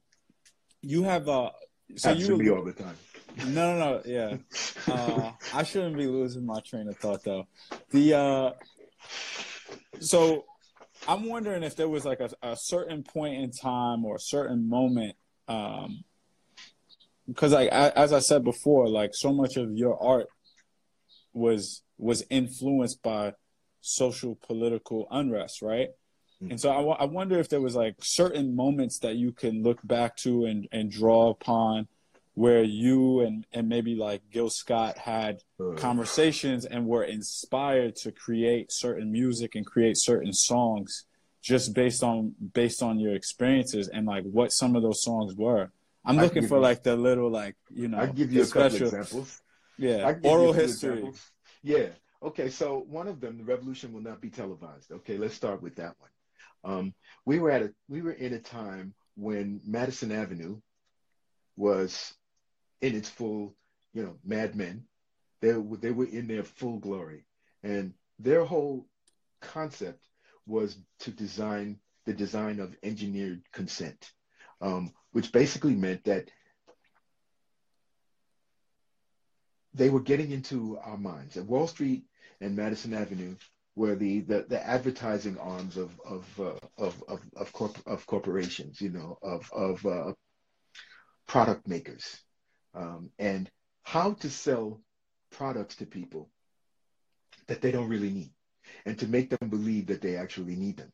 you 0.81 1.03
have 1.03 1.27
uh, 1.27 1.49
so 1.95 2.09
Happens 2.09 2.27
you 2.27 2.37
me 2.37 2.49
all 2.49 2.63
the 2.63 2.73
time. 2.73 2.95
No, 3.45 3.77
no, 3.77 3.79
no. 3.79 4.01
Yeah, 4.05 4.37
uh, 4.87 5.31
I 5.53 5.63
shouldn't 5.63 5.97
be 5.97 6.07
losing 6.07 6.45
my 6.45 6.59
train 6.61 6.87
of 6.87 6.97
thought 6.97 7.23
though. 7.23 7.47
The 7.91 8.13
uh, 8.13 8.51
so 9.99 10.45
I'm 11.07 11.25
wondering 11.25 11.63
if 11.63 11.75
there 11.75 11.89
was 11.89 12.05
like 12.05 12.19
a, 12.19 12.29
a 12.41 12.55
certain 12.55 13.03
point 13.03 13.41
in 13.41 13.51
time 13.51 14.05
or 14.05 14.15
a 14.15 14.19
certain 14.19 14.67
moment, 14.67 15.15
um, 15.47 16.03
because 17.27 17.53
like 17.53 17.69
as 17.69 18.13
I 18.13 18.19
said 18.19 18.43
before, 18.43 18.87
like 18.87 19.13
so 19.13 19.31
much 19.31 19.57
of 19.57 19.71
your 19.71 20.01
art 20.01 20.27
was 21.33 21.83
was 21.97 22.23
influenced 22.29 23.01
by 23.01 23.33
social 23.81 24.35
political 24.35 25.07
unrest, 25.11 25.61
right? 25.61 25.89
Mm-hmm. 26.41 26.51
And 26.51 26.61
so 26.61 26.71
I, 26.71 26.77
w- 26.77 26.95
I 26.99 27.05
wonder 27.05 27.39
if 27.39 27.49
there 27.49 27.61
was 27.61 27.75
like 27.75 27.95
certain 28.01 28.55
moments 28.55 28.99
that 28.99 29.15
you 29.15 29.31
can 29.31 29.63
look 29.63 29.79
back 29.85 30.15
to 30.17 30.45
and, 30.45 30.67
and 30.71 30.91
draw 30.91 31.29
upon 31.29 31.87
where 32.37 32.61
you 32.61 33.21
and, 33.21 33.47
and 33.51 33.67
maybe 33.67 33.95
like 33.95 34.21
Gil 34.29 34.51
Scott 34.51 34.95
had 34.95 35.41
conversations 35.77 36.65
and 36.65 36.85
were 36.85 37.03
inspired 37.03 37.95
to 37.95 38.11
create 38.11 38.71
certain 38.71 39.11
music 39.11 39.55
and 39.55 39.65
create 39.65 39.97
certain 39.97 40.31
songs 40.31 41.05
just 41.41 41.73
based 41.73 42.03
on 42.03 42.35
based 42.53 42.83
on 42.83 42.99
your 42.99 43.15
experiences 43.15 43.87
and 43.87 44.05
like 44.05 44.23
what 44.25 44.51
some 44.51 44.75
of 44.75 44.83
those 44.83 45.01
songs 45.01 45.33
were. 45.33 45.71
I'm 46.05 46.17
looking 46.17 46.47
for 46.47 46.57
you, 46.57 46.61
like 46.61 46.83
the 46.83 46.95
little 46.95 47.31
like 47.31 47.55
you 47.73 47.87
know. 47.87 47.97
I 47.97 48.05
give 48.05 48.31
you 48.31 48.43
a 48.43 48.45
special, 48.45 48.91
couple 48.91 48.99
examples. 48.99 49.41
Yeah, 49.79 50.13
oral 50.21 50.53
history. 50.53 50.91
Examples. 50.91 51.31
Yeah. 51.63 51.87
Okay. 52.21 52.49
So 52.49 52.85
one 52.87 53.07
of 53.07 53.19
them, 53.19 53.39
the 53.39 53.45
revolution 53.45 53.93
will 53.93 54.03
not 54.03 54.21
be 54.21 54.29
televised. 54.29 54.91
Okay. 54.91 55.17
Let's 55.17 55.33
start 55.33 55.63
with 55.63 55.77
that 55.77 55.95
one. 55.97 56.11
Um, 56.71 56.93
we 57.25 57.39
were 57.39 57.49
at 57.49 57.63
a 57.63 57.73
we 57.89 58.03
were 58.03 58.11
in 58.11 58.33
a 58.33 58.39
time 58.39 58.93
when 59.15 59.59
Madison 59.65 60.11
Avenue 60.11 60.59
was 61.55 62.13
in 62.81 62.95
its 62.95 63.09
full, 63.09 63.55
you 63.93 64.03
know, 64.03 64.17
Mad 64.23 64.55
Men. 64.55 64.85
They 65.41 65.51
they 65.51 65.91
were 65.91 66.05
in 66.05 66.27
their 66.27 66.43
full 66.43 66.79
glory, 66.79 67.25
and 67.63 67.93
their 68.19 68.43
whole 68.43 68.87
concept 69.39 70.03
was 70.45 70.77
to 70.99 71.11
design 71.11 71.79
the 72.05 72.13
design 72.13 72.59
of 72.59 72.75
engineered 72.81 73.43
consent, 73.51 74.11
um, 74.61 74.91
which 75.11 75.31
basically 75.31 75.75
meant 75.75 76.05
that 76.05 76.31
they 79.73 79.89
were 79.89 80.01
getting 80.01 80.31
into 80.31 80.77
our 80.79 80.97
minds. 80.97 81.37
At 81.37 81.45
Wall 81.45 81.67
Street 81.67 82.05
and 82.41 82.55
Madison 82.55 82.93
Avenue 82.93 83.35
were 83.75 83.95
the, 83.95 84.21
the, 84.21 84.45
the 84.49 84.65
advertising 84.65 85.37
arms 85.37 85.77
of 85.77 85.91
of 86.03 86.39
uh, 86.39 86.53
of 86.77 87.03
of 87.07 87.21
of, 87.35 87.53
corp- 87.53 87.85
of, 87.85 88.05
corporations, 88.07 88.81
you 88.81 88.89
know, 88.89 89.19
of 89.21 89.51
of 89.53 89.85
uh, 89.85 90.13
product 91.27 91.67
makers, 91.67 92.23
um, 92.77 93.09
and 93.17 93.49
how 93.83 94.13
to 94.13 94.29
sell 94.29 94.81
products 95.31 95.75
to 95.77 95.85
people 95.85 96.29
that 97.47 97.61
they 97.61 97.71
don't 97.71 97.89
really 97.89 98.11
need, 98.11 98.33
and 98.85 98.97
to 98.99 99.07
make 99.07 99.29
them 99.29 99.49
believe 99.49 99.87
that 99.87 100.01
they 100.01 100.15
actually 100.15 100.55
need 100.55 100.77
them. 100.77 100.91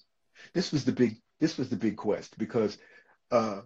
This 0.54 0.72
was 0.72 0.86
the 0.86 0.92
big 0.92 1.22
this 1.40 1.58
was 1.58 1.70
the 1.70 1.76
big 1.76 1.98
quest 1.98 2.38
because 2.38 2.78
uh, 3.32 3.62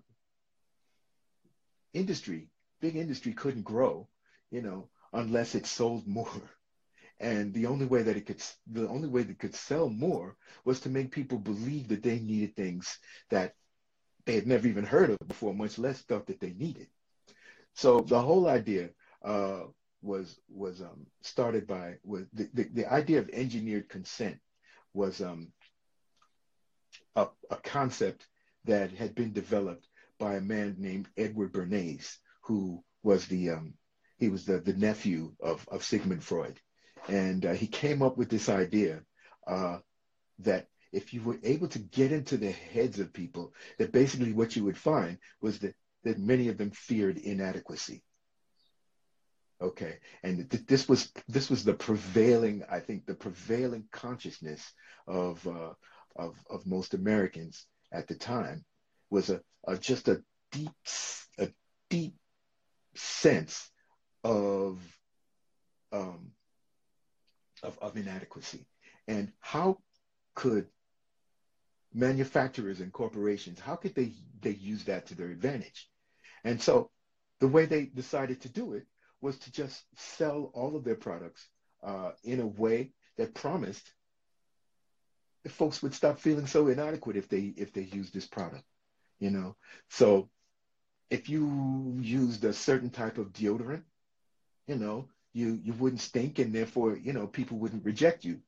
industry, 1.93 2.49
big 2.82 2.95
industry, 2.95 3.34
couldn't 3.34 3.63
grow, 3.63 4.07
you 4.49 4.61
know, 4.61 4.89
unless 5.13 5.55
it 5.55 5.65
sold 5.65 6.07
more. 6.07 6.30
And 7.20 7.51
the 7.51 7.65
only 7.65 7.88
way 7.88 8.03
that 8.03 8.15
it 8.15 8.28
could, 8.28 8.43
the 8.68 8.88
only 8.88 9.07
way 9.07 9.24
that 9.24 9.32
it 9.32 9.39
could 9.39 9.55
sell 9.55 9.89
more 9.89 10.38
was 10.65 10.82
to 10.82 10.89
make 10.89 11.09
people 11.09 11.39
believe 11.39 11.88
that 11.88 12.03
they 12.03 12.20
needed 12.20 12.55
things 12.55 12.99
that 13.32 13.55
they 14.26 14.36
had 14.36 14.45
never 14.45 14.68
even 14.68 14.86
heard 14.86 15.09
of 15.09 15.18
before, 15.28 15.51
much 15.51 15.80
less 15.80 15.99
thought 16.03 16.28
that 16.28 16.39
they 16.39 16.53
needed. 16.53 16.88
So 17.78 18.01
the 18.01 18.19
whole 18.19 18.47
idea 18.47 18.89
uh, 19.23 19.65
was 20.01 20.39
was 20.49 20.82
um, 20.82 21.05
started 21.21 21.67
by 21.67 21.97
was 22.03 22.25
the, 22.34 22.49
the, 22.51 22.63
the, 22.73 22.91
idea 22.91 23.19
of 23.19 23.30
engineered 23.30 23.88
consent 23.88 24.39
was 24.95 25.21
um, 25.21 25.51
a, 27.15 27.28
a 27.51 27.55
concept 27.57 28.25
that 28.65 28.91
had 28.91 29.13
been 29.13 29.32
developed 29.32 29.88
by 30.17 30.36
a 30.38 30.41
man 30.41 30.78
named 30.80 31.07
Edward 31.15 31.53
Bernays, 31.53 32.17
who 32.41 32.84
was 33.03 33.28
the 33.28 33.51
um, 33.51 33.75
he 34.17 34.30
was 34.30 34.43
the, 34.45 34.57
the 34.57 34.73
nephew 34.73 35.34
of, 35.39 35.63
of 35.69 35.84
Sigmund 35.84 36.23
Freud. 36.23 36.59
And 37.07 37.45
uh, 37.45 37.53
he 37.53 37.67
came 37.67 38.01
up 38.01 38.17
with 38.17 38.30
this 38.30 38.49
idea 38.49 39.01
uh, 39.45 39.78
that 40.39 40.65
if 40.91 41.13
you 41.13 41.21
were 41.21 41.38
able 41.43 41.67
to 41.67 41.80
get 41.80 42.11
into 42.11 42.38
the 42.38 42.49
heads 42.49 42.99
of 42.99 43.13
people, 43.13 43.53
that 43.78 43.91
basically 43.91 44.34
what 44.34 44.55
you 44.55 44.63
would 44.63 44.80
find 44.80 45.19
was 45.41 45.59
that, 45.59 45.75
that 46.03 46.19
many 46.19 46.47
of 46.47 46.57
them 46.57 46.71
feared 46.71 47.17
inadequacy. 47.17 48.03
Okay, 49.59 49.97
and 50.23 50.49
th- 50.49 50.65
this 50.67 50.87
was 50.87 51.11
this 51.27 51.49
was 51.49 51.63
the 51.63 51.73
prevailing, 51.73 52.63
I 52.69 52.79
think, 52.79 53.05
the 53.05 53.15
prevailing 53.15 53.85
consciousness 53.91 54.71
of 55.07 55.45
uh, 55.47 55.73
of 56.15 56.35
of 56.49 56.67
most 56.67 56.93
Americans 56.93 57.65
at 57.91 58.07
the 58.07 58.15
time 58.15 58.63
was 59.09 59.29
a, 59.29 59.41
a 59.67 59.77
just 59.77 60.07
a 60.09 60.23
deep 60.51 60.69
a 61.39 61.49
deep 61.89 62.15
sense 62.95 63.71
of 64.23 64.79
um, 65.91 66.31
of, 67.63 67.79
of 67.79 67.97
inadequacy. 67.97 68.67
And 69.07 69.31
how 69.39 69.79
could 70.35 70.67
manufacturers 71.97 72.79
and 72.79 72.93
corporations, 72.93 73.59
how 73.59 73.75
could 73.75 73.95
they, 73.95 74.13
they 74.41 74.51
use 74.51 74.85
that 74.85 75.07
to 75.07 75.15
their 75.15 75.29
advantage? 75.29 75.89
And 76.43 76.61
so 76.61 76.91
the 77.39 77.47
way 77.47 77.65
they 77.65 77.85
decided 77.85 78.41
to 78.41 78.49
do 78.49 78.73
it 78.73 78.85
was 79.19 79.37
to 79.39 79.51
just 79.51 79.83
sell 79.95 80.51
all 80.53 80.75
of 80.75 80.83
their 80.83 80.95
products 80.95 81.47
uh, 81.83 82.11
in 82.23 82.39
a 82.39 82.47
way 82.47 82.91
that 83.17 83.33
promised 83.33 83.91
that 85.43 85.51
folks 85.51 85.81
would 85.81 85.95
stop 85.95 86.19
feeling 86.19 86.45
so 86.45 86.67
inadequate 86.67 87.15
if 87.15 87.29
they 87.29 87.53
if 87.57 87.73
they 87.73 87.81
used 87.81 88.13
this 88.13 88.27
product, 88.27 88.63
you 89.19 89.31
know. 89.31 89.55
So 89.89 90.29
if 91.09 91.29
you 91.29 91.97
used 91.99 92.43
a 92.43 92.53
certain 92.53 92.89
type 92.89 93.17
of 93.17 93.33
deodorant, 93.33 93.83
you 94.67 94.75
know, 94.75 95.09
you 95.33 95.59
you 95.63 95.73
wouldn't 95.73 96.01
stink 96.01 96.37
and 96.39 96.53
therefore, 96.53 96.95
you 96.95 97.13
know, 97.13 97.27
people 97.27 97.57
wouldn't 97.57 97.85
reject 97.85 98.23
you. 98.23 98.41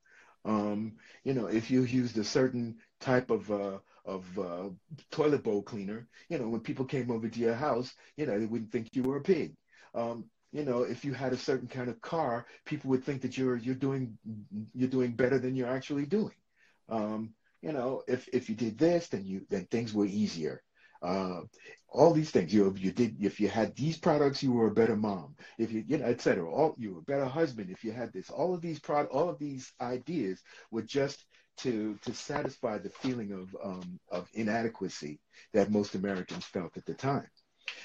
Um, 0.45 0.93
you 1.23 1.33
know, 1.33 1.47
if 1.47 1.69
you 1.71 1.83
used 1.83 2.17
a 2.17 2.23
certain 2.23 2.77
type 2.99 3.29
of 3.29 3.51
uh, 3.51 3.79
of 4.05 4.39
uh, 4.39 4.69
toilet 5.11 5.43
bowl 5.43 5.61
cleaner, 5.61 6.07
you 6.29 6.39
know, 6.39 6.49
when 6.49 6.61
people 6.61 6.85
came 6.85 7.11
over 7.11 7.27
to 7.29 7.39
your 7.39 7.53
house, 7.55 7.93
you 8.17 8.25
know, 8.25 8.39
they 8.39 8.45
wouldn't 8.45 8.71
think 8.71 8.89
you 8.93 9.03
were 9.03 9.17
a 9.17 9.21
pig. 9.21 9.55
Um, 9.93 10.25
you 10.51 10.63
know, 10.65 10.83
if 10.83 11.05
you 11.05 11.13
had 11.13 11.33
a 11.33 11.37
certain 11.37 11.67
kind 11.67 11.89
of 11.89 12.01
car, 12.01 12.45
people 12.65 12.89
would 12.89 13.03
think 13.03 13.21
that 13.21 13.37
you're 13.37 13.57
you're 13.57 13.75
doing 13.75 14.17
you're 14.73 14.89
doing 14.89 15.11
better 15.13 15.39
than 15.39 15.55
you're 15.55 15.67
actually 15.67 16.05
doing. 16.05 16.35
Um, 16.89 17.33
you 17.61 17.71
know, 17.71 18.03
if 18.07 18.27
if 18.33 18.49
you 18.49 18.55
did 18.55 18.77
this, 18.77 19.09
then 19.09 19.25
you 19.25 19.45
then 19.49 19.65
things 19.65 19.93
were 19.93 20.05
easier. 20.05 20.63
Uh, 21.01 21.41
all 21.91 22.13
these 22.13 22.31
things. 22.31 22.53
You 22.53 22.73
you 22.77 22.91
did 22.91 23.23
if 23.23 23.39
you 23.39 23.47
had 23.47 23.75
these 23.75 23.97
products, 23.97 24.43
you 24.43 24.51
were 24.51 24.67
a 24.67 24.73
better 24.73 24.95
mom. 24.95 25.35
If 25.57 25.71
you 25.71 25.83
you 25.87 25.97
know, 25.97 26.05
etc. 26.05 26.49
All 26.49 26.75
you 26.77 26.93
were 26.93 26.99
a 26.99 27.03
better 27.03 27.25
husband 27.25 27.69
if 27.69 27.83
you 27.83 27.91
had 27.91 28.13
this. 28.13 28.29
All 28.29 28.53
of 28.53 28.61
these 28.61 28.79
product, 28.79 29.13
all 29.13 29.29
of 29.29 29.39
these 29.39 29.71
ideas 29.81 30.41
were 30.71 30.83
just 30.83 31.25
to 31.57 31.97
to 32.05 32.13
satisfy 32.13 32.77
the 32.77 32.89
feeling 32.89 33.31
of 33.31 33.55
um, 33.63 33.99
of 34.11 34.29
inadequacy 34.33 35.19
that 35.53 35.71
most 35.71 35.95
Americans 35.95 36.45
felt 36.45 36.77
at 36.77 36.85
the 36.85 36.93
time. 36.93 37.27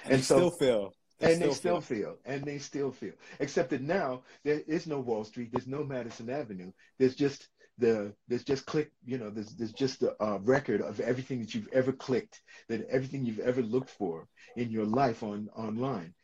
And, 0.04 0.14
and 0.14 0.24
so, 0.24 0.36
still 0.36 0.50
feel. 0.50 0.92
They 1.20 1.26
and 1.26 1.36
still 1.36 1.48
they 1.48 1.54
still 1.54 1.80
feel. 1.80 1.96
feel. 1.96 2.16
and 2.24 2.44
they 2.44 2.58
still 2.58 2.90
feel. 2.90 3.12
Except 3.38 3.70
that 3.70 3.82
now 3.82 4.22
there 4.44 4.60
is 4.66 4.86
no 4.86 5.00
Wall 5.00 5.24
Street, 5.24 5.50
there's 5.52 5.66
no 5.66 5.84
Madison 5.84 6.28
Avenue. 6.28 6.72
There's 6.98 7.14
just 7.14 7.48
the 7.78 8.14
there's 8.28 8.44
just 8.44 8.66
click 8.66 8.92
you 9.04 9.18
know 9.18 9.30
there's 9.30 9.54
there's 9.56 9.72
just 9.72 10.02
a, 10.02 10.14
a, 10.22 10.34
uh, 10.34 10.38
record 10.38 10.80
of 10.80 11.00
everything 11.00 11.40
that 11.40 11.54
you've 11.54 11.68
ever 11.72 11.92
clicked 11.92 12.40
that 12.68 12.86
everything 12.88 13.26
you've 13.26 13.40
ever 13.40 13.62
looked 13.62 13.90
for 13.90 14.28
in 14.56 14.70
your 14.70 14.84
life 14.84 15.22
on 15.22 15.48
online. 15.56 16.14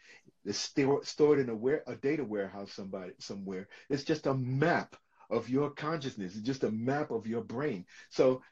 It's 0.44 0.58
stored 1.02 1.38
in 1.38 1.48
a 1.50 1.54
where 1.54 1.82
a 1.86 1.96
data 1.96 2.24
warehouse 2.24 2.72
somebody 2.72 3.12
somewhere. 3.18 3.68
It's 3.88 4.04
just 4.04 4.26
a 4.26 4.34
map 4.34 4.96
of 5.28 5.48
your 5.48 5.70
consciousness. 5.70 6.34
It's 6.34 6.46
just 6.46 6.64
a 6.64 6.70
map 6.70 7.10
of 7.10 7.26
your 7.26 7.42
brain. 7.42 7.84
So 8.10 8.42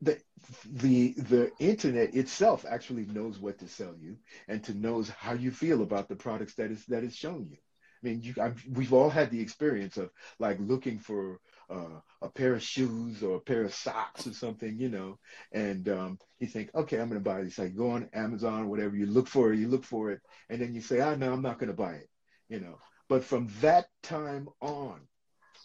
the 0.00 0.18
the 0.66 1.12
the 1.12 1.52
internet 1.58 2.14
itself 2.14 2.64
actually 2.68 3.06
knows 3.06 3.38
what 3.38 3.58
to 3.58 3.68
sell 3.68 3.94
you 3.98 4.16
and 4.48 4.62
to 4.64 4.74
knows 4.74 5.08
how 5.08 5.32
you 5.34 5.50
feel 5.50 5.82
about 5.82 6.08
the 6.08 6.16
products 6.16 6.54
that 6.54 6.70
is 6.70 6.84
that 6.86 7.04
is 7.04 7.14
shown 7.14 7.48
you. 7.50 7.58
I 8.02 8.06
mean, 8.06 8.20
you, 8.20 8.34
we've 8.70 8.92
all 8.92 9.08
had 9.08 9.30
the 9.30 9.40
experience 9.40 9.96
of 9.96 10.10
like 10.38 10.58
looking 10.60 10.98
for 10.98 11.40
uh, 11.70 12.00
a 12.22 12.28
pair 12.28 12.54
of 12.54 12.62
shoes 12.62 13.22
or 13.22 13.36
a 13.36 13.40
pair 13.40 13.64
of 13.64 13.74
socks 13.74 14.26
or 14.26 14.32
something, 14.32 14.78
you 14.78 14.88
know, 14.88 15.18
and 15.52 15.88
um, 15.88 16.18
you 16.38 16.46
think, 16.46 16.70
okay, 16.74 16.98
I'm 16.98 17.08
going 17.08 17.22
to 17.22 17.30
buy 17.30 17.42
this. 17.42 17.58
Like 17.58 17.76
go 17.76 17.90
on 17.90 18.08
Amazon 18.12 18.62
or 18.62 18.66
whatever, 18.66 18.96
you 18.96 19.06
look 19.06 19.28
for 19.28 19.52
it, 19.52 19.58
you 19.58 19.68
look 19.68 19.84
for 19.84 20.10
it, 20.10 20.20
and 20.50 20.60
then 20.60 20.74
you 20.74 20.80
say, 20.80 21.00
ah, 21.00 21.14
no, 21.14 21.32
I'm 21.32 21.42
not 21.42 21.58
going 21.58 21.70
to 21.70 21.76
buy 21.76 21.94
it, 21.94 22.08
you 22.48 22.60
know. 22.60 22.78
But 23.08 23.24
from 23.24 23.48
that 23.60 23.86
time 24.02 24.48
on, 24.60 25.00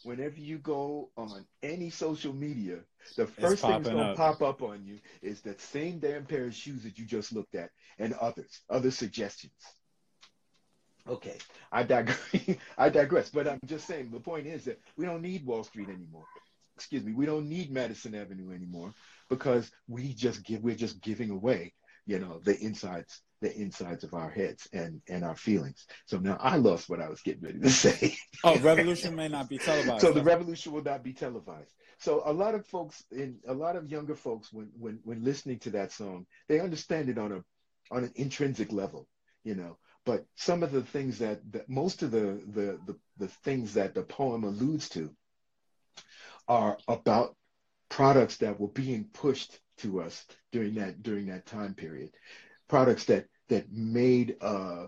whenever 0.03 0.39
you 0.39 0.57
go 0.57 1.09
on 1.17 1.45
any 1.63 1.89
social 1.89 2.33
media, 2.33 2.79
the 3.17 3.27
first 3.27 3.61
thing 3.61 3.71
that's 3.71 3.89
going 3.89 4.07
to 4.07 4.15
pop 4.15 4.41
up 4.41 4.61
on 4.61 4.85
you 4.85 4.99
is 5.21 5.41
that 5.41 5.61
same 5.61 5.99
damn 5.99 6.25
pair 6.25 6.45
of 6.45 6.55
shoes 6.55 6.83
that 6.83 6.97
you 6.97 7.05
just 7.05 7.33
looked 7.33 7.55
at 7.55 7.69
and 7.97 8.13
others, 8.13 8.61
other 8.69 8.91
suggestions. 8.91 9.53
Okay, 11.09 11.37
I 11.71 11.83
digress. 11.83 12.19
I 12.77 12.89
digress. 12.89 13.29
But 13.29 13.47
I'm 13.47 13.59
just 13.65 13.87
saying 13.87 14.11
the 14.11 14.19
point 14.19 14.47
is 14.47 14.65
that 14.65 14.79
we 14.95 15.05
don't 15.05 15.21
need 15.21 15.45
Wall 15.45 15.63
Street 15.63 15.89
anymore. 15.89 16.25
Excuse 16.75 17.03
me, 17.03 17.13
we 17.13 17.25
don't 17.25 17.49
need 17.49 17.71
Madison 17.71 18.15
Avenue 18.15 18.53
anymore 18.53 18.93
because 19.29 19.69
we 19.87 20.13
just 20.13 20.43
give 20.45 20.61
we're 20.61 20.75
just 20.75 21.01
giving 21.01 21.29
away, 21.29 21.73
you 22.05 22.19
know, 22.19 22.39
the 22.43 22.57
insides 22.57 23.21
the 23.41 23.55
insides 23.57 24.03
of 24.03 24.13
our 24.13 24.29
heads 24.29 24.67
and 24.71 25.01
and 25.07 25.23
our 25.23 25.35
feelings. 25.35 25.87
So 26.05 26.17
now 26.17 26.37
I 26.39 26.57
lost 26.57 26.89
what 26.89 27.01
I 27.01 27.09
was 27.09 27.21
getting 27.21 27.41
ready 27.41 27.59
to 27.59 27.69
say. 27.85 28.15
oh, 28.43 28.57
revolution 28.59 29.15
may 29.15 29.27
not 29.27 29.49
be 29.49 29.57
televised. 29.57 30.01
So 30.01 30.11
the 30.11 30.23
revolution 30.23 30.73
will 30.73 30.83
not 30.83 31.03
be 31.03 31.13
televised. 31.13 31.73
So 31.97 32.21
a 32.25 32.31
lot 32.31 32.55
of 32.55 32.65
folks 32.67 33.03
in 33.11 33.39
a 33.47 33.53
lot 33.53 33.75
of 33.75 33.89
younger 33.89 34.15
folks 34.15 34.53
when 34.53 34.69
when 34.77 34.99
when 35.03 35.23
listening 35.23 35.59
to 35.59 35.71
that 35.71 35.91
song, 35.91 36.27
they 36.47 36.59
understand 36.59 37.09
it 37.09 37.17
on 37.17 37.31
a 37.31 37.43
on 37.91 38.03
an 38.03 38.11
intrinsic 38.15 38.71
level, 38.71 39.07
you 39.43 39.55
know. 39.55 39.77
But 40.05 40.25
some 40.35 40.63
of 40.63 40.71
the 40.71 40.83
things 40.83 41.19
that, 41.19 41.39
that 41.51 41.69
most 41.69 42.03
of 42.03 42.11
the, 42.11 42.41
the, 42.47 42.79
the, 42.85 42.97
the 43.17 43.27
things 43.27 43.73
that 43.73 43.93
the 43.93 44.03
poem 44.03 44.43
alludes 44.43 44.89
to 44.89 45.13
are 46.47 46.77
about 46.87 47.35
products 47.89 48.37
that 48.37 48.59
were 48.59 48.69
being 48.69 49.05
pushed 49.13 49.59
to 49.77 50.01
us 50.01 50.25
during 50.51 50.75
that 50.75 51.01
during 51.03 51.27
that 51.27 51.45
time 51.45 51.73
period, 51.73 52.09
products 52.67 53.05
that 53.05 53.25
that 53.49 53.71
made 53.71 54.35
uh, 54.41 54.87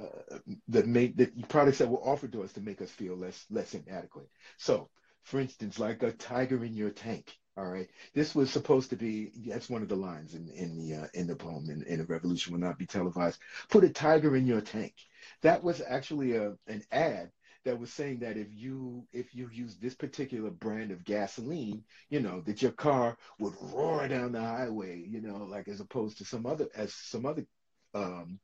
uh, 0.00 0.38
that 0.68 0.86
made 0.86 1.16
that 1.16 1.48
products 1.48 1.78
that 1.78 1.88
were 1.88 1.98
offered 1.98 2.32
to 2.32 2.42
us 2.42 2.52
to 2.52 2.60
make 2.60 2.80
us 2.80 2.90
feel 2.90 3.16
less 3.16 3.44
less 3.50 3.74
inadequate. 3.74 4.28
So, 4.58 4.88
for 5.24 5.40
instance, 5.40 5.78
like 5.78 6.02
a 6.02 6.12
tiger 6.12 6.64
in 6.64 6.74
your 6.74 6.90
tank. 6.90 7.34
All 7.56 7.66
right. 7.66 7.88
This 8.14 8.34
was 8.34 8.50
supposed 8.50 8.90
to 8.90 8.96
be 8.96 9.30
that's 9.46 9.68
one 9.68 9.82
of 9.82 9.88
the 9.88 9.96
lines 9.96 10.34
in, 10.34 10.48
in 10.48 10.78
the 10.78 10.94
uh, 11.02 11.06
in 11.14 11.26
the 11.26 11.36
poem 11.36 11.68
in, 11.68 11.82
in 11.82 11.98
the 11.98 12.06
revolution 12.06 12.52
will 12.52 12.60
not 12.60 12.78
be 12.78 12.86
televised. 12.86 13.40
Put 13.68 13.84
a 13.84 13.90
tiger 13.90 14.36
in 14.36 14.46
your 14.46 14.62
tank. 14.62 14.94
That 15.42 15.62
was 15.62 15.82
actually 15.86 16.34
a 16.36 16.54
an 16.66 16.82
ad 16.90 17.30
that 17.64 17.78
was 17.78 17.92
saying 17.92 18.20
that 18.20 18.38
if 18.38 18.48
you 18.52 19.06
if 19.12 19.34
you 19.34 19.50
use 19.52 19.76
this 19.76 19.94
particular 19.94 20.50
brand 20.50 20.92
of 20.92 21.04
gasoline, 21.04 21.84
you 22.08 22.20
know, 22.20 22.40
that 22.42 22.62
your 22.62 22.72
car 22.72 23.18
would 23.38 23.54
roar 23.60 24.08
down 24.08 24.32
the 24.32 24.40
highway, 24.40 25.04
you 25.06 25.20
know, 25.20 25.44
like 25.44 25.68
as 25.68 25.80
opposed 25.80 26.18
to 26.18 26.24
some 26.24 26.46
other 26.46 26.68
as 26.74 26.94
some 26.94 27.26
other 27.26 27.46
um, 27.94 28.40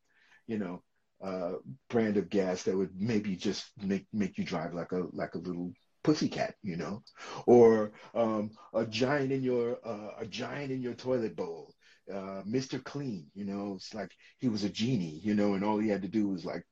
you 0.46 0.58
know, 0.58 0.82
uh, 1.22 1.54
brand 1.88 2.16
of 2.18 2.28
gas 2.28 2.62
that 2.64 2.76
would 2.76 2.90
maybe 3.00 3.36
just 3.36 3.70
make 3.82 4.06
make 4.12 4.36
you 4.38 4.44
drive 4.44 4.74
like 4.74 4.92
a 4.92 5.04
like 5.12 5.34
a 5.34 5.38
little 5.38 5.72
pussycat, 6.08 6.54
you 6.62 6.78
know, 6.78 7.02
or 7.44 7.92
um, 8.14 8.50
a 8.72 8.86
giant 8.86 9.30
in 9.30 9.42
your 9.42 9.78
uh, 9.84 10.12
a 10.18 10.24
giant 10.24 10.72
in 10.72 10.80
your 10.80 10.94
toilet 10.94 11.36
bowl, 11.36 11.74
uh, 12.10 12.40
Mr. 12.48 12.82
Clean, 12.82 13.26
you 13.34 13.44
know, 13.44 13.74
it's 13.76 13.92
like 13.92 14.10
he 14.38 14.48
was 14.48 14.64
a 14.64 14.70
genie, 14.70 15.20
you 15.22 15.34
know, 15.34 15.52
and 15.52 15.62
all 15.62 15.76
he 15.76 15.90
had 15.90 16.00
to 16.00 16.08
do 16.08 16.26
was 16.26 16.46
like 16.46 16.64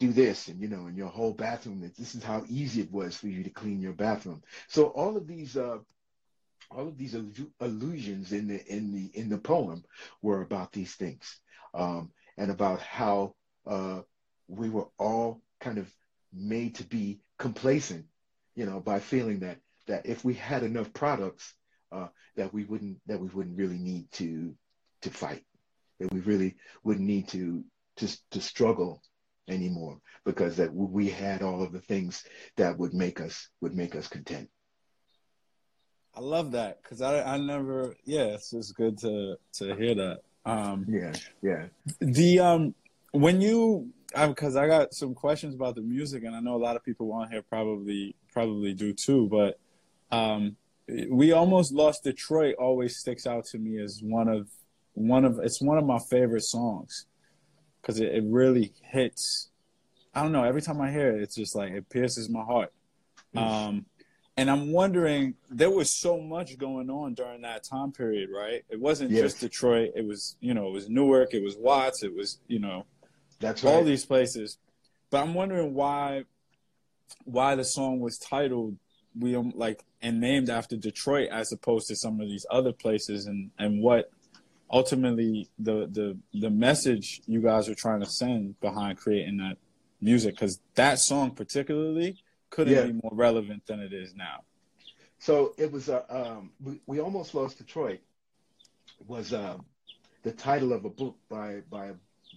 do 0.00 0.10
this, 0.10 0.48
and 0.48 0.58
you 0.58 0.68
know, 0.68 0.86
in 0.86 0.96
your 0.96 1.08
whole 1.08 1.34
bathroom, 1.34 1.82
this 1.98 2.14
is 2.14 2.24
how 2.24 2.44
easy 2.48 2.80
it 2.80 2.90
was 2.90 3.14
for 3.14 3.26
you 3.26 3.44
to 3.44 3.50
clean 3.50 3.82
your 3.82 3.92
bathroom. 3.92 4.42
So 4.68 4.86
all 4.86 5.16
of 5.16 5.26
these. 5.26 5.56
Uh, 5.56 5.78
all 6.70 6.88
of 6.88 6.96
these 6.96 7.14
allusions 7.60 8.32
in 8.32 8.48
the 8.48 8.64
in 8.66 8.94
the 8.94 9.10
in 9.12 9.28
the 9.28 9.36
poem 9.36 9.84
were 10.22 10.40
about 10.40 10.72
these 10.72 10.94
things, 10.94 11.38
um, 11.74 12.10
and 12.38 12.50
about 12.50 12.80
how 12.80 13.34
uh, 13.66 14.00
we 14.48 14.70
were 14.70 14.88
all 14.96 15.42
kind 15.60 15.76
of 15.76 15.86
made 16.32 16.76
to 16.76 16.84
be 16.84 17.20
complacent 17.38 18.06
you 18.54 18.66
know, 18.66 18.80
by 18.80 19.00
feeling 19.00 19.40
that 19.40 19.58
that 19.86 20.06
if 20.06 20.24
we 20.24 20.34
had 20.34 20.62
enough 20.62 20.92
products, 20.92 21.54
uh, 21.90 22.08
that 22.36 22.52
we 22.52 22.64
wouldn't 22.64 22.98
that 23.06 23.20
we 23.20 23.28
wouldn't 23.28 23.58
really 23.58 23.78
need 23.78 24.10
to 24.12 24.54
to 25.02 25.10
fight, 25.10 25.44
that 26.00 26.12
we 26.12 26.20
really 26.20 26.56
wouldn't 26.84 27.06
need 27.06 27.28
to 27.28 27.64
to 27.96 28.08
to 28.30 28.40
struggle 28.40 29.02
anymore 29.48 29.98
because 30.24 30.56
that 30.56 30.72
we 30.72 31.08
had 31.08 31.42
all 31.42 31.62
of 31.62 31.72
the 31.72 31.80
things 31.80 32.24
that 32.56 32.78
would 32.78 32.94
make 32.94 33.20
us 33.20 33.48
would 33.60 33.74
make 33.74 33.96
us 33.96 34.08
content. 34.08 34.48
I 36.14 36.20
love 36.20 36.52
that 36.52 36.82
because 36.82 37.00
I 37.00 37.22
I 37.22 37.38
never 37.38 37.96
yeah 38.04 38.34
it's 38.34 38.50
just 38.50 38.76
good 38.76 38.98
to 38.98 39.36
to 39.54 39.74
hear 39.74 39.94
that. 39.94 40.20
Um, 40.44 40.86
yeah, 40.88 41.12
yeah. 41.42 41.66
The 42.00 42.40
um 42.40 42.74
when 43.12 43.40
you 43.40 43.92
because 44.14 44.56
I 44.56 44.66
got 44.66 44.92
some 44.92 45.14
questions 45.14 45.54
about 45.54 45.74
the 45.74 45.80
music 45.80 46.24
and 46.24 46.36
I 46.36 46.40
know 46.40 46.54
a 46.54 46.62
lot 46.62 46.76
of 46.76 46.84
people 46.84 47.12
on 47.12 47.30
here 47.30 47.42
probably 47.42 48.14
probably 48.32 48.74
do 48.74 48.92
too, 48.92 49.28
but 49.28 49.58
um 50.10 50.56
we 51.10 51.32
almost 51.32 51.72
lost 51.72 52.04
Detroit 52.04 52.56
always 52.58 52.96
sticks 52.96 53.26
out 53.26 53.44
to 53.46 53.58
me 53.58 53.80
as 53.80 54.00
one 54.02 54.28
of 54.28 54.48
one 54.94 55.24
of 55.24 55.38
it's 55.38 55.60
one 55.60 55.78
of 55.78 55.86
my 55.86 55.98
favorite 55.98 56.42
songs 56.42 57.06
because 57.80 58.00
it, 58.00 58.14
it 58.14 58.24
really 58.26 58.72
hits. 58.82 59.50
I 60.14 60.22
don't 60.22 60.32
know. 60.32 60.44
Every 60.44 60.62
time 60.62 60.80
I 60.80 60.90
hear 60.90 61.16
it, 61.16 61.22
it's 61.22 61.34
just 61.34 61.54
like 61.54 61.72
it 61.72 61.88
pierces 61.88 62.28
my 62.28 62.42
heart. 62.42 62.72
Um, 63.34 63.86
and 64.36 64.50
I'm 64.50 64.72
wondering, 64.72 65.34
there 65.50 65.70
was 65.70 65.92
so 65.92 66.20
much 66.20 66.58
going 66.58 66.90
on 66.90 67.14
during 67.14 67.42
that 67.42 67.64
time 67.64 67.92
period, 67.92 68.30
right? 68.34 68.64
It 68.70 68.80
wasn't 68.80 69.10
yes. 69.10 69.22
just 69.22 69.40
Detroit. 69.40 69.92
It 69.94 70.06
was, 70.06 70.36
you 70.40 70.54
know, 70.54 70.68
it 70.68 70.72
was 70.72 70.88
Newark. 70.88 71.34
It 71.34 71.42
was 71.42 71.56
Watts. 71.56 72.02
It 72.02 72.14
was, 72.14 72.38
you 72.46 72.58
know, 72.58 72.86
that's 73.40 73.62
right. 73.62 73.72
all 73.72 73.84
these 73.84 74.04
places. 74.06 74.58
But 75.10 75.22
I'm 75.22 75.34
wondering 75.34 75.74
why, 75.74 76.24
why 77.24 77.54
the 77.54 77.64
song 77.64 78.00
was 78.00 78.18
titled 78.18 78.76
we 79.18 79.36
um, 79.36 79.52
like 79.54 79.84
and 80.00 80.20
named 80.20 80.50
after 80.50 80.76
Detroit 80.76 81.28
as 81.30 81.52
opposed 81.52 81.88
to 81.88 81.96
some 81.96 82.20
of 82.20 82.28
these 82.28 82.46
other 82.50 82.72
places, 82.72 83.26
and 83.26 83.50
and 83.58 83.82
what 83.82 84.10
ultimately 84.70 85.48
the 85.58 85.88
the 85.92 86.16
the 86.38 86.50
message 86.50 87.20
you 87.26 87.40
guys 87.40 87.68
are 87.68 87.74
trying 87.74 88.00
to 88.00 88.06
send 88.06 88.58
behind 88.60 88.98
creating 88.98 89.38
that 89.38 89.56
music. 90.00 90.34
Because 90.34 90.60
that 90.74 90.98
song 90.98 91.32
particularly 91.32 92.18
couldn't 92.50 92.74
yeah. 92.74 92.86
be 92.86 92.92
more 92.92 93.12
relevant 93.12 93.66
than 93.66 93.80
it 93.80 93.92
is 93.92 94.14
now. 94.14 94.42
So 95.18 95.54
it 95.56 95.70
was 95.70 95.88
uh, 95.88 96.02
um, 96.08 96.50
we, 96.62 96.80
we 96.86 97.00
almost 97.00 97.34
lost 97.34 97.58
detroit 97.58 98.00
was 99.06 99.32
uh, 99.32 99.56
the 100.22 100.32
title 100.32 100.72
of 100.72 100.84
a 100.84 100.90
book 100.90 101.16
by 101.28 101.62
by 101.70 101.90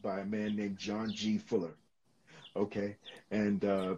by 0.03 0.19
a 0.19 0.25
man 0.25 0.55
named 0.55 0.77
john 0.77 1.11
g. 1.11 1.37
Fuller. 1.37 1.75
Okay? 2.55 2.95
And 3.31 3.65
uh, 3.65 3.95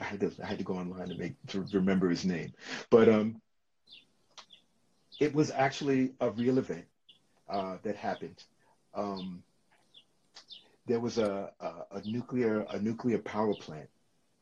I 0.00 0.04
had 0.04 0.20
to 0.20 0.32
I 0.42 0.46
had 0.46 0.58
to 0.58 0.64
go 0.64 0.74
online 0.74 1.08
to 1.08 1.16
make 1.16 1.34
to 1.48 1.66
remember 1.72 2.08
his 2.10 2.24
name, 2.24 2.52
but 2.90 3.08
um, 3.08 3.40
it 5.20 5.34
was 5.34 5.50
actually 5.50 6.14
a 6.20 6.30
real 6.30 6.58
event 6.58 6.86
uh, 7.48 7.76
that 7.82 7.96
happened. 7.96 8.42
Um, 8.94 9.42
there 10.86 11.00
was 11.00 11.18
a, 11.18 11.50
a, 11.60 11.98
a, 11.98 12.02
nuclear 12.04 12.66
a 12.70 12.78
nuclear 12.78 13.18
power 13.18 13.54
plant 13.54 13.88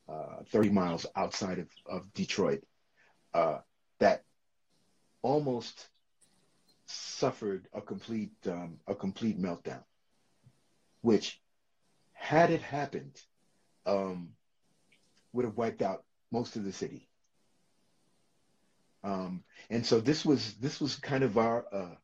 uh, 0.09 0.43
30 0.51 0.70
miles 0.70 1.07
outside 1.14 1.59
of, 1.59 1.68
of 1.86 2.12
Detroit 2.14 2.62
uh, 3.34 3.59
that 3.99 4.24
almost 5.22 5.88
suffered 6.86 7.68
a 7.72 7.80
complete 7.80 8.32
um, 8.47 8.78
a 8.86 8.95
complete 8.95 9.40
meltdown, 9.40 9.82
which 11.01 11.40
had 12.12 12.51
it 12.51 12.62
happened 12.62 13.20
um, 13.86 14.30
would 15.33 15.45
have 15.45 15.57
wiped 15.57 15.83
out 15.83 16.05
most 16.30 16.57
of 16.57 16.64
the 16.64 16.72
city. 16.72 17.09
Um, 19.05 19.43
and 19.70 19.85
so 19.85 20.01
this 20.01 20.24
was 20.24 20.55
this 20.55 20.80
was 20.80 20.97
kind 20.97 21.24
of 21.24 21.37
our 21.37 21.66
uh, 21.72 21.95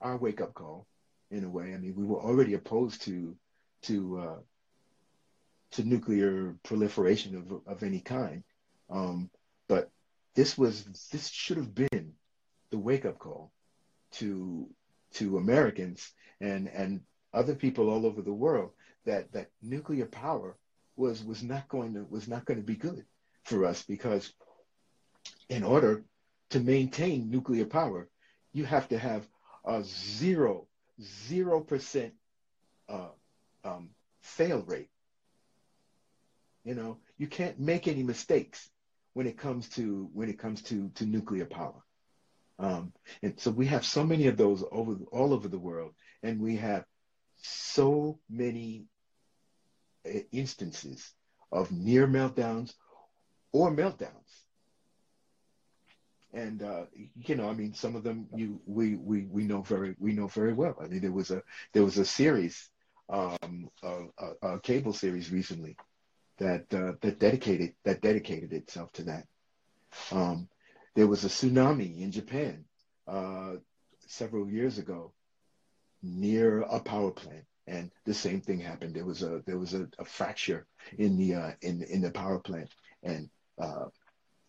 our 0.00 0.16
wake 0.16 0.40
up 0.40 0.54
call 0.54 0.86
in 1.30 1.44
a 1.44 1.48
way. 1.48 1.74
I 1.74 1.78
mean, 1.78 1.94
we 1.94 2.04
were 2.04 2.20
already 2.20 2.54
opposed 2.54 3.02
to 3.02 3.36
to 3.82 4.18
uh, 4.18 4.40
to 5.72 5.84
nuclear 5.84 6.56
proliferation 6.64 7.36
of 7.36 7.62
of 7.66 7.82
any 7.82 8.00
kind, 8.00 8.42
um, 8.90 9.30
but 9.68 9.90
this 10.34 10.58
was 10.58 10.84
this 11.12 11.28
should 11.28 11.58
have 11.58 11.74
been 11.74 12.14
the 12.70 12.78
wake 12.78 13.04
up 13.04 13.18
call 13.18 13.52
to 14.12 14.68
to 15.14 15.38
Americans 15.38 16.12
and 16.40 16.68
and 16.68 17.00
other 17.32 17.54
people 17.54 17.90
all 17.90 18.06
over 18.06 18.22
the 18.22 18.32
world 18.32 18.70
that 19.04 19.30
that 19.32 19.50
nuclear 19.62 20.06
power 20.06 20.56
was 20.98 21.22
was 21.24 21.42
not 21.42 21.68
going 21.68 21.94
to 21.94 22.04
was 22.10 22.28
not 22.28 22.44
going 22.44 22.58
to 22.58 22.66
be 22.66 22.76
good 22.76 23.04
for 23.44 23.64
us 23.64 23.82
because 23.82 24.32
in 25.48 25.62
order 25.62 26.04
to 26.50 26.60
maintain 26.60 27.30
nuclear 27.30 27.64
power, 27.64 28.08
you 28.52 28.64
have 28.64 28.88
to 28.88 28.98
have 28.98 29.26
a 29.64 29.82
zero, 29.84 30.66
zero 31.00 31.60
percent 31.60 32.14
uh, 32.88 33.08
um, 33.64 33.90
fail 34.22 34.62
rate. 34.66 34.90
You 36.64 36.74
know, 36.74 36.98
you 37.16 37.26
can't 37.26 37.58
make 37.58 37.88
any 37.88 38.02
mistakes 38.02 38.68
when 39.14 39.26
it 39.26 39.38
comes 39.38 39.68
to 39.70 40.10
when 40.12 40.28
it 40.28 40.38
comes 40.38 40.62
to 40.62 40.90
to 40.96 41.06
nuclear 41.06 41.46
power. 41.46 41.82
Um, 42.58 42.92
and 43.22 43.38
so 43.38 43.52
we 43.52 43.66
have 43.66 43.84
so 43.84 44.04
many 44.04 44.26
of 44.26 44.36
those 44.36 44.64
over 44.72 44.96
all 45.12 45.32
over 45.32 45.48
the 45.48 45.58
world, 45.58 45.94
and 46.22 46.40
we 46.40 46.56
have 46.56 46.84
so 47.42 48.18
many 48.28 48.86
instances 50.32 51.12
of 51.52 51.70
near 51.72 52.06
meltdowns 52.06 52.74
or 53.52 53.70
meltdowns 53.70 54.44
and 56.32 56.62
uh, 56.62 56.84
you 57.16 57.34
know, 57.34 57.48
I 57.48 57.54
mean, 57.54 57.72
some 57.74 57.96
of 57.96 58.02
them 58.02 58.28
you 58.34 58.60
we 58.66 58.96
we 58.96 59.24
we 59.24 59.44
know 59.44 59.62
very 59.62 59.94
we 59.98 60.12
know 60.12 60.26
very 60.26 60.52
well. 60.52 60.76
I 60.80 60.86
mean, 60.86 61.00
there 61.00 61.12
was 61.12 61.30
a 61.30 61.42
there 61.72 61.84
was 61.84 61.98
a 61.98 62.04
series, 62.04 62.68
um, 63.08 63.70
a, 63.82 64.04
a, 64.18 64.48
a 64.54 64.60
cable 64.60 64.92
series 64.92 65.32
recently 65.32 65.76
that 66.38 66.72
uh, 66.74 66.92
that 67.00 67.18
dedicated 67.18 67.74
that 67.84 68.02
dedicated 68.02 68.52
itself 68.52 68.92
to 68.92 69.04
that. 69.04 69.26
Um, 70.12 70.48
there 70.94 71.06
was 71.06 71.24
a 71.24 71.28
tsunami 71.28 72.00
in 72.02 72.12
Japan 72.12 72.64
uh, 73.06 73.54
several 74.06 74.50
years 74.50 74.78
ago 74.78 75.12
near 76.02 76.60
a 76.60 76.80
power 76.80 77.10
plant, 77.10 77.44
and 77.68 77.90
the 78.04 78.14
same 78.14 78.40
thing 78.40 78.60
happened. 78.60 78.94
There 78.94 79.04
was 79.04 79.22
a 79.22 79.42
there 79.46 79.58
was 79.58 79.74
a, 79.74 79.88
a 79.98 80.04
fracture 80.04 80.66
in 80.98 81.16
the 81.16 81.34
uh, 81.34 81.52
in 81.62 81.82
in 81.82 82.00
the 82.00 82.10
power 82.10 82.38
plant, 82.38 82.70
and 83.02 83.28
uh, 83.60 83.86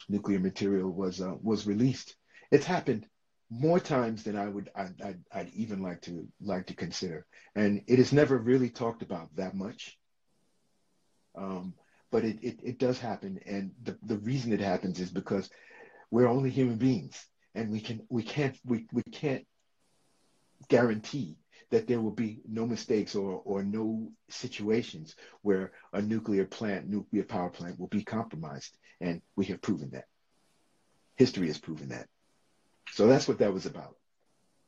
nuclear 0.07 0.39
material 0.39 0.89
was 0.89 1.21
uh, 1.21 1.35
was 1.41 1.67
released. 1.67 2.15
It's 2.51 2.65
happened 2.65 3.05
more 3.49 3.79
times 3.79 4.23
than 4.23 4.35
I 4.35 4.47
would 4.47 4.69
I, 4.75 4.87
I'd, 5.03 5.23
I'd 5.31 5.49
even 5.49 5.81
like 5.81 6.01
to 6.03 6.27
like 6.41 6.67
to 6.67 6.75
consider, 6.75 7.25
and 7.55 7.81
it 7.87 7.99
is 7.99 8.13
never 8.13 8.37
really 8.37 8.69
talked 8.69 9.01
about 9.01 9.35
that 9.35 9.55
much. 9.55 9.97
Um, 11.35 11.73
but 12.11 12.25
it, 12.25 12.39
it, 12.41 12.59
it 12.63 12.79
does 12.79 12.99
happen, 12.99 13.39
and 13.45 13.71
the, 13.83 13.97
the 14.01 14.17
reason 14.17 14.51
it 14.51 14.59
happens 14.59 14.99
is 14.99 15.11
because 15.11 15.49
we're 16.09 16.27
only 16.27 16.49
human 16.49 16.77
beings, 16.77 17.23
and 17.53 17.71
we 17.71 17.81
can 17.81 18.01
we 18.09 18.23
can't 18.23 18.57
we, 18.65 18.87
we 18.91 19.03
can't 19.03 19.45
guarantee 20.67 21.37
that 21.71 21.87
there 21.87 22.01
will 22.01 22.11
be 22.11 22.41
no 22.47 22.65
mistakes 22.65 23.15
or, 23.15 23.41
or 23.45 23.63
no 23.63 24.11
situations 24.29 25.15
where 25.41 25.71
a 25.93 26.01
nuclear 26.01 26.45
plant, 26.45 26.87
nuclear 26.87 27.23
power 27.23 27.49
plant 27.49 27.79
will 27.79 27.87
be 27.87 28.03
compromised. 28.03 28.77
And 29.01 29.21
we 29.35 29.45
have 29.45 29.61
proven 29.61 29.91
that. 29.91 30.05
History 31.15 31.47
has 31.47 31.57
proven 31.57 31.89
that. 31.89 32.07
So 32.93 33.07
that's 33.07 33.27
what 33.27 33.39
that 33.39 33.53
was 33.53 33.65
about. 33.65 33.95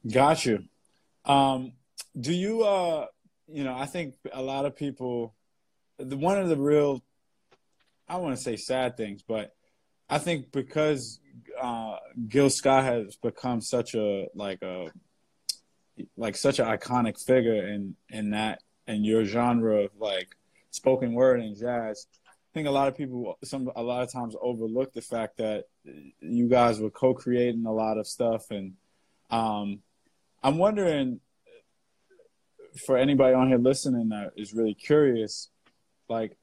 Got 0.10 0.46
you. 0.46 0.66
Um, 1.26 1.74
do 2.20 2.34
you, 2.34 2.64
uh, 2.64 3.08
you 3.48 3.64
know, 3.64 3.76
I 3.76 3.86
think 3.86 4.16
a 4.32 4.42
lot 4.42 4.66
of 4.66 4.76
people, 4.76 5.34
the, 5.98 6.18
one 6.18 6.40
of 6.40 6.50
the 6.50 6.58
real, 6.58 7.04
I 8.08 8.18
want 8.18 8.36
to 8.36 8.42
say 8.42 8.56
sad 8.56 8.98
things, 8.98 9.24
but 9.28 9.54
I 10.10 10.18
think 10.18 10.52
because 10.52 11.20
uh, 11.60 11.96
Gil 12.28 12.50
Scott 12.50 12.84
has 12.84 13.16
become 13.16 13.62
such 13.62 13.96
a 13.96 14.28
like 14.36 14.62
a 14.62 14.88
like 16.18 16.36
such 16.36 16.60
an 16.60 16.66
iconic 16.66 17.24
figure 17.24 17.68
in 17.68 17.96
in 18.10 18.32
that 18.32 18.62
in 18.88 19.04
your 19.04 19.26
genre 19.26 19.84
of 19.84 19.92
like 19.98 20.36
spoken 20.72 21.14
word 21.14 21.42
and 21.42 21.58
jazz. 21.58 22.08
I 22.28 22.54
think 22.54 22.68
a 22.68 22.72
lot 22.72 22.88
of 22.88 22.98
people 22.98 23.38
some 23.44 23.72
a 23.76 23.84
lot 23.84 24.04
of 24.04 24.12
times 24.12 24.36
overlook 24.42 24.94
the 24.94 25.02
fact 25.02 25.38
that 25.38 25.66
you 26.20 26.48
guys 26.50 26.80
were 26.80 26.90
co-creating 26.90 27.66
a 27.66 27.74
lot 27.74 27.98
of 27.98 28.08
stuff 28.08 28.52
and 28.52 28.74
um, 29.30 29.80
I'm 30.44 30.58
wondering 30.58 31.22
for 32.86 32.98
anybody 32.98 33.34
on 33.34 33.48
here 33.48 33.58
listening 33.58 34.10
that 34.10 34.32
is 34.36 34.54
really 34.54 34.74
curious 34.74 35.50
like 36.10 36.38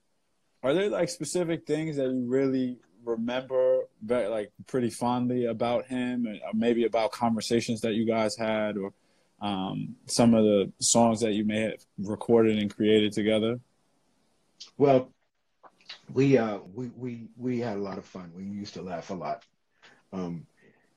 are 0.62 0.74
there 0.74 0.88
like 0.88 1.08
specific 1.08 1.66
things 1.66 1.96
that 1.96 2.06
you 2.06 2.24
really 2.26 2.78
remember 3.04 3.82
like 4.06 4.52
pretty 4.66 4.90
fondly 4.90 5.46
about 5.46 5.86
him 5.86 6.26
and 6.26 6.40
maybe 6.54 6.84
about 6.84 7.12
conversations 7.12 7.80
that 7.80 7.94
you 7.94 8.04
guys 8.04 8.36
had 8.36 8.76
or 8.76 8.92
um, 9.40 9.96
some 10.06 10.34
of 10.34 10.44
the 10.44 10.72
songs 10.80 11.20
that 11.20 11.34
you 11.34 11.44
may 11.44 11.60
have 11.60 11.80
recorded 11.98 12.58
and 12.58 12.74
created 12.74 13.12
together? 13.12 13.60
Well, 14.76 15.12
we 16.12 16.38
uh 16.38 16.58
we 16.74 16.88
we 16.96 17.28
we 17.36 17.60
had 17.60 17.76
a 17.76 17.82
lot 17.82 17.98
of 17.98 18.04
fun. 18.04 18.32
We 18.34 18.44
used 18.44 18.74
to 18.74 18.82
laugh 18.82 19.10
a 19.10 19.14
lot. 19.14 19.44
Um, 20.12 20.46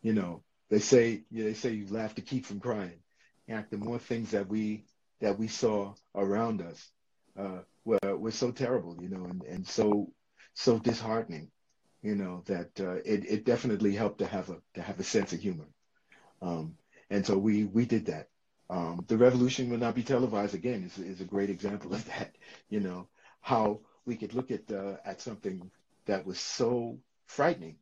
you 0.02 0.14
know, 0.14 0.44
they 0.70 0.80
say 0.80 1.24
yeah, 1.32 1.46
they 1.46 1.54
say 1.54 1.72
you 1.72 1.88
laugh 1.90 2.16
to 2.16 2.22
keep 2.22 2.46
from 2.46 2.60
crying. 2.60 3.00
And 3.48 3.66
the 3.70 3.78
more 3.78 4.00
things 4.00 4.32
that 4.32 4.48
we 4.48 4.86
that 5.20 5.38
we 5.38 5.48
saw 5.48 5.94
around 6.16 6.62
us 6.62 6.90
uh, 7.38 7.60
were 7.86 8.18
were 8.18 8.32
so 8.32 8.52
terrible, 8.52 8.98
you 9.02 9.10
know, 9.10 9.26
and, 9.26 9.44
and 9.44 9.68
so 9.68 10.12
so 10.54 10.80
disheartening, 10.80 11.52
you 12.02 12.16
know, 12.16 12.44
that 12.46 12.72
uh, 12.80 12.96
it 13.06 13.26
it 13.26 13.46
definitely 13.46 13.94
helped 13.94 14.20
to 14.20 14.28
have 14.28 14.50
a 14.50 14.58
to 14.74 14.82
have 14.82 15.00
a 15.00 15.04
sense 15.04 15.34
of 15.34 15.40
humor. 15.40 15.68
Um, 16.42 16.76
and 17.10 17.26
so 17.26 17.38
we 17.38 17.66
we 17.66 17.86
did 17.86 18.08
that. 18.08 18.30
Um, 18.72 19.04
the 19.10 19.18
revolution 19.18 19.70
will 19.70 19.80
not 19.80 19.96
be 19.96 20.04
televised 20.04 20.56
again 20.56 20.84
is, 20.84 20.98
is 20.98 21.20
a 21.20 21.26
great 21.26 21.50
example 21.50 21.94
of 21.94 22.06
that. 22.08 22.36
You 22.70 22.80
know 22.80 23.10
how 23.42 23.82
we 24.06 24.16
could 24.16 24.34
look 24.34 24.50
at 24.50 24.72
uh, 24.72 24.96
at 25.06 25.22
something 25.22 25.70
that 26.06 26.26
was 26.26 26.40
so 26.40 26.98
frightening, 27.28 27.76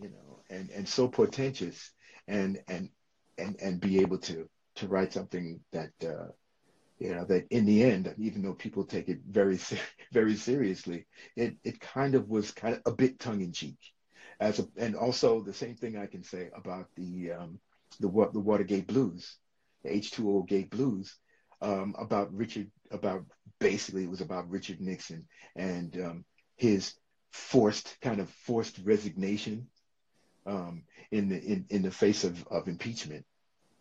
you 0.00 0.08
know, 0.08 0.42
and, 0.50 0.68
and 0.70 0.88
so 0.88 1.06
portentous, 1.06 1.92
and 2.26 2.60
and 2.66 2.90
and 3.38 3.56
and 3.62 3.80
be 3.80 4.00
able 4.00 4.18
to 4.18 4.48
to 4.74 4.88
write 4.88 5.12
something 5.12 5.60
that 5.70 5.92
uh, 6.02 6.32
you 6.98 7.14
know 7.14 7.24
that 7.26 7.46
in 7.50 7.64
the 7.64 7.84
end, 7.84 8.12
even 8.18 8.42
though 8.42 8.54
people 8.54 8.84
take 8.84 9.08
it 9.08 9.20
very 9.30 9.60
very 10.12 10.34
seriously, 10.34 11.06
it 11.36 11.56
it 11.62 11.78
kind 11.78 12.16
of 12.16 12.28
was 12.28 12.50
kind 12.50 12.74
of 12.74 12.82
a 12.84 12.96
bit 12.96 13.20
tongue 13.20 13.42
in 13.42 13.52
cheek, 13.52 13.78
as 14.40 14.58
a, 14.58 14.66
and 14.76 14.96
also 14.96 15.40
the 15.40 15.54
same 15.54 15.76
thing 15.76 15.96
I 15.96 16.06
can 16.06 16.24
say 16.24 16.50
about 16.52 16.88
the 16.96 17.30
um, 17.30 17.60
the 18.00 18.08
the 18.32 18.40
Watergate 18.40 18.88
Blues, 18.88 19.36
the 19.86 20.00
H2O 20.00 20.46
Gate 20.46 20.70
Blues, 20.70 21.16
um, 21.62 21.94
about 21.98 22.32
Richard 22.34 22.70
about 22.90 23.24
basically 23.58 24.04
it 24.04 24.10
was 24.10 24.20
about 24.20 24.50
Richard 24.50 24.80
Nixon 24.80 25.26
and 25.54 25.96
um, 25.96 26.24
his 26.56 26.94
forced 27.30 27.96
kind 28.00 28.20
of 28.20 28.28
forced 28.30 28.78
resignation 28.84 29.68
um, 30.44 30.84
in 31.10 31.28
the 31.28 31.42
in, 31.42 31.66
in 31.70 31.82
the 31.82 31.90
face 31.90 32.24
of, 32.24 32.46
of 32.48 32.68
impeachment, 32.68 33.24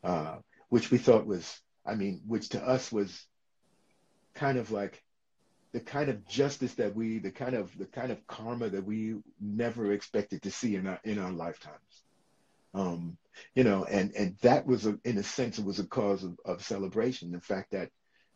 uh, 0.03 0.38
which 0.70 0.91
we 0.91 0.97
thought 0.97 1.26
was 1.26 1.62
I 1.86 1.95
mean, 1.95 2.22
which 2.26 2.49
to 2.49 2.66
us 2.66 2.91
was 2.91 3.26
kind 4.34 4.58
of 4.58 4.72
like 4.72 5.01
the 5.72 5.80
kind 5.80 6.10
of 6.10 6.26
justice 6.28 6.74
that 6.76 6.95
we 6.95 7.20
the 7.20 7.32
kind 7.32 7.56
of 7.56 7.78
the 7.78 7.86
kind 7.86 8.12
of 8.12 8.26
karma 8.28 8.70
that 8.70 8.86
we 8.86 9.16
never 9.41 9.91
expected 9.91 10.41
to 10.43 10.51
see 10.51 10.76
in 10.76 10.88
our 10.88 10.99
in 11.03 11.20
our 11.20 11.32
lifetimes. 11.32 12.03
Um, 12.74 13.18
you 13.54 13.64
know, 13.64 13.86
and 13.86 14.12
and 14.16 14.38
that 14.42 14.66
was 14.66 14.86
a, 14.86 15.00
in 15.04 15.18
a 15.18 15.24
sense 15.24 15.60
it 15.60 15.66
was 15.66 15.80
a 15.80 15.88
cause 15.88 16.24
of, 16.24 16.38
of 16.46 16.64
celebration. 16.64 17.32
The 17.32 17.42
fact 17.42 17.72
that 17.72 17.90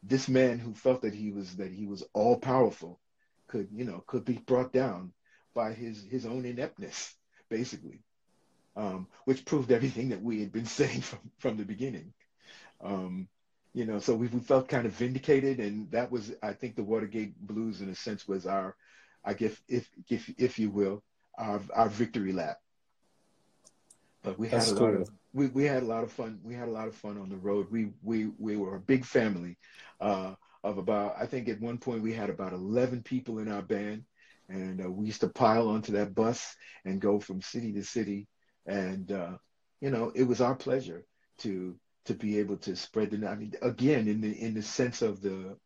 this 0.03 0.29
man 0.29 0.59
who 0.59 0.73
felt 0.73 1.01
that 1.01 1.13
he 1.13 1.31
was 1.31 1.55
that 1.57 1.71
he 1.71 1.85
was 1.85 2.03
all 2.13 2.37
powerful 2.37 2.99
could 3.47 3.67
you 3.71 3.83
know 3.85 4.03
could 4.07 4.25
be 4.25 4.33
brought 4.33 4.71
down 4.71 5.11
by 5.53 5.73
his 5.73 6.03
his 6.03 6.25
own 6.25 6.45
ineptness 6.45 7.15
basically 7.49 8.01
um, 8.75 9.07
which 9.25 9.43
proved 9.45 9.71
everything 9.71 10.09
that 10.09 10.21
we 10.21 10.39
had 10.39 10.51
been 10.51 10.65
saying 10.79 11.01
from 11.01 11.19
from 11.39 11.57
the 11.57 11.65
beginning 11.65 12.13
um, 12.81 13.27
you 13.73 13.85
know 13.85 13.99
so 13.99 14.15
we, 14.15 14.27
we 14.27 14.39
felt 14.39 14.69
kind 14.69 14.85
of 14.85 14.93
vindicated 14.93 15.59
and 15.59 15.91
that 15.91 16.11
was 16.11 16.33
i 16.41 16.53
think 16.53 16.75
the 16.75 16.83
watergate 16.83 17.35
blues 17.39 17.81
in 17.81 17.89
a 17.89 17.95
sense 17.95 18.27
was 18.27 18.45
our 18.45 18.75
i 19.23 19.33
guess 19.33 19.55
if 19.67 19.89
if 20.09 20.31
if 20.37 20.59
you 20.59 20.69
will 20.69 21.03
our 21.37 21.61
our 21.73 21.89
victory 21.89 22.31
lap 22.31 22.57
but 24.23 24.37
we 24.37 24.47
had 24.47 24.67
a 24.67 24.73
cool. 24.73 24.83
lot 24.83 24.93
of 24.95 25.09
we, 25.33 25.47
we 25.47 25.63
had 25.63 25.83
a 25.83 25.85
lot 25.85 26.03
of 26.03 26.11
fun. 26.11 26.39
We 26.43 26.55
had 26.55 26.67
a 26.67 26.71
lot 26.71 26.87
of 26.87 26.95
fun 26.95 27.17
on 27.17 27.29
the 27.29 27.37
road. 27.37 27.67
We 27.69 27.91
we 28.01 28.29
we 28.37 28.57
were 28.57 28.75
a 28.75 28.81
big 28.81 29.05
family 29.05 29.57
uh, 30.01 30.33
of 30.63 30.77
about. 30.77 31.15
I 31.19 31.25
think 31.25 31.49
at 31.49 31.61
one 31.61 31.77
point 31.77 32.01
we 32.01 32.13
had 32.13 32.29
about 32.29 32.53
eleven 32.53 33.03
people 33.03 33.39
in 33.39 33.49
our 33.49 33.61
band, 33.61 34.03
and 34.47 34.83
uh, 34.83 34.89
we 34.91 35.05
used 35.05 35.21
to 35.21 35.29
pile 35.29 35.69
onto 35.69 35.93
that 35.93 36.15
bus 36.15 36.55
and 36.85 37.01
go 37.01 37.19
from 37.19 37.41
city 37.41 37.73
to 37.73 37.83
city. 37.83 38.27
And 38.65 39.11
uh, 39.11 39.37
you 39.81 39.89
know, 39.89 40.11
it 40.15 40.23
was 40.23 40.41
our 40.41 40.55
pleasure 40.55 41.05
to 41.39 41.75
to 42.05 42.13
be 42.13 42.39
able 42.39 42.57
to 42.57 42.75
spread 42.75 43.11
the. 43.11 43.27
I 43.27 43.35
mean, 43.35 43.53
again, 43.61 44.07
in 44.07 44.21
the 44.21 44.31
in 44.31 44.53
the 44.53 44.63
sense 44.63 45.01
of 45.01 45.21
the 45.21 45.57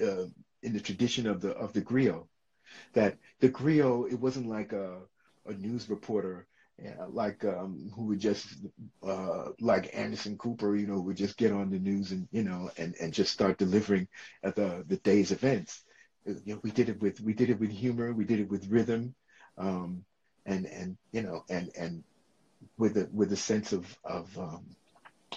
uh, 0.00 0.26
in 0.62 0.72
the 0.72 0.80
tradition 0.80 1.26
of 1.26 1.40
the 1.40 1.52
of 1.52 1.72
the 1.72 1.82
griot, 1.82 2.26
that 2.94 3.16
the 3.40 3.48
griot 3.48 4.12
it 4.12 4.18
wasn't 4.20 4.48
like 4.48 4.72
a 4.72 4.98
a 5.46 5.52
news 5.52 5.88
reporter 5.88 6.46
yeah, 6.82 7.04
like 7.08 7.44
um, 7.44 7.90
who 7.94 8.06
would 8.06 8.20
just 8.20 8.46
uh, 9.06 9.50
like 9.60 9.90
Anderson 9.94 10.36
Cooper, 10.36 10.74
you 10.74 10.86
know, 10.86 11.00
would 11.00 11.16
just 11.16 11.36
get 11.36 11.52
on 11.52 11.70
the 11.70 11.78
news 11.78 12.10
and 12.10 12.26
you 12.32 12.42
know 12.42 12.70
and, 12.76 12.94
and 13.00 13.12
just 13.12 13.32
start 13.32 13.58
delivering 13.58 14.08
at 14.42 14.56
the 14.56 14.84
the 14.86 14.96
day's 14.96 15.30
events. 15.30 15.84
Uh, 16.28 16.32
you 16.44 16.54
know, 16.54 16.60
we 16.62 16.72
did 16.72 16.88
it 16.88 17.00
with 17.00 17.20
we 17.20 17.32
did 17.32 17.50
it 17.50 17.60
with 17.60 17.70
humor, 17.70 18.12
we 18.12 18.24
did 18.24 18.40
it 18.40 18.50
with 18.50 18.68
rhythm, 18.68 19.14
um, 19.56 20.04
and 20.46 20.66
and 20.66 20.96
you 21.12 21.22
know 21.22 21.44
and 21.48 21.70
and 21.78 22.02
with 22.76 22.96
a 22.96 23.08
with 23.12 23.32
a 23.32 23.36
sense 23.36 23.72
of 23.72 23.96
of 24.04 24.36
um, 24.38 24.64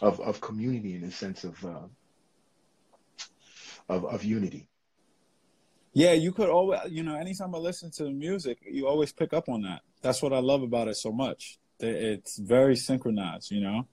of, 0.02 0.20
of 0.20 0.42
community 0.42 0.96
and 0.96 1.04
a 1.04 1.12
sense 1.12 1.44
of 1.44 1.64
uh, 1.64 1.88
of 3.90 4.06
of 4.06 4.24
unity. 4.24 4.70
Yeah, 5.98 6.14
you 6.14 6.32
could 6.32 6.50
always, 6.50 6.80
you 6.92 7.02
know, 7.02 7.16
anytime 7.16 7.56
I 7.56 7.58
listen 7.58 7.90
to 7.94 8.04
the 8.04 8.12
music, 8.12 8.60
you 8.70 8.88
always 8.88 9.12
pick 9.12 9.34
up 9.34 9.50
on 9.50 9.64
that. 9.64 9.82
That's 10.04 10.22
what 10.22 10.32
I 10.32 10.38
love 10.38 10.62
about 10.62 10.88
it 10.88 10.96
so 10.96 11.12
much. 11.12 11.58
It's 11.80 12.38
very 12.38 12.76
synchronized, 12.76 13.50
you 13.50 13.62
know. 13.62 13.88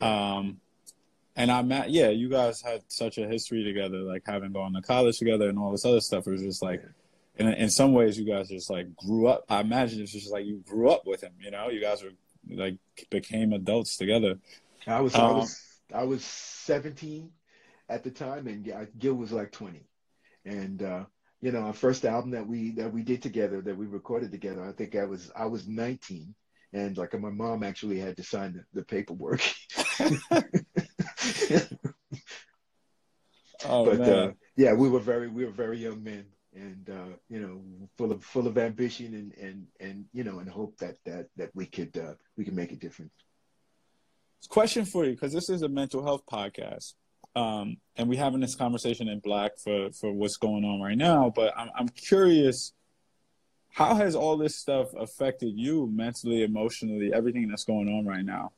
Um, 0.00 0.60
and 1.36 1.52
I'm 1.52 1.70
at, 1.70 1.90
yeah, 1.90 2.08
you 2.08 2.28
guys 2.28 2.60
had 2.62 2.82
such 2.88 3.18
a 3.18 3.28
history 3.28 3.62
together, 3.62 3.98
like 3.98 4.24
having 4.26 4.50
gone 4.50 4.72
to 4.72 4.82
college 4.82 5.20
together 5.20 5.48
and 5.48 5.56
all 5.56 5.70
this 5.70 5.84
other 5.84 6.00
stuff. 6.00 6.26
It 6.26 6.32
was 6.32 6.42
just 6.42 6.64
like, 6.64 6.82
in 7.38 7.46
in 7.46 7.70
some 7.70 7.92
ways, 7.92 8.18
you 8.18 8.26
guys 8.26 8.48
just 8.48 8.68
like 8.68 8.96
grew 8.96 9.28
up. 9.28 9.44
I 9.48 9.60
imagine 9.60 10.02
it's 10.02 10.10
just 10.10 10.32
like 10.32 10.46
you 10.46 10.64
grew 10.66 10.90
up 10.90 11.06
with 11.06 11.22
him, 11.22 11.34
you 11.38 11.52
know. 11.52 11.70
You 11.70 11.80
guys 11.80 12.02
were 12.02 12.10
like 12.50 12.78
became 13.08 13.52
adults 13.52 13.96
together. 13.96 14.40
I 14.84 15.00
was, 15.00 15.14
um, 15.14 15.20
I 15.20 15.32
was, 15.32 15.62
I 15.94 16.02
was 16.02 16.24
17 16.24 17.30
at 17.88 18.02
the 18.02 18.10
time, 18.10 18.48
and 18.48 18.88
Gil 18.98 19.14
was 19.14 19.30
like 19.30 19.52
20, 19.52 19.80
and. 20.44 20.82
uh 20.82 21.04
you 21.40 21.52
know, 21.52 21.60
our 21.60 21.72
first 21.72 22.04
album 22.04 22.30
that 22.32 22.46
we 22.46 22.72
that 22.72 22.92
we 22.92 23.02
did 23.02 23.22
together, 23.22 23.60
that 23.60 23.76
we 23.76 23.86
recorded 23.86 24.30
together. 24.32 24.64
I 24.64 24.72
think 24.72 24.96
I 24.96 25.04
was 25.04 25.30
I 25.36 25.46
was 25.46 25.68
19, 25.68 26.34
and 26.72 26.96
like 26.96 27.18
my 27.18 27.30
mom 27.30 27.62
actually 27.62 27.98
had 27.98 28.16
to 28.16 28.22
sign 28.22 28.54
the, 28.54 28.64
the 28.80 28.84
paperwork. 28.84 29.42
oh 33.64 33.84
but 33.84 33.98
man. 33.98 34.10
Uh, 34.10 34.32
yeah, 34.56 34.72
we 34.72 34.88
were 34.88 35.00
very 35.00 35.28
we 35.28 35.44
were 35.44 35.52
very 35.52 35.78
young 35.78 36.02
men, 36.02 36.24
and 36.54 36.88
uh, 36.90 37.16
you 37.28 37.40
know, 37.40 37.60
full 37.98 38.12
of 38.12 38.24
full 38.24 38.46
of 38.46 38.56
ambition 38.56 39.14
and 39.14 39.34
and 39.34 39.66
and 39.78 40.06
you 40.12 40.24
know, 40.24 40.38
and 40.38 40.48
hope 40.48 40.78
that 40.78 40.96
that 41.04 41.26
that 41.36 41.50
we 41.54 41.66
could 41.66 41.96
uh, 41.98 42.14
we 42.36 42.44
could 42.44 42.54
make 42.54 42.72
a 42.72 42.76
difference. 42.76 43.12
Question 44.48 44.84
for 44.84 45.04
you, 45.04 45.12
because 45.12 45.32
this 45.32 45.50
is 45.50 45.62
a 45.62 45.68
mental 45.68 46.04
health 46.04 46.22
podcast 46.30 46.94
um, 47.36 47.76
and 47.96 48.08
we're 48.08 48.18
having 48.18 48.40
this 48.40 48.54
conversation 48.54 49.08
in 49.08 49.20
black 49.20 49.58
for 49.58 49.90
for 49.92 50.12
what's 50.12 50.38
going 50.38 50.64
on 50.64 50.80
right 50.80 50.96
now. 50.96 51.30
But 51.34 51.52
I'm 51.56 51.70
I'm 51.76 51.88
curious, 51.90 52.72
how 53.68 53.94
has 53.94 54.16
all 54.16 54.38
this 54.38 54.56
stuff 54.56 54.94
affected 54.94 55.52
you 55.56 55.88
mentally, 55.92 56.42
emotionally, 56.42 57.12
everything 57.12 57.46
that's 57.48 57.64
going 57.64 57.88
on 57.88 58.06
right 58.06 58.24
now? 58.24 58.52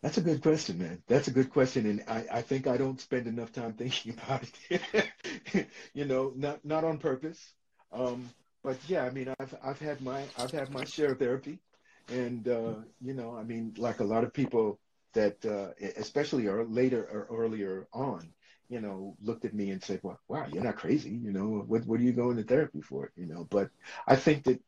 That's 0.00 0.18
a 0.18 0.20
good 0.20 0.40
question, 0.40 0.78
man. 0.78 1.02
That's 1.08 1.26
a 1.26 1.32
good 1.32 1.50
question, 1.50 1.86
and 1.86 2.04
I, 2.06 2.38
I 2.38 2.42
think 2.42 2.68
I 2.68 2.76
don't 2.76 3.00
spend 3.00 3.26
enough 3.26 3.52
time 3.52 3.72
thinking 3.72 4.12
about 4.22 4.44
it. 4.70 5.66
you 5.92 6.04
know, 6.04 6.32
not 6.36 6.64
not 6.64 6.84
on 6.84 6.98
purpose. 6.98 7.52
Um, 7.92 8.30
but 8.62 8.78
yeah, 8.86 9.04
I 9.04 9.10
mean, 9.10 9.34
I've 9.40 9.54
I've 9.64 9.80
had 9.80 10.00
my 10.00 10.22
I've 10.38 10.52
had 10.52 10.70
my 10.70 10.84
share 10.84 11.12
of 11.12 11.18
therapy, 11.18 11.58
and 12.08 12.46
uh, 12.46 12.74
you 13.00 13.14
know, 13.14 13.36
I 13.36 13.42
mean, 13.42 13.74
like 13.76 13.98
a 13.98 14.04
lot 14.04 14.22
of 14.22 14.32
people, 14.32 14.78
that 15.16 15.44
uh, 15.44 15.70
especially 15.96 16.46
or 16.46 16.64
later 16.64 17.02
or 17.02 17.26
earlier 17.30 17.88
on, 17.92 18.28
you 18.68 18.80
know, 18.80 19.16
looked 19.22 19.44
at 19.44 19.54
me 19.54 19.70
and 19.70 19.82
said, 19.82 20.00
"Well, 20.02 20.20
wow, 20.28 20.46
you're 20.52 20.62
not 20.62 20.76
crazy. 20.76 21.10
You 21.10 21.32
know, 21.32 21.64
what 21.66 21.86
what 21.86 22.00
are 22.00 22.04
you 22.04 22.12
going 22.12 22.36
to 22.36 22.44
therapy 22.44 22.82
for? 22.82 23.10
You 23.16 23.26
know." 23.26 23.46
But 23.50 23.70
I 24.06 24.16
think 24.16 24.44
that, 24.44 24.60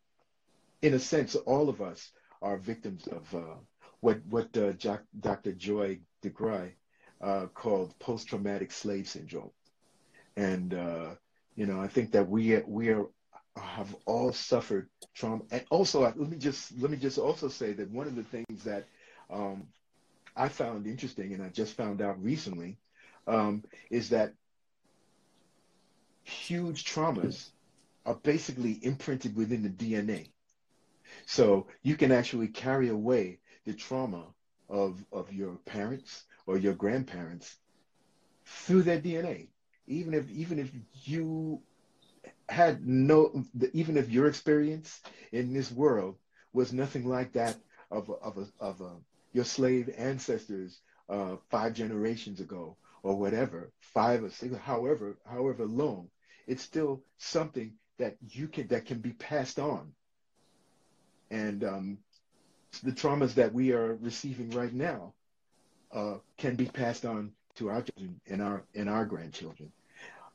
in 0.82 0.94
a 0.94 0.99
sense, 0.99 1.34
all 1.36 1.68
of 1.68 1.80
us 1.80 2.11
are 2.42 2.57
victims 2.57 3.07
of 3.07 3.34
uh, 3.34 3.59
what 4.01 4.18
what 4.28 4.57
uh, 4.57 4.72
Dr. 5.20 5.53
Joy 5.53 6.01
DeGruy 6.22 6.72
uh, 7.20 7.46
called 7.55 7.99
post-traumatic 7.99 8.72
slave 8.72 9.09
syndrome, 9.09 9.53
and 10.36 10.74
uh, 10.74 11.14
you 11.57 11.66
know, 11.66 11.80
I 11.80 11.88
think 11.88 12.12
that 12.12 12.28
we 12.28 12.57
we 12.66 12.88
are 12.88 13.07
have 13.57 13.94
all 14.07 14.32
suffered 14.32 14.88
trauma, 15.14 15.42
and 15.51 15.64
also 15.70 16.01
let 16.01 16.16
me 16.16 16.38
just 16.38 16.72
let 16.78 16.90
me 16.90 16.96
just 16.96 17.18
also 17.18 17.49
say 17.49 17.72
that 17.74 17.90
one 17.90 18.07
of 18.07 18.16
the 18.16 18.24
things 18.24 18.64
that 18.64 18.86
um, 19.30 19.66
I 20.39 20.49
found 20.49 20.86
interesting, 20.86 21.34
and 21.34 21.43
I 21.43 21.49
just 21.49 21.74
found 21.74 22.01
out 22.01 22.22
recently, 22.22 22.78
um, 23.26 23.64
is 23.91 24.11
that 24.11 24.34
huge 26.22 26.84
traumas 26.84 27.51
are 28.07 28.14
basically 28.14 28.78
imprinted 28.82 29.34
within 29.36 29.62
the 29.62 29.68
DNA. 29.68 30.30
So 31.26 31.66
you 31.82 31.97
can 31.97 32.12
actually 32.12 32.49
carry 32.49 32.89
away 32.89 33.41
the 33.64 33.74
trauma 33.74 34.26
of, 34.68 35.05
of 35.12 35.32
your 35.32 35.57
parents 35.66 36.24
or 36.47 36.57
your 36.57 36.74
grandparents 36.74 37.59
through 38.45 38.82
their 38.82 39.01
DNA. 39.01 39.49
Even 39.86 40.14
if 40.14 40.30
even 40.30 40.59
if 40.59 40.70
you 41.05 41.62
had 42.49 42.86
no, 42.86 43.45
even 43.72 43.97
if 43.97 44.11
your 44.11 44.26
experience 44.26 45.01
in 45.32 45.53
this 45.53 45.72
world 45.72 46.16
was 46.53 46.72
nothing 46.72 47.07
like 47.07 47.32
that 47.32 47.57
of 47.91 48.09
a, 48.09 48.12
of 48.12 48.39
a, 48.39 48.47
of 48.61 48.80
a, 48.80 48.97
your 49.32 49.44
slave 49.44 49.90
ancestors 49.96 50.80
uh, 51.08 51.36
five 51.50 51.74
generations 51.74 52.40
ago 52.40 52.76
or 53.02 53.16
whatever, 53.16 53.70
five 53.80 54.22
or 54.22 54.30
six, 54.30 54.56
however, 54.56 55.16
however 55.24 55.64
long, 55.64 56.08
it's 56.46 56.62
still 56.62 57.02
something 57.18 57.72
that 57.98 58.16
you 58.30 58.48
can 58.48 58.66
that 58.68 58.86
can 58.86 58.98
be 58.98 59.12
passed 59.12 59.58
on. 59.58 59.92
And 61.30 61.64
um, 61.64 61.98
the 62.82 62.92
traumas 62.92 63.34
that 63.34 63.52
we 63.52 63.72
are 63.72 63.96
receiving 63.96 64.50
right 64.50 64.72
now 64.72 65.14
uh, 65.92 66.16
can 66.36 66.56
be 66.56 66.66
passed 66.66 67.04
on 67.04 67.32
to 67.56 67.68
our 67.70 67.82
children 67.82 68.20
and 68.26 68.42
our 68.42 68.64
and 68.74 68.88
our 68.88 69.04
grandchildren. 69.04 69.72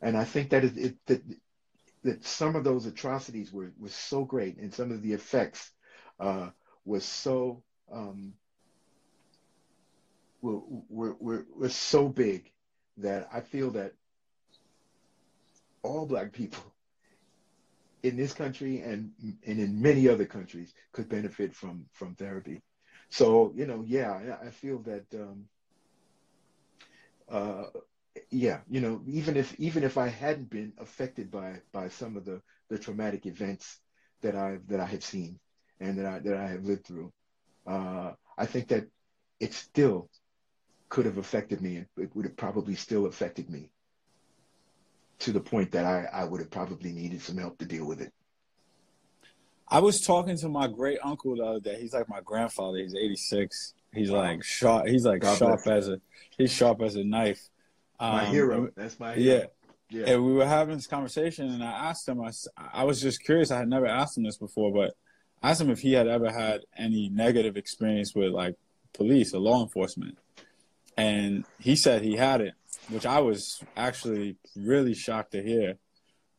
And 0.01 0.17
I 0.17 0.25
think 0.25 0.49
that 0.49 0.63
it, 0.63 0.77
it 0.77 0.95
that 1.07 1.21
that 2.03 2.25
some 2.25 2.55
of 2.55 2.63
those 2.63 2.85
atrocities 2.85 3.51
were 3.51 3.71
were 3.79 3.89
so 3.89 4.25
great, 4.25 4.57
and 4.57 4.73
some 4.73 4.91
of 4.91 5.01
the 5.01 5.13
effects 5.13 5.71
uh, 6.19 6.49
was 6.85 7.05
so 7.05 7.63
um, 7.91 8.33
were, 10.43 11.15
were, 11.19 11.45
were, 11.55 11.69
so 11.69 12.09
big 12.09 12.51
that 12.97 13.29
I 13.31 13.39
feel 13.39 13.71
that 13.71 13.93
all 15.81 16.05
black 16.05 16.33
people 16.33 16.63
in 18.03 18.17
this 18.17 18.33
country 18.33 18.81
and 18.81 19.11
and 19.45 19.59
in 19.59 19.81
many 19.81 20.09
other 20.09 20.25
countries 20.25 20.73
could 20.91 21.07
benefit 21.07 21.55
from 21.55 21.85
from 21.93 22.15
therapy. 22.15 22.61
So 23.09 23.53
you 23.55 23.65
know, 23.65 23.83
yeah, 23.87 24.37
I 24.43 24.49
feel 24.49 24.79
that. 24.79 25.05
Um, 25.13 25.45
uh, 27.29 27.65
yeah, 28.29 28.59
you 28.69 28.81
know, 28.81 29.01
even 29.07 29.37
if 29.37 29.55
even 29.59 29.83
if 29.83 29.97
I 29.97 30.07
hadn't 30.07 30.49
been 30.49 30.73
affected 30.77 31.31
by 31.31 31.61
by 31.71 31.87
some 31.87 32.17
of 32.17 32.25
the 32.25 32.41
the 32.69 32.77
traumatic 32.77 33.25
events 33.25 33.79
that 34.21 34.35
I 34.35 34.59
that 34.67 34.79
I 34.79 34.85
have 34.85 35.03
seen 35.03 35.39
and 35.79 35.97
that 35.97 36.05
I 36.05 36.19
that 36.19 36.37
I 36.37 36.47
have 36.47 36.65
lived 36.65 36.85
through, 36.85 37.11
uh, 37.65 38.11
I 38.37 38.45
think 38.45 38.67
that 38.67 38.87
it's 39.39 39.57
still 39.57 40.09
could 40.93 41.05
have 41.07 41.17
affected 41.17 41.59
me, 41.59 41.77
and 41.77 41.87
it 41.97 42.15
would 42.15 42.23
have 42.23 42.37
probably 42.37 42.75
still 42.75 43.07
affected 43.07 43.49
me 43.49 43.71
to 45.17 45.31
the 45.31 45.39
point 45.39 45.71
that 45.71 45.85
I, 45.85 46.07
I 46.13 46.23
would 46.23 46.39
have 46.39 46.51
probably 46.51 46.91
needed 46.91 47.19
some 47.19 47.37
help 47.37 47.57
to 47.57 47.65
deal 47.65 47.87
with 47.87 47.99
it. 47.99 48.13
I 49.67 49.79
was 49.79 50.01
talking 50.01 50.37
to 50.37 50.49
my 50.49 50.67
great 50.67 50.99
uncle 51.03 51.35
the 51.35 51.43
other 51.43 51.59
day. 51.59 51.81
He's 51.81 51.95
like 51.95 52.07
my 52.07 52.21
grandfather. 52.21 52.77
He's 52.77 52.93
86. 52.93 53.73
He's 53.91 54.11
like 54.11 54.43
sharp. 54.43 54.85
He's 54.85 55.03
like 55.03 55.21
God 55.21 55.35
sharp 55.35 55.65
as 55.65 55.89
a 55.89 55.99
he's 56.37 56.53
sharp 56.53 56.79
as 56.83 56.95
a 56.95 57.03
knife. 57.03 57.49
Um, 57.99 58.11
my 58.11 58.25
hero. 58.25 58.69
That's 58.75 58.99
my 58.99 59.15
hero. 59.15 59.49
Yeah. 59.89 59.99
Yeah. 59.99 60.13
And 60.13 60.23
we 60.23 60.33
were 60.33 60.45
having 60.45 60.75
this 60.75 60.85
conversation, 60.85 61.49
and 61.49 61.63
I 61.63 61.71
asked 61.89 62.07
him. 62.07 62.21
I, 62.21 62.29
I 62.71 62.83
was 62.83 63.01
just 63.01 63.23
curious. 63.23 63.49
I 63.49 63.57
had 63.57 63.67
never 63.67 63.87
asked 63.87 64.15
him 64.15 64.25
this 64.25 64.37
before, 64.37 64.71
but 64.71 64.93
I 65.41 65.49
asked 65.49 65.61
him 65.61 65.71
if 65.71 65.79
he 65.79 65.93
had 65.93 66.07
ever 66.07 66.31
had 66.31 66.61
any 66.77 67.09
negative 67.09 67.57
experience 67.57 68.13
with 68.13 68.31
like 68.31 68.57
police 68.93 69.33
or 69.33 69.39
law 69.39 69.63
enforcement, 69.63 70.19
and 70.97 71.45
he 71.59 71.75
said 71.75 72.01
he 72.01 72.15
had 72.15 72.41
it, 72.41 72.53
which 72.89 73.05
I 73.05 73.19
was 73.19 73.63
actually 73.75 74.37
really 74.55 74.93
shocked 74.93 75.31
to 75.31 75.43
hear. 75.43 75.77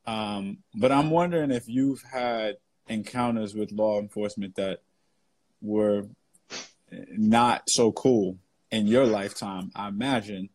Um, 0.06 0.58
but 0.74 0.92
I'm 0.92 1.10
wondering 1.10 1.50
if 1.50 1.68
you've 1.68 2.02
had 2.02 2.56
encounters 2.88 3.54
with 3.54 3.72
law 3.72 3.98
enforcement 3.98 4.56
that 4.56 4.80
were 5.62 6.04
not 6.90 7.68
so 7.68 7.92
cool 7.92 8.38
in 8.70 8.86
your 8.86 9.06
lifetime. 9.06 9.70
I 9.74 9.88
imagine 9.88 10.50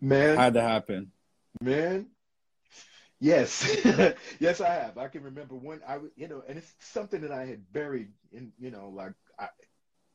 man 0.00 0.36
had 0.36 0.54
to 0.54 0.62
happen. 0.62 1.12
Man, 1.60 2.06
yes, 3.20 3.64
yes, 4.40 4.60
I 4.60 4.74
have. 4.74 4.98
I 4.98 5.08
can 5.08 5.22
remember 5.22 5.54
when 5.54 5.80
I, 5.86 5.98
you 6.16 6.28
know, 6.28 6.42
and 6.48 6.58
it's 6.58 6.74
something 6.80 7.20
that 7.20 7.32
I 7.32 7.46
had 7.46 7.72
buried 7.72 8.08
in, 8.32 8.52
you 8.58 8.70
know, 8.70 8.90
like 8.94 9.12
I 9.38 9.48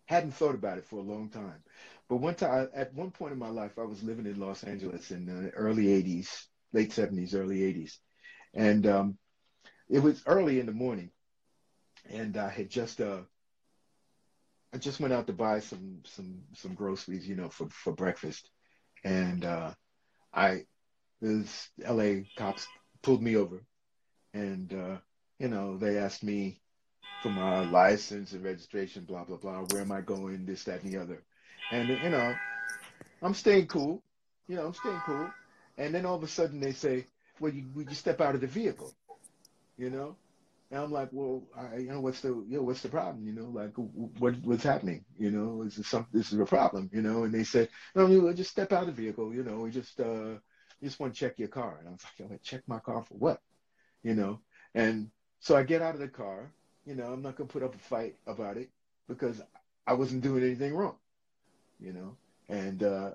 hadn't 0.09 0.33
thought 0.33 0.55
about 0.55 0.79
it 0.79 0.85
for 0.85 0.97
a 0.99 1.03
long 1.03 1.29
time. 1.29 1.63
But 2.09 2.17
one 2.17 2.35
time, 2.35 2.69
at 2.75 2.93
one 2.95 3.11
point 3.11 3.33
in 3.33 3.39
my 3.39 3.49
life, 3.49 3.79
I 3.79 3.83
was 3.83 4.03
living 4.03 4.27
in 4.27 4.39
Los 4.39 4.63
Angeles 4.63 5.11
in 5.11 5.25
the 5.25 5.51
early 5.51 5.89
'80s, 5.89 6.49
late 6.73 6.93
'70s, 6.93 7.35
early 7.35 7.63
'80s, 7.63 7.99
and 8.53 8.87
um, 8.87 9.19
it 9.89 9.99
was 9.99 10.23
early 10.27 10.59
in 10.59 10.67
the 10.67 10.73
morning, 10.73 11.11
and 12.09 12.37
I 12.37 12.49
had 12.49 12.69
just 12.69 13.01
uh, 13.01 13.23
I 14.73 14.77
just 14.77 14.99
went 14.99 15.13
out 15.13 15.27
to 15.27 15.33
buy 15.33 15.59
some 15.59 16.01
some 16.05 16.43
some 16.53 16.75
groceries, 16.75 17.27
you 17.27 17.35
know, 17.35 17.49
for 17.49 17.69
for 17.69 17.93
breakfast, 17.93 18.49
and 19.03 19.45
uh, 19.45 19.73
I 20.33 20.65
this 21.21 21.69
L.A. 21.83 22.25
cops 22.37 22.67
pulled 23.03 23.21
me 23.23 23.35
over, 23.37 23.65
and 24.33 24.73
uh, 24.73 24.97
you 25.39 25.49
know 25.49 25.77
they 25.77 25.97
asked 25.97 26.23
me 26.23 26.61
for 27.21 27.29
my 27.29 27.69
license 27.69 28.33
and 28.33 28.43
registration, 28.43 29.03
blah 29.03 29.23
blah 29.23 29.37
blah. 29.37 29.61
Where 29.69 29.81
am 29.81 29.91
I 29.91 30.01
going? 30.01 30.45
This, 30.45 30.63
that, 30.65 30.83
and 30.83 30.93
the 30.93 31.01
other, 31.01 31.23
and 31.71 31.89
you 31.89 32.09
know, 32.09 32.33
I'm 33.21 33.33
staying 33.33 33.67
cool. 33.67 34.01
You 34.47 34.55
know, 34.55 34.67
I'm 34.67 34.73
staying 34.73 35.01
cool, 35.05 35.29
and 35.77 35.93
then 35.93 36.05
all 36.05 36.15
of 36.15 36.23
a 36.23 36.27
sudden 36.27 36.59
they 36.59 36.71
say, 36.71 37.05
"Well, 37.39 37.53
you, 37.53 37.65
you 37.75 37.95
step 37.95 38.21
out 38.21 38.35
of 38.35 38.41
the 38.41 38.47
vehicle?" 38.47 38.93
You 39.77 39.89
know, 39.89 40.15
and 40.71 40.81
I'm 40.81 40.91
like, 40.91 41.09
well, 41.11 41.43
I, 41.57 41.77
you 41.77 41.89
know, 41.89 41.99
what's 41.99 42.21
the, 42.21 42.29
you 42.47 42.57
know, 42.57 42.61
what's 42.61 42.81
the 42.81 42.89
problem? 42.89 43.25
You 43.25 43.33
know, 43.33 43.45
like, 43.45 43.73
what, 43.75 44.35
what's 44.43 44.63
happening? 44.63 45.03
You 45.17 45.31
know, 45.31 45.63
is 45.63 45.75
this 45.75 45.87
some, 45.87 46.05
this 46.13 46.31
is 46.31 46.39
a 46.39 46.45
problem? 46.45 46.89
You 46.93 47.01
know, 47.01 47.23
and 47.23 47.33
they 47.33 47.43
said, 47.43 47.69
no, 47.95 48.05
you 48.05 48.31
just 48.33 48.51
step 48.51 48.71
out 48.71 48.87
of 48.87 48.95
the 48.95 49.01
vehicle. 49.01 49.33
You 49.33 49.43
know, 49.43 49.61
we 49.61 49.71
just, 49.71 49.99
uh, 49.99 50.35
just 50.83 50.99
want 50.99 51.13
to 51.13 51.19
check 51.19 51.39
your 51.39 51.47
car. 51.47 51.77
And 51.79 51.87
I 51.87 51.91
was 51.91 52.03
like, 52.19 52.43
check 52.43 52.61
my 52.67 52.79
car 52.79 53.03
for 53.03 53.15
what? 53.15 53.41
You 54.03 54.13
know, 54.13 54.41
and 54.75 55.09
so 55.39 55.55
I 55.55 55.63
get 55.63 55.81
out 55.81 55.95
of 55.95 56.01
the 56.01 56.07
car. 56.07 56.51
You 56.89 56.95
know, 56.95 57.13
I'm 57.13 57.21
not 57.21 57.35
gonna 57.35 57.47
put 57.47 57.61
up 57.61 57.75
a 57.75 57.77
fight 57.77 58.15
about 58.25 58.57
it 58.57 58.71
because 59.07 59.39
I 59.85 59.93
wasn't 59.93 60.23
doing 60.23 60.43
anything 60.43 60.73
wrong. 60.73 60.95
You 61.79 61.93
know, 61.93 62.17
and 62.49 62.81
uh, 62.81 63.11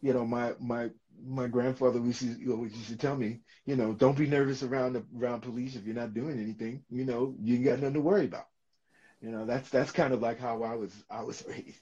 you 0.00 0.12
know, 0.12 0.24
my 0.24 0.52
my 0.60 0.90
my 1.26 1.48
grandfather 1.48 1.98
used 1.98 2.20
to, 2.20 2.52
always 2.52 2.72
used 2.72 2.90
to 2.90 2.96
tell 2.96 3.16
me, 3.16 3.40
you 3.64 3.74
know, 3.74 3.92
don't 3.92 4.16
be 4.16 4.28
nervous 4.28 4.62
around 4.62 4.92
the, 4.92 5.04
around 5.18 5.40
police 5.40 5.74
if 5.74 5.84
you're 5.84 5.96
not 5.96 6.14
doing 6.14 6.38
anything. 6.38 6.84
You 6.88 7.04
know, 7.04 7.34
you 7.42 7.56
ain't 7.56 7.64
got 7.64 7.80
nothing 7.80 7.94
to 7.94 8.00
worry 8.00 8.26
about. 8.26 8.46
You 9.20 9.32
know, 9.32 9.44
that's 9.44 9.70
that's 9.70 9.90
kind 9.90 10.14
of 10.14 10.22
like 10.22 10.38
how 10.38 10.62
I 10.62 10.76
was 10.76 10.94
I 11.10 11.24
was 11.24 11.44
raised. 11.48 11.80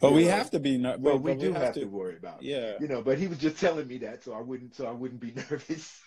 But 0.00 0.14
we 0.14 0.24
know? 0.24 0.30
have 0.30 0.50
to 0.52 0.60
be. 0.60 0.78
No, 0.78 0.96
but, 0.96 1.20
we 1.20 1.34
do 1.34 1.48
we 1.48 1.52
have, 1.52 1.62
have 1.62 1.74
to, 1.74 1.80
to, 1.80 1.86
worry 1.88 2.16
about. 2.16 2.42
It. 2.42 2.46
Yeah. 2.46 2.72
You 2.80 2.88
know, 2.88 3.02
but 3.02 3.18
he 3.18 3.26
was 3.28 3.36
just 3.36 3.60
telling 3.60 3.86
me 3.86 3.98
that, 3.98 4.24
so 4.24 4.32
I 4.32 4.40
wouldn't, 4.40 4.74
so 4.74 4.86
I 4.86 4.92
wouldn't 4.92 5.20
be 5.20 5.32
nervous. 5.50 6.00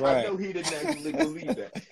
Right. 0.00 0.18
I 0.18 0.22
know 0.24 0.36
he 0.36 0.52
didn't 0.52 0.72
actually 0.72 1.12
believe 1.12 1.56
that. 1.56 1.82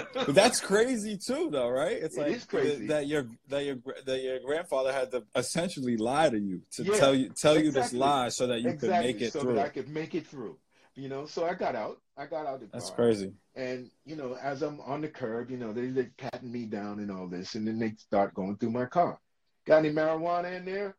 but 0.13 0.35
that's 0.35 0.59
crazy 0.59 1.17
too, 1.17 1.49
though, 1.51 1.69
right? 1.69 1.93
It's 1.93 2.17
it 2.17 2.27
like 2.27 2.47
crazy. 2.47 2.87
that 2.87 3.07
your 3.07 3.27
that 3.49 3.65
your 3.65 3.77
that 4.05 4.21
your 4.21 4.39
grandfather 4.39 4.91
had 4.91 5.11
to 5.11 5.23
essentially 5.35 5.97
lie 5.97 6.29
to 6.29 6.39
you 6.39 6.61
to 6.73 6.83
yeah, 6.83 6.97
tell 6.97 7.15
you 7.15 7.29
tell 7.29 7.53
exactly. 7.53 7.65
you 7.65 7.71
this 7.71 7.93
lie 7.93 8.29
so 8.29 8.47
that 8.47 8.61
you 8.61 8.69
exactly. 8.69 8.89
could 8.89 9.05
make 9.05 9.21
it 9.21 9.33
so 9.33 9.41
through. 9.41 9.55
That 9.55 9.65
I 9.65 9.69
could 9.69 9.89
make 9.89 10.15
it 10.15 10.27
through. 10.27 10.57
You 10.95 11.07
know, 11.07 11.25
so 11.25 11.45
I 11.45 11.53
got 11.53 11.75
out. 11.75 12.01
I 12.17 12.25
got 12.25 12.45
out 12.45 12.59
the 12.59 12.67
That's 12.71 12.89
car. 12.89 12.97
crazy. 12.97 13.31
And 13.55 13.89
you 14.05 14.15
know, 14.15 14.37
as 14.41 14.61
I'm 14.61 14.81
on 14.81 15.01
the 15.01 15.07
curb, 15.07 15.49
you 15.49 15.57
know, 15.57 15.73
they 15.73 15.87
they 15.87 16.05
patting 16.17 16.51
me 16.51 16.65
down 16.65 16.99
and 16.99 17.11
all 17.11 17.27
this, 17.27 17.55
and 17.55 17.67
then 17.67 17.79
they 17.79 17.93
start 17.97 18.33
going 18.33 18.57
through 18.57 18.71
my 18.71 18.85
car. 18.85 19.19
Got 19.65 19.79
any 19.79 19.91
marijuana 19.91 20.55
in 20.55 20.65
there? 20.65 20.95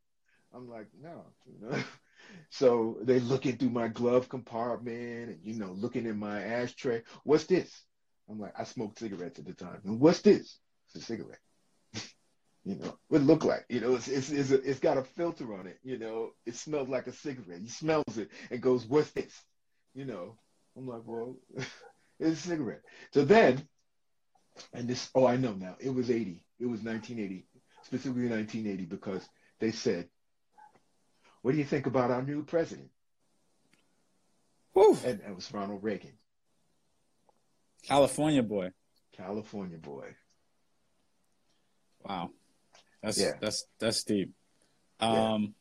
I'm 0.55 0.69
like, 0.69 0.87
no. 1.01 1.25
You 1.47 1.67
know? 1.67 1.79
so 2.51 2.99
they 3.03 3.21
looking 3.21 3.57
through 3.57 3.71
my 3.71 3.89
glove 3.89 4.29
compartment 4.29 5.29
and 5.29 5.39
you 5.43 5.55
know, 5.55 5.73
looking 5.73 6.07
in 6.07 6.19
my 6.19 6.43
ashtray. 6.43 7.03
What's 7.25 7.45
this? 7.45 7.85
I'm 8.31 8.39
like, 8.39 8.55
I 8.59 8.65
smoked 8.65 8.99
cigarettes 8.99 9.39
at 9.39 9.47
the 9.47 9.55
time. 9.55 9.81
And 9.85 10.01
what's 10.01 10.21
this? 10.21 10.59
It's 10.87 11.03
a 11.03 11.07
cigarette. 11.07 11.41
you 12.65 12.77
know, 12.77 12.99
what 13.09 13.21
it 13.21 13.25
look 13.25 13.45
like? 13.45 13.65
You 13.69 13.81
know, 13.81 13.95
it's 13.95 14.09
it's 14.09 14.31
it's, 14.31 14.51
a, 14.51 14.63
it's 14.63 14.81
got 14.81 14.99
a 14.99 15.05
filter 15.05 15.55
on 15.55 15.67
it. 15.67 15.79
You 15.83 15.99
know, 15.99 16.31
it 16.47 16.57
smells 16.57 16.89
like 16.89 17.07
a 17.07 17.13
cigarette. 17.13 17.61
He 17.61 17.69
smells 17.69 18.17
it 18.19 18.31
and 18.51 18.61
goes, 18.63 18.87
"What's 18.87 19.11
this?" 19.11 19.35
You 19.95 20.05
know, 20.05 20.39
I'm 20.77 20.87
like, 20.87 21.03
well, 21.05 21.37
it's 22.21 22.45
a 22.45 22.49
cigarette. 22.49 22.83
So 23.13 23.25
then, 23.25 23.67
and 24.73 24.89
this, 24.89 25.11
oh, 25.15 25.27
I 25.27 25.37
know 25.37 25.53
now. 25.53 25.77
It 25.81 25.91
was 25.91 26.11
80. 26.11 26.43
It 26.61 26.67
was 26.67 26.81
1980, 26.83 27.47
specifically 27.83 28.29
1980, 28.29 28.85
because 28.87 29.29
they 29.59 29.73
said, 29.73 30.09
"What 31.43 31.53
do 31.53 31.59
you 31.59 31.65
think 31.65 31.87
about 31.87 32.11
our 32.11 32.23
new 32.23 32.45
president?" 32.45 32.91
Whew. 34.73 34.97
And 35.05 35.21
it 35.21 35.35
was 35.35 35.53
Ronald 35.53 35.83
Reagan. 35.83 36.13
California 37.83 38.43
boy. 38.43 38.71
California 39.17 39.79
boy. 39.79 40.15
Wow. 42.05 42.31
That's 43.03 43.19
Yeah. 43.21 43.33
that's 43.41 43.67
that's 43.79 44.03
deep. 44.05 44.33
Yeah. 45.01 45.33
Um 45.35 45.55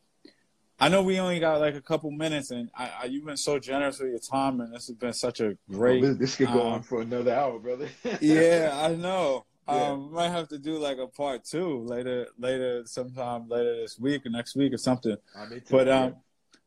I 0.80 0.88
know 0.88 1.02
we 1.02 1.20
only 1.20 1.38
got 1.38 1.60
like 1.60 1.76
a 1.76 1.80
couple 1.80 2.10
minutes 2.10 2.50
and 2.50 2.68
I, 2.76 2.90
I 3.02 3.04
you've 3.06 3.24
been 3.24 3.36
so 3.36 3.58
generous 3.58 4.00
with 4.00 4.10
your 4.10 4.18
time 4.18 4.60
and 4.60 4.74
this 4.74 4.88
has 4.88 4.96
been 4.96 5.12
such 5.12 5.40
a 5.40 5.56
great 5.70 6.02
Well, 6.02 6.14
this 6.14 6.36
could 6.36 6.48
go 6.48 6.62
um, 6.66 6.72
on 6.74 6.82
for 6.82 7.02
another 7.02 7.34
hour, 7.34 7.58
brother. 7.58 7.88
Yeah, 8.20 8.70
I 8.74 8.94
know. 8.94 9.44
Yeah. 9.68 9.90
Um 9.90 10.08
we 10.08 10.14
might 10.16 10.30
have 10.30 10.48
to 10.48 10.58
do 10.58 10.78
like 10.78 10.98
a 10.98 11.06
part 11.06 11.44
two 11.44 11.84
later 11.84 12.28
later 12.38 12.82
sometime 12.86 13.48
later 13.48 13.76
this 13.76 13.98
week 13.98 14.26
or 14.26 14.30
next 14.30 14.56
week 14.56 14.72
or 14.72 14.78
something. 14.78 15.16
Too, 15.16 15.60
But 15.70 15.86
yeah. 15.86 16.04
um 16.04 16.16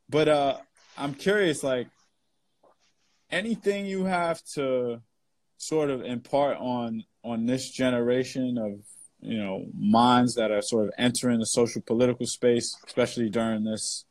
but 0.09 0.27
uh 0.29 0.57
I'm 0.97 1.13
curious 1.13 1.61
like 1.63 1.87
anything 3.29 3.85
you 3.85 4.05
have 4.05 4.41
to 4.53 5.01
sort 5.57 5.89
of 5.89 6.03
impart 6.03 6.57
on 6.57 7.03
on 7.23 7.45
this 7.45 7.69
generation 7.69 8.57
of 8.57 8.79
you 9.21 9.37
know 9.37 9.65
minds 9.77 10.35
that 10.35 10.51
are 10.51 10.61
sort 10.61 10.85
of 10.85 10.93
entering 10.97 11.39
the 11.39 11.45
social 11.45 11.81
political 11.81 12.25
space, 12.25 12.77
especially 12.85 13.29
during 13.29 13.63
this 13.63 14.05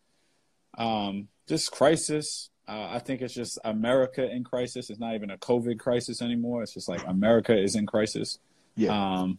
um, 0.77 1.29
this 1.47 1.69
crisis. 1.69 2.51
Uh, 2.67 2.89
I 2.93 2.99
think 2.99 3.21
it's 3.21 3.35
just 3.35 3.59
America 3.65 4.29
in 4.29 4.43
crisis. 4.43 4.89
It's 4.89 4.99
not 4.99 5.15
even 5.15 5.31
a 5.31 5.37
COVID 5.37 5.79
crisis 5.79 6.23
anymore. 6.23 6.63
It's 6.63 6.73
just 6.73 6.89
like 6.89 7.07
America 7.07 7.57
is 7.57 7.77
in 7.77 7.87
crisis. 7.87 8.39
Yeah. 8.75 8.91
Um, 8.91 9.39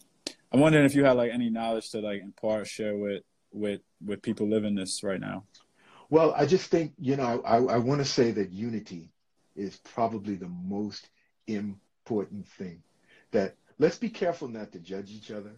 I'm 0.51 0.59
wondering 0.59 0.85
if 0.85 0.93
you 0.93 1.03
had 1.03 1.13
like 1.17 1.31
any 1.31 1.49
knowledge 1.49 1.89
to 1.91 1.99
like 1.99 2.21
impart, 2.21 2.67
share 2.67 2.95
with 2.95 3.23
with 3.51 3.81
with 4.05 4.21
people 4.21 4.47
living 4.47 4.75
this 4.75 5.03
right 5.03 5.19
now. 5.19 5.43
Well, 6.09 6.33
I 6.37 6.45
just 6.45 6.69
think 6.69 6.93
you 6.99 7.15
know 7.15 7.41
I 7.43 7.57
I 7.57 7.77
want 7.77 7.99
to 7.99 8.05
say 8.05 8.31
that 8.31 8.51
unity 8.51 9.09
is 9.55 9.77
probably 9.77 10.35
the 10.35 10.49
most 10.49 11.09
important 11.47 11.84
thing. 12.07 12.81
That 13.31 13.55
let's 13.79 13.97
be 13.97 14.09
careful 14.09 14.47
not 14.47 14.71
to 14.71 14.79
judge 14.79 15.11
each 15.11 15.31
other, 15.31 15.55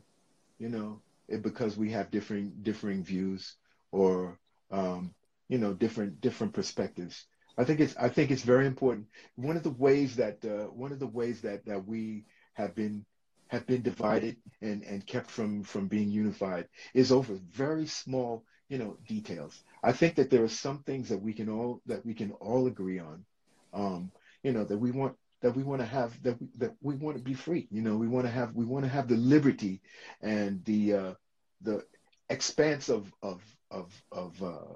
you 0.57 0.69
know, 0.69 1.01
because 1.41 1.77
we 1.77 1.91
have 1.91 2.11
different 2.11 2.63
differing 2.63 3.03
views 3.03 3.55
or 3.91 4.39
um, 4.71 5.13
you 5.47 5.57
know 5.57 5.73
different 5.73 6.21
different 6.21 6.53
perspectives. 6.53 7.25
I 7.57 7.63
think 7.63 7.79
it's 7.79 7.95
I 7.97 8.09
think 8.09 8.31
it's 8.31 8.43
very 8.43 8.67
important. 8.67 9.07
One 9.35 9.57
of 9.57 9.63
the 9.63 9.71
ways 9.71 10.15
that 10.17 10.43
uh, 10.45 10.67
one 10.67 10.91
of 10.91 10.99
the 10.99 11.07
ways 11.07 11.41
that 11.41 11.65
that 11.65 11.85
we 11.85 12.25
have 12.53 12.75
been 12.75 13.05
have 13.47 13.65
been 13.65 13.81
divided 13.81 14.37
and 14.61 14.83
and 14.83 15.05
kept 15.05 15.29
from 15.29 15.63
from 15.63 15.87
being 15.87 16.09
unified 16.11 16.67
is 16.93 17.11
over 17.11 17.35
very 17.35 17.87
small 17.87 18.43
you 18.69 18.77
know 18.77 18.97
details. 19.07 19.63
I 19.83 19.91
think 19.91 20.15
that 20.15 20.29
there 20.29 20.43
are 20.43 20.49
some 20.49 20.83
things 20.83 21.09
that 21.09 21.21
we 21.21 21.33
can 21.33 21.49
all 21.49 21.81
that 21.85 22.05
we 22.05 22.13
can 22.13 22.31
all 22.33 22.67
agree 22.67 22.99
on. 22.99 23.25
Um, 23.73 24.11
you 24.43 24.51
know 24.51 24.63
that 24.63 24.77
we 24.77 24.91
want 24.91 25.15
that 25.41 25.55
we 25.55 25.63
want 25.63 25.81
to 25.81 25.87
have 25.87 26.21
that 26.23 26.39
we, 26.41 26.47
that 26.57 26.75
we 26.81 26.95
want 26.95 27.17
to 27.17 27.23
be 27.23 27.33
free. 27.33 27.67
You 27.71 27.81
know, 27.81 27.97
we 27.97 28.07
want 28.07 28.25
to 28.25 28.31
have 28.31 28.55
we 28.55 28.65
want 28.65 28.85
to 28.85 28.91
have 28.91 29.07
the 29.07 29.15
liberty 29.15 29.81
and 30.21 30.63
the 30.65 30.93
uh, 30.93 31.13
the 31.61 31.85
expanse 32.29 32.89
of 32.89 33.11
of 33.21 33.41
of 33.71 33.91
of 34.11 34.43
uh, 34.43 34.73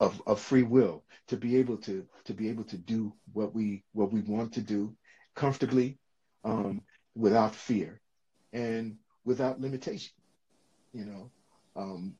of, 0.00 0.22
of 0.26 0.40
free 0.40 0.62
will 0.62 1.04
to 1.28 1.36
be 1.36 1.56
able 1.56 1.76
to 1.78 2.06
to 2.24 2.34
be 2.34 2.48
able 2.48 2.64
to 2.64 2.76
do 2.76 3.12
what 3.32 3.54
we 3.54 3.82
what 3.92 4.12
we 4.12 4.20
want 4.20 4.52
to 4.54 4.60
do 4.60 4.94
comfortably 5.34 5.98
um, 6.44 6.82
without 7.14 7.54
fear 7.54 8.00
and 8.52 8.96
without 9.24 9.60
limitation 9.60 10.12
you 10.92 11.04
know 11.04 11.30
um, 11.76 12.14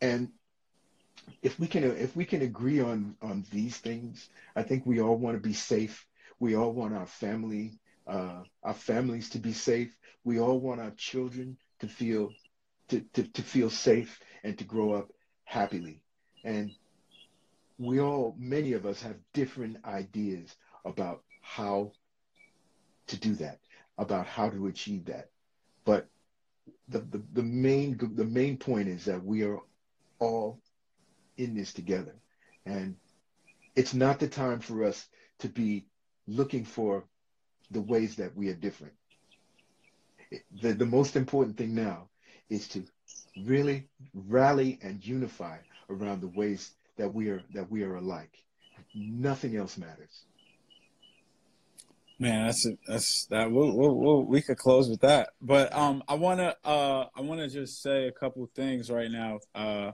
and 0.00 0.30
if 1.42 1.58
we 1.60 1.66
can 1.66 1.84
if 1.84 2.16
we 2.16 2.24
can 2.24 2.42
agree 2.42 2.80
on 2.80 3.14
on 3.22 3.44
these 3.52 3.76
things 3.76 4.28
i 4.56 4.62
think 4.62 4.86
we 4.86 5.00
all 5.00 5.16
want 5.16 5.36
to 5.36 5.40
be 5.40 5.52
safe 5.54 6.06
we 6.38 6.56
all 6.56 6.72
want 6.72 6.94
our 6.94 7.06
family 7.06 7.78
uh, 8.06 8.42
our 8.62 8.74
families 8.74 9.28
to 9.30 9.38
be 9.38 9.52
safe 9.52 9.94
we 10.24 10.40
all 10.40 10.58
want 10.60 10.80
our 10.80 10.92
children 10.92 11.56
to 11.78 11.88
feel 11.88 12.30
to, 12.88 13.00
to, 13.12 13.22
to 13.24 13.42
feel 13.42 13.70
safe 13.70 14.20
and 14.44 14.56
to 14.58 14.64
grow 14.64 14.92
up 14.92 15.10
happily 15.44 16.02
and 16.44 16.70
we 17.78 18.00
all, 18.00 18.34
many 18.38 18.72
of 18.72 18.86
us 18.86 19.00
have 19.02 19.16
different 19.32 19.84
ideas 19.84 20.54
about 20.84 21.22
how 21.40 21.92
to 23.06 23.16
do 23.16 23.34
that, 23.36 23.60
about 23.96 24.26
how 24.26 24.50
to 24.50 24.66
achieve 24.66 25.06
that. 25.06 25.30
But 25.84 26.08
the, 26.88 26.98
the, 27.00 27.22
the 27.32 27.42
main 27.42 27.96
the 28.14 28.24
main 28.24 28.56
point 28.56 28.88
is 28.88 29.04
that 29.04 29.24
we 29.24 29.44
are 29.44 29.58
all 30.18 30.60
in 31.36 31.54
this 31.54 31.72
together. 31.72 32.14
And 32.66 32.96
it's 33.76 33.94
not 33.94 34.18
the 34.18 34.28
time 34.28 34.60
for 34.60 34.84
us 34.84 35.06
to 35.38 35.48
be 35.48 35.86
looking 36.28 36.64
for 36.64 37.04
the 37.70 37.80
ways 37.80 38.16
that 38.16 38.36
we 38.36 38.48
are 38.48 38.54
different. 38.54 38.92
The, 40.60 40.74
the 40.74 40.86
most 40.86 41.16
important 41.16 41.56
thing 41.56 41.74
now 41.74 42.08
is 42.50 42.68
to 42.68 42.84
really 43.44 43.88
rally 44.14 44.78
and 44.82 45.04
unify 45.04 45.58
around 45.90 46.20
the 46.20 46.28
ways 46.28 46.72
that 46.98 47.12
we 47.12 47.30
are 47.30 47.42
that 47.54 47.70
we 47.70 47.82
are 47.82 47.96
alike. 47.96 48.36
Nothing 48.94 49.56
else 49.56 49.78
matters. 49.78 50.24
Man, 52.18 52.46
that's 52.46 52.66
that's 52.86 53.26
that. 53.26 53.50
We'll, 53.50 53.72
we'll, 53.76 53.94
we'll, 53.94 54.24
we 54.24 54.42
could 54.42 54.58
close 54.58 54.88
with 54.88 55.00
that, 55.02 55.30
but 55.40 55.72
um, 55.72 56.02
I 56.08 56.14
wanna 56.14 56.56
uh, 56.64 57.04
I 57.16 57.20
wanna 57.20 57.48
just 57.48 57.80
say 57.80 58.08
a 58.08 58.12
couple 58.12 58.48
things 58.54 58.90
right 58.90 59.10
now. 59.10 59.38
Uh, 59.54 59.92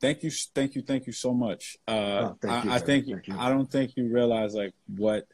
thank 0.00 0.22
you, 0.22 0.30
thank 0.54 0.76
you, 0.76 0.82
thank 0.82 1.06
you 1.06 1.12
so 1.12 1.34
much. 1.34 1.76
Uh, 1.88 2.30
oh, 2.44 2.48
I, 2.48 2.62
you, 2.62 2.70
I, 2.70 2.78
think 2.78 3.08
I 3.36 3.48
don't 3.48 3.70
think 3.70 3.96
you 3.96 4.08
realize 4.08 4.54
like 4.54 4.72
what 4.86 5.24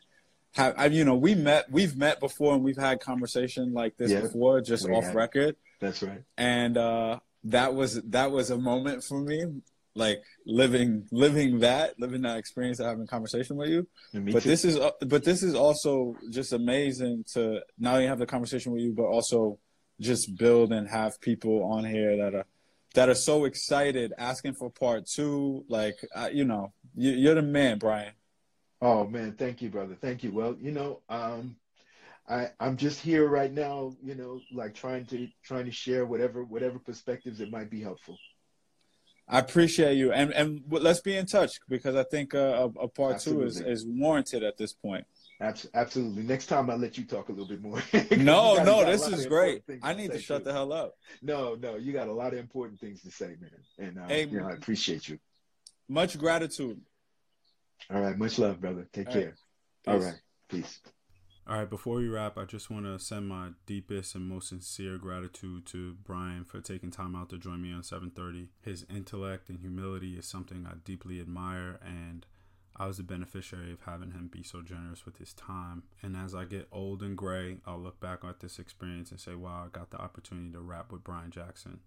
have 0.55 0.75
I, 0.77 0.87
you 0.87 1.05
know 1.05 1.15
we 1.15 1.35
met 1.35 1.71
we've 1.71 1.97
met 1.97 2.21
before 2.21 2.55
and 2.55 2.63
we've 2.63 2.77
had 2.77 3.01
conversation 3.01 3.73
like 3.73 3.97
this 3.97 4.11
yeah, 4.11 4.21
before 4.21 4.61
just 4.61 4.89
off 4.89 5.15
record. 5.15 5.57
That's 5.81 6.03
right. 6.03 6.23
And 6.37 6.77
uh, 6.77 7.21
that 7.45 7.75
was 7.75 8.01
that 8.03 8.31
was 8.31 8.51
a 8.51 8.59
moment 8.59 9.05
for 9.05 9.21
me 9.21 9.47
like 9.95 10.23
living 10.47 11.07
living 11.11 11.61
that 11.61 11.99
living 11.99 12.23
that 12.23 12.39
experience 12.39 12.79
of 12.79 12.87
having 12.87 13.07
conversation 13.07 13.57
with 13.57 13.69
you 13.69 13.87
but 14.13 14.43
too. 14.43 14.49
this 14.49 14.65
is 14.65 14.77
uh, 14.77 14.91
but 15.07 15.25
this 15.25 15.43
is 15.43 15.55
also 15.55 16.15
just 16.31 16.53
amazing 16.53 17.25
to 17.33 17.61
not 17.79 17.95
only 17.95 18.07
have 18.07 18.19
the 18.19 18.27
conversation 18.27 18.73
with 18.73 18.83
you 18.83 18.93
but 18.93 19.05
also 19.05 19.59
just 20.01 20.37
build 20.39 20.73
and 20.73 20.89
have 20.89 21.21
people 21.21 21.65
on 21.65 21.85
here 21.85 22.17
that 22.17 22.35
are 22.35 22.47
that 22.95 23.09
are 23.09 23.15
so 23.15 23.45
excited 23.45 24.13
asking 24.17 24.55
for 24.55 24.71
part 24.71 25.07
two 25.07 25.65
like 25.69 25.97
uh, 26.15 26.31
you 26.33 26.45
know 26.45 26.73
you, 26.95 27.11
you're 27.11 27.35
the 27.35 27.43
man 27.43 27.79
brian 27.79 28.13
oh 28.83 29.07
man 29.07 29.33
thank 29.33 29.63
you 29.63 29.71
brother 29.71 29.97
thank 30.01 30.23
you 30.23 30.33
well 30.33 30.57
you 30.61 30.73
know 30.73 31.01
um 31.09 31.57
I, 32.31 32.51
I'm 32.61 32.77
just 32.77 33.01
here 33.01 33.27
right 33.27 33.53
now, 33.53 33.93
you 34.05 34.15
know, 34.15 34.41
like 34.53 34.73
trying 34.73 35.05
to 35.07 35.27
trying 35.43 35.65
to 35.65 35.73
share 35.73 36.07
whatever 36.07 36.45
whatever 36.45 36.79
perspectives 36.79 37.39
that 37.39 37.51
might 37.51 37.71
be 37.71 37.81
helpful. 37.81 38.17
I 39.29 39.41
appreciate 39.41 39.95
you, 39.97 40.13
and 40.13 40.33
and 40.33 40.63
let's 40.71 41.01
be 41.01 41.17
in 41.17 41.27
touch 41.27 41.59
because 41.69 41.97
I 41.97 42.05
think 42.05 42.35
uh, 42.35 42.69
a, 42.79 42.85
a, 42.85 42.89
part 42.89 43.15
Absolutely. 43.15 43.45
two 43.45 43.49
is, 43.49 43.61
is 43.61 43.87
warranted 43.87 44.45
at 44.45 44.57
this 44.57 44.73
point. 44.73 45.05
Absolutely. 45.41 46.23
Next 46.23 46.47
time 46.47 46.69
I'll 46.69 46.77
let 46.77 46.99
you 46.99 47.05
talk 47.05 47.31
a 47.31 47.33
little 47.33 47.49
bit 47.49 47.63
more. 47.63 47.83
no, 48.17 48.63
no, 48.63 48.85
this 48.85 49.07
is 49.09 49.27
great. 49.27 49.63
I 49.83 49.95
need 49.95 50.09
to, 50.09 50.19
to 50.19 50.23
shut 50.23 50.39
too. 50.39 50.45
the 50.45 50.53
hell 50.53 50.73
up. 50.73 50.97
No, 51.23 51.55
no, 51.55 51.77
you 51.77 51.93
got 51.93 52.09
a 52.09 52.13
lot 52.13 52.33
of 52.33 52.39
important 52.39 52.79
things 52.79 53.03
to 53.03 53.11
say, 53.11 53.37
man, 53.41 53.51
and 53.79 53.99
uh, 53.99 54.07
hey, 54.07 54.27
you 54.27 54.41
know, 54.41 54.49
I 54.49 54.53
appreciate 54.53 55.09
you. 55.09 55.19
Much 55.89 56.19
gratitude. 56.19 56.81
All 57.89 58.01
right, 58.01 58.17
much 58.17 58.39
love, 58.39 58.61
brother. 58.61 58.89
Take 58.93 59.09
All 59.09 59.13
care. 59.13 59.35
Right. 59.87 59.95
All 59.95 59.99
right, 60.01 60.21
peace. 60.49 60.81
All 61.49 61.59
right, 61.59 61.69
before 61.69 61.97
we 61.97 62.07
wrap, 62.07 62.39
I 62.39 62.45
just 62.45 62.71
want 62.71 62.85
to 62.85 62.99
send 62.99 63.27
my 63.27 63.49
deepest 63.67 64.15
and 64.15 64.29
most 64.29 64.51
sincere 64.51 64.99
gratitude 64.99 65.67
to 65.67 65.95
Brian 66.05 66.45
for 66.45 66.61
taking 66.61 66.93
time 66.93 67.17
out 67.17 67.31
to 67.31 67.39
join 67.39 67.63
me 67.63 67.73
on 67.73 67.83
730. 67.83 68.51
His 68.63 68.87
intellect 68.89 69.49
and 69.49 69.59
humility 69.59 70.17
is 70.17 70.27
something 70.27 70.65
I 70.65 70.75
deeply 70.85 71.19
admire, 71.19 71.81
and 71.85 72.25
I 72.77 72.87
was 72.87 72.99
the 72.99 73.03
beneficiary 73.03 73.73
of 73.73 73.81
having 73.83 74.13
him 74.13 74.29
be 74.33 74.43
so 74.45 74.63
generous 74.63 75.05
with 75.05 75.19
his 75.19 75.33
time. 75.33 75.83
And 76.03 76.17
as 76.17 76.35
I 76.35 76.45
get 76.45 76.69
old 76.71 77.03
and 77.03 77.17
gray, 77.17 77.59
I'll 77.67 77.81
look 77.81 77.99
back 77.99 78.21
at 78.23 78.41
this 78.41 78.59
experience 78.59 79.11
and 79.11 79.19
say, 79.19 79.35
wow, 79.35 79.65
I 79.67 79.77
got 79.77 79.91
the 79.91 80.01
opportunity 80.01 80.53
to 80.53 80.61
rap 80.61 80.93
with 80.93 81.03
Brian 81.03 81.31
Jackson. 81.31 81.81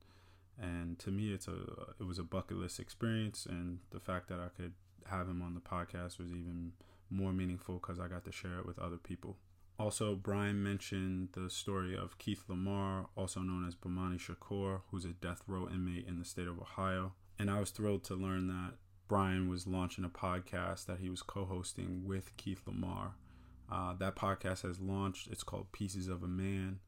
And 0.62 1.00
to 1.00 1.10
me, 1.10 1.34
it's 1.34 1.48
a 1.48 1.58
it 2.00 2.04
was 2.06 2.20
a 2.20 2.24
bucket 2.24 2.58
list 2.58 2.80
experience, 2.80 3.46
and 3.46 3.80
the 3.92 4.00
fact 4.00 4.28
that 4.28 4.40
I 4.40 4.50
could 4.56 4.74
have 5.08 5.28
him 5.28 5.42
on 5.42 5.54
the 5.54 5.62
podcast 5.62 6.20
was 6.20 6.32
even 6.32 6.74
more 7.10 7.32
meaningful 7.32 7.76
because 7.76 8.00
I 8.00 8.08
got 8.08 8.26
to 8.26 8.32
share 8.32 8.60
it 8.60 8.66
with 8.66 8.80
other 8.80 8.98
people. 8.98 9.38
Also, 9.80 10.16
Brian 10.16 10.62
mentioned 10.62 11.30
the 11.34 11.50
story 11.50 11.98
of 11.98 12.18
Keith 12.20 12.44
Lamar, 12.48 13.08
also 13.16 13.40
known 13.40 13.68
as 13.68 13.76
Bomani 13.76 14.20
Shakur, 14.20 14.82
who's 14.92 15.06
a 15.06 15.10
death 15.10 15.42
row 15.48 15.68
inmate 15.68 16.08
in 16.08 16.20
the 16.20 16.26
state 16.26 16.48
of 16.48 16.60
Ohio. 16.60 17.14
And 17.40 17.50
I 17.50 17.60
was 17.60 17.72
thrilled 17.72 18.04
to 18.06 18.16
learn 18.16 18.48
that 18.48 18.76
Brian 19.08 19.50
was 19.50 19.68
launching 19.68 20.06
a 20.06 20.10
podcast 20.10 20.86
that 20.86 21.00
he 21.00 21.10
was 21.10 21.22
co 21.24 21.46
hosting 21.46 22.04
with 22.06 22.36
Keith 22.38 22.62
Lamar. 22.66 23.16
Uh, 23.72 23.94
that 23.94 24.16
podcast 24.16 24.62
has 24.62 24.80
launched. 24.80 25.28
It's 25.32 25.44
called 25.44 25.72
Pieces 25.72 26.08
of 26.08 26.22
a 26.24 26.28
Man. 26.28 26.80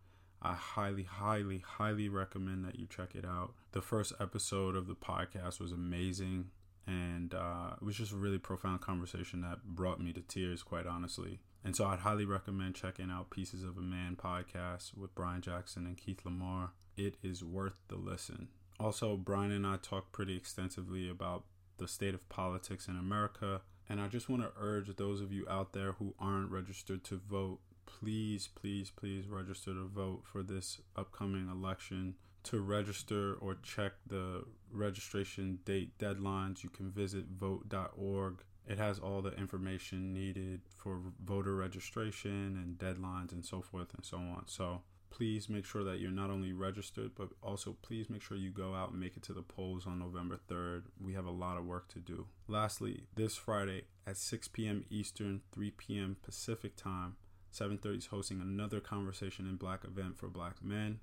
I 0.42 0.54
highly, 0.54 1.04
highly, 1.04 1.64
highly 1.66 2.08
recommend 2.08 2.66
that 2.66 2.78
you 2.78 2.86
check 2.88 3.16
it 3.16 3.26
out. 3.26 3.54
The 3.72 3.82
first 3.82 4.14
episode 4.20 4.76
of 4.76 4.86
the 4.86 4.96
podcast 4.96 5.60
was 5.60 5.72
amazing, 5.72 6.52
and 6.88 7.34
uh, 7.34 7.72
it 7.76 7.84
was 7.84 7.96
just 7.96 8.12
a 8.12 8.18
really 8.18 8.38
profound 8.38 8.82
conversation 8.82 9.42
that 9.42 9.64
brought 9.64 10.00
me 10.00 10.14
to 10.14 10.22
tears, 10.22 10.64
quite 10.64 10.86
honestly. 10.86 11.40
And 11.64 11.76
so 11.76 11.86
I'd 11.86 12.00
highly 12.00 12.26
recommend 12.26 12.76
checking 12.76 13.10
out 13.10 13.32
Pieces 13.32 13.64
of 13.64 13.78
a 13.78 13.82
Man 13.82 14.16
podcast 14.16 14.96
with 14.96 15.16
Brian 15.16 15.42
Jackson 15.42 15.86
and 15.86 15.98
Keith 15.98 16.24
Lamar. 16.24 16.72
It 16.96 17.16
is 17.24 17.44
worth 17.44 17.80
the 17.88 17.96
listen. 17.96 18.50
Also, 18.80 19.18
Brian 19.18 19.52
and 19.52 19.66
I 19.66 19.78
talked 19.78 20.12
pretty 20.12 20.36
extensively 20.36 21.10
about 21.10 21.46
the 21.78 21.88
state 21.88 22.14
of 22.14 22.28
politics 22.30 22.88
in 22.88 22.98
America. 22.98 23.62
And 23.90 24.00
I 24.00 24.08
just 24.08 24.30
want 24.30 24.42
to 24.44 24.52
urge 24.60 24.96
those 24.96 25.22
of 25.22 25.32
you 25.32 25.46
out 25.50 25.74
there 25.74 25.94
who 25.94 26.14
aren't 26.20 26.52
registered 26.52 27.04
to 27.06 27.18
vote, 27.18 27.60
please, 27.86 28.48
please, 28.54 28.92
please 28.92 29.28
register 29.28 29.74
to 29.74 29.88
vote 29.88 30.24
for 30.24 30.44
this 30.44 30.82
upcoming 30.96 31.50
election. 31.50 32.16
To 32.46 32.60
register 32.62 33.34
or 33.42 33.56
check 33.64 33.94
the 34.08 34.46
registration 34.72 35.60
date 35.66 35.98
deadlines, 35.98 36.64
you 36.64 36.70
can 36.70 36.92
visit 36.92 37.26
vote.org 37.40 38.44
It 38.68 38.78
has 38.78 39.00
all 39.00 39.22
the 39.22 39.32
information 39.34 40.14
needed 40.14 40.62
for 40.78 41.00
voter 41.24 41.56
registration 41.56 42.30
and 42.58 42.78
deadlines 42.78 43.32
and 43.32 43.46
so 43.46 43.62
forth 43.62 43.94
and 43.96 44.06
so 44.06 44.18
on. 44.18 44.44
So 44.48 44.82
please 45.12 45.50
make 45.50 45.66
sure 45.66 45.84
that 45.84 46.00
you're 46.00 46.12
not 46.12 46.30
only 46.30 46.52
registered, 46.52 47.12
but 47.16 47.30
also 47.42 47.78
please 47.82 48.10
make 48.10 48.22
sure 48.22 48.38
you 48.38 48.50
go 48.50 48.74
out 48.76 48.92
and 48.92 49.00
make 49.00 49.16
it 49.18 49.24
to 49.24 49.34
the 49.34 49.42
polls 49.42 49.88
on 49.88 50.00
November 50.00 50.40
3rd. 50.50 50.84
We 51.00 51.14
have 51.14 51.26
a 51.26 51.32
lot 51.32 51.58
of 51.58 51.66
work 51.66 51.88
to 51.90 52.00
do. 52.00 52.28
Lastly, 52.48 53.04
this 53.16 53.36
Friday 53.36 53.84
at 54.06 54.18
6 54.18 54.50
p.m. 54.50 54.86
Eastern, 54.90 55.42
3 55.52 55.72
p.m. 55.72 56.18
Pacific 56.22 56.76
time, 56.76 57.16
7:30 57.54 57.98
is 57.98 58.06
hosting 58.08 58.42
another 58.42 58.80
conversation 58.80 59.48
in 59.48 59.56
Black 59.56 59.84
event 59.86 60.18
for 60.18 60.28
Black 60.28 60.64
men. 60.64 61.00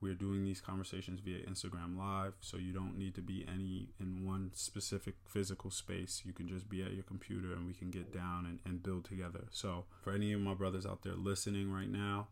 We're 0.00 0.14
doing 0.14 0.44
these 0.44 0.62
conversations 0.62 1.20
via 1.20 1.44
Instagram 1.44 1.98
Live, 1.98 2.32
so 2.40 2.56
you 2.56 2.72
don't 2.72 2.96
need 2.96 3.14
to 3.16 3.20
be 3.20 3.44
any 3.46 3.90
in 4.00 4.26
one 4.26 4.50
specific 4.54 5.16
physical 5.26 5.70
space. 5.70 6.22
You 6.24 6.32
can 6.32 6.48
just 6.48 6.70
be 6.70 6.82
at 6.82 6.94
your 6.94 7.02
computer 7.02 7.52
and 7.52 7.66
we 7.66 7.74
can 7.74 7.90
get 7.90 8.12
down 8.12 8.46
and, 8.46 8.60
and 8.64 8.82
build 8.82 9.04
together. 9.04 9.44
So, 9.50 9.84
for 10.00 10.12
any 10.12 10.32
of 10.32 10.40
my 10.40 10.54
brothers 10.54 10.86
out 10.86 11.02
there 11.02 11.14
listening 11.14 11.70
right 11.70 11.90
now, 11.90 12.28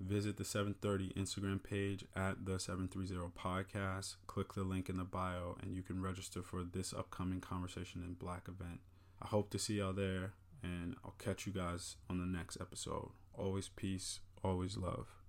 visit 0.00 0.36
the 0.36 0.44
730 0.44 1.12
Instagram 1.14 1.62
page 1.62 2.04
at 2.16 2.44
the 2.44 2.58
730 2.58 3.30
podcast. 3.38 4.16
Click 4.26 4.54
the 4.54 4.64
link 4.64 4.88
in 4.88 4.96
the 4.96 5.04
bio, 5.04 5.56
and 5.62 5.76
you 5.76 5.82
can 5.82 6.02
register 6.02 6.42
for 6.42 6.64
this 6.64 6.92
upcoming 6.92 7.40
Conversation 7.40 8.02
in 8.04 8.14
Black 8.14 8.48
event. 8.48 8.80
I 9.20 9.28
hope 9.28 9.50
to 9.50 9.58
see 9.60 9.74
y'all 9.74 9.92
there, 9.92 10.32
and 10.62 10.96
I'll 11.04 11.14
catch 11.18 11.46
you 11.46 11.52
guys 11.52 11.96
on 12.10 12.18
the 12.18 12.26
next 12.26 12.58
episode. 12.60 13.10
Always 13.34 13.68
peace, 13.68 14.18
always 14.42 14.76
love. 14.76 15.21